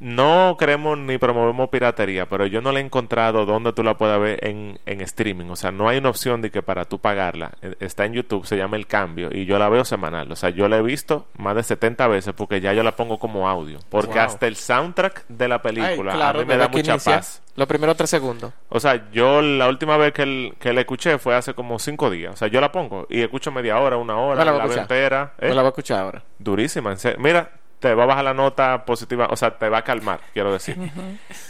no 0.00 0.56
creemos 0.58 0.98
ni 0.98 1.18
promovemos 1.18 1.68
piratería, 1.70 2.26
pero 2.28 2.46
yo 2.46 2.60
no 2.60 2.72
la 2.72 2.80
he 2.80 2.82
encontrado 2.82 3.46
donde 3.46 3.72
tú 3.72 3.82
la 3.82 3.96
puedas 3.96 4.20
ver 4.20 4.44
en, 4.46 4.78
en 4.86 5.00
streaming. 5.00 5.46
O 5.50 5.56
sea, 5.56 5.70
no 5.70 5.88
hay 5.88 5.98
una 5.98 6.10
opción 6.10 6.42
de 6.42 6.50
que 6.50 6.62
para 6.62 6.84
tú 6.84 6.98
pagarla. 6.98 7.52
Eh, 7.62 7.74
Está 7.80 8.04
en 8.04 8.12
YouTube, 8.14 8.46
se 8.46 8.56
llama 8.56 8.76
El 8.76 8.86
Cambio, 8.86 9.28
y 9.32 9.44
yo 9.46 9.58
la 9.58 9.68
veo 9.68 9.84
semanal. 9.84 10.30
O 10.30 10.36
sea, 10.36 10.50
yo 10.50 10.68
la 10.68 10.78
he 10.78 10.82
visto 10.82 11.26
más 11.36 11.54
de 11.56 11.62
70 11.62 12.06
veces 12.08 12.34
porque 12.34 12.60
ya 12.60 12.72
yo 12.72 12.82
la 12.82 12.96
pongo 12.96 13.18
como 13.18 13.48
audio. 13.48 13.78
Porque 13.88 14.14
Wow. 14.14 14.22
hasta 14.22 14.46
el 14.46 14.56
soundtrack 14.56 15.26
de 15.28 15.48
la 15.48 15.62
película 15.62 16.12
Ay, 16.12 16.18
claro, 16.18 16.38
a 16.40 16.42
mí 16.42 16.48
me 16.48 16.56
da 16.56 16.68
mucha 16.68 16.92
inicia, 16.92 17.16
paz. 17.16 17.42
Los 17.56 17.66
primeros 17.66 17.96
tres 17.96 18.10
segundos. 18.10 18.52
O 18.68 18.78
sea, 18.80 19.10
yo 19.12 19.40
la 19.40 19.68
última 19.68 19.96
vez 19.96 20.12
que, 20.12 20.22
el- 20.22 20.54
que 20.58 20.72
la 20.74 20.80
escuché 20.80 21.18
fue 21.18 21.34
hace 21.34 21.54
como 21.54 21.78
cinco 21.78 22.10
días. 22.10 22.34
O 22.34 22.36
sea, 22.36 22.48
yo 22.48 22.60
la 22.60 22.70
pongo 22.70 23.06
y 23.08 23.22
escucho 23.22 23.50
media 23.50 23.78
hora, 23.78 23.96
una 23.96 24.16
hora, 24.18 24.44
la 24.44 24.52
la, 24.52 24.66
veo 24.66 24.76
entera. 24.78 25.32
¿eh? 25.38 25.48
Me 25.48 25.54
la 25.54 25.62
voy 25.62 25.68
a 25.68 25.70
escuchar 25.70 26.00
ahora. 26.00 26.22
Durísima. 26.38 26.90
en 26.90 26.98
serio. 26.98 27.18
Mira, 27.20 27.50
te 27.86 27.94
va 27.94 28.02
a 28.02 28.06
bajar 28.06 28.24
la 28.24 28.34
nota 28.34 28.84
positiva, 28.84 29.28
o 29.30 29.36
sea, 29.36 29.56
te 29.56 29.68
va 29.68 29.78
a 29.78 29.82
calmar, 29.82 30.20
quiero 30.32 30.52
decir. 30.52 30.76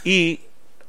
y 0.03 0.39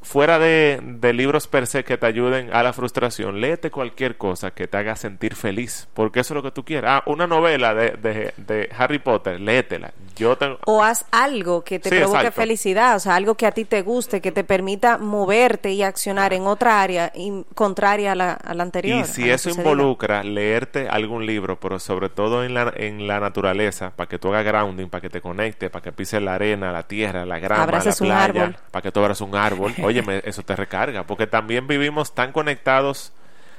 fuera 0.03 0.39
de, 0.39 0.81
de 0.83 1.13
libros 1.13 1.47
per 1.47 1.67
se 1.67 1.85
que 1.85 1.99
te 1.99 2.07
ayuden 2.07 2.51
a 2.55 2.63
la 2.63 2.73
frustración, 2.73 3.41
léete 3.41 3.71
cualquier 3.71 4.17
cosa 4.17 4.53
que 4.53 4.67
te 4.69 4.77
haga 4.77 4.97
sentir 4.97 5.35
feliz, 5.35 5.89
porque 5.95 6.21
eso 6.21 6.35
es 6.35 6.37
lo 6.37 6.43
que 6.43 6.51
tú 6.51 6.65
quieres. 6.65 6.89
Ah, 6.91 7.03
una 7.07 7.27
novela 7.27 7.75
de, 7.75 7.91
de, 7.91 8.33
de 8.37 8.71
Harry 8.77 8.99
Potter, 8.99 9.41
léetela. 9.41 9.93
Yo 10.17 10.37
tengo... 10.37 10.59
O 10.67 10.83
haz 10.83 11.05
algo 11.11 11.63
que 11.63 11.79
te 11.79 11.91
Sí, 11.91 11.97
provoque 11.97 12.19
exacto. 12.19 12.41
felicidad, 12.41 12.97
o 12.97 12.99
sea, 13.01 13.15
algo 13.15 13.35
que 13.37 13.47
a 13.47 13.53
ti 13.53 13.65
te 13.65 13.83
guste, 13.83 14.21
que 14.21 14.33
te 14.33 14.45
permita 14.45 14.99
moverte 14.99 15.73
y 15.73 15.83
accionar 15.83 16.33
en 16.33 16.47
otra 16.47 16.81
área 16.83 17.13
contraria 17.55 18.13
a 18.13 18.15
la, 18.15 18.33
a 18.33 18.55
la 18.55 18.63
anterior. 18.63 19.01
Y 19.01 19.05
si 19.05 19.31
eso 19.31 19.51
involucra 19.51 20.23
leerte 20.25 20.89
algún 20.89 21.27
libro, 21.27 21.59
pero 21.61 21.79
sobre 21.79 22.09
todo 22.09 22.45
en 22.45 22.55
la, 22.55 22.73
en 22.77 23.07
la 23.07 23.21
naturaleza, 23.21 23.93
para 23.95 24.09
que 24.09 24.19
tú 24.19 24.29
hagas 24.29 24.45
grounding, 24.45 24.89
para 24.89 25.01
que 25.03 25.11
te 25.11 25.21
conectes, 25.21 25.71
para 25.71 25.83
que 25.83 25.93
pises 25.93 26.21
la 26.23 26.35
arena, 26.35 26.73
la 26.73 26.83
tierra, 26.85 27.25
la 27.25 27.39
grama, 27.39 27.63
Abraces 27.65 28.01
la 28.01 28.27
playa, 28.29 28.57
para 28.71 28.83
que 28.83 28.91
tú 28.93 29.01
abras 29.01 29.21
un 29.21 29.35
árbol, 29.37 29.73
óyeme, 29.89 30.21
eso 30.25 30.43
te 30.43 30.55
recarga, 30.57 31.05
porque 31.05 31.27
también 31.27 31.67
vivimos 31.67 32.15
tan 32.15 32.33
conectados, 32.33 33.13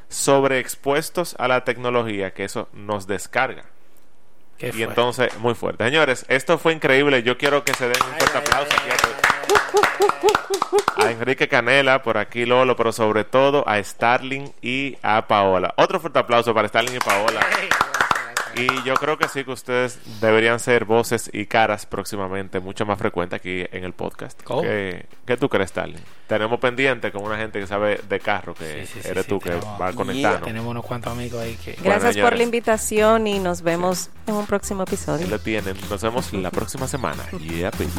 sobreexpuestos 0.07 1.35
a 1.39 1.47
la 1.47 1.63
tecnología, 1.63 2.33
que 2.33 2.43
eso 2.43 2.69
nos 2.73 3.05
descarga. 3.07 3.65
Qué 4.57 4.67
Y 4.67 4.71
fuerte. 4.71 4.83
entonces, 4.89 5.37
muy 5.39 5.53
fuerte. 5.55 5.85
Señores, 5.85 6.25
esto 6.27 6.57
fue 6.57 6.73
increíble. 6.73 7.23
Yo 7.23 7.37
quiero 7.37 7.63
que 7.63 7.73
se 7.73 7.85
den 7.87 7.95
un 8.03 8.17
fuerte 8.17 8.37
aplauso 8.37 8.69
aquí 8.73 8.89
a, 11.01 11.05
a 11.07 11.11
Enrique 11.11 11.47
Canela, 11.47 12.03
por 12.03 12.17
aquí 12.17 12.45
Lolo, 12.45 12.75
pero 12.75 12.91
sobre 12.91 13.23
todo 13.23 13.63
a 13.67 13.81
Starling 13.81 14.51
y 14.61 14.97
a 15.01 15.27
Paola. 15.27 15.73
Otro 15.77 15.99
fuerte 16.01 16.19
aplauso 16.19 16.53
para 16.53 16.67
Starling 16.67 16.95
y 16.95 16.99
Paola. 16.99 17.39
Y 18.59 18.83
yo 18.83 18.93
creo 18.95 19.17
que 19.17 19.27
sí 19.27 19.43
que 19.43 19.51
ustedes 19.51 19.99
deberían 20.19 20.59
ser 20.59 20.85
voces 20.85 21.29
y 21.31 21.45
caras 21.45 21.85
próximamente, 21.85 22.59
mucho 22.59 22.85
más 22.85 22.97
frecuente 22.99 23.35
aquí 23.35 23.63
en 23.71 23.83
el 23.83 23.93
podcast. 23.93 24.39
¿Qué, 24.61 25.05
qué 25.25 25.37
tú 25.37 25.47
crees, 25.49 25.69
Starling? 25.69 26.01
Tenemos 26.27 26.59
pendiente 26.59 27.11
con 27.11 27.23
una 27.23 27.37
gente 27.37 27.59
que 27.59 27.67
sabe 27.67 28.01
de 28.09 28.19
carro, 28.19 28.53
que 28.53 28.85
Sí, 28.85 28.93
sí, 28.93 28.99
sí, 29.03 29.07
eres 29.09 29.25
sí, 29.25 29.29
tú 29.29 29.39
que 29.39 29.51
tenemos- 29.51 29.81
va 29.81 29.93
conectando. 29.93 30.45
Tenemos 30.45 30.71
unos 30.71 30.85
cuantos 30.85 31.13
amigos 31.13 31.41
ahí 31.41 31.55
que... 31.63 31.73
Bueno, 31.81 31.99
Gracias 31.99 32.17
por 32.23 32.35
la 32.37 32.43
invitación 32.43 33.27
y 33.27 33.39
nos 33.39 33.61
vemos 33.61 34.09
en 34.27 34.33
un 34.35 34.45
próximo 34.45 34.83
episodio. 34.83 35.27
lo 35.27 35.39
tienen. 35.39 35.75
Nos 35.89 36.01
vemos 36.01 36.33
la 36.33 36.51
próxima 36.51 36.87
semana. 36.87 37.23
Yeah, 37.39 37.71
baby. 37.71 37.89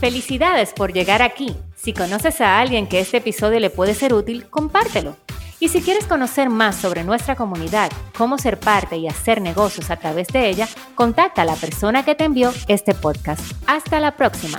Felicidades 0.00 0.72
por 0.72 0.92
llegar 0.92 1.22
aquí. 1.22 1.56
Si 1.76 1.92
conoces 1.92 2.40
a 2.40 2.60
alguien 2.60 2.86
que 2.86 3.00
este 3.00 3.16
episodio 3.18 3.58
le 3.60 3.70
puede 3.70 3.94
ser 3.94 4.14
útil, 4.14 4.46
compártelo. 4.48 5.16
Y 5.60 5.68
si 5.68 5.80
quieres 5.80 6.06
conocer 6.06 6.50
más 6.50 6.76
sobre 6.76 7.04
nuestra 7.04 7.34
comunidad, 7.34 7.90
cómo 8.16 8.38
ser 8.38 8.60
parte 8.60 8.96
y 8.96 9.08
hacer 9.08 9.40
negocios 9.40 9.90
a 9.90 9.96
través 9.96 10.28
de 10.28 10.48
ella, 10.48 10.68
contacta 10.94 11.42
a 11.42 11.44
la 11.44 11.56
persona 11.56 12.04
que 12.04 12.14
te 12.14 12.24
envió 12.24 12.52
este 12.68 12.94
podcast. 12.94 13.42
Hasta 13.66 13.98
la 14.00 14.16
próxima. 14.16 14.58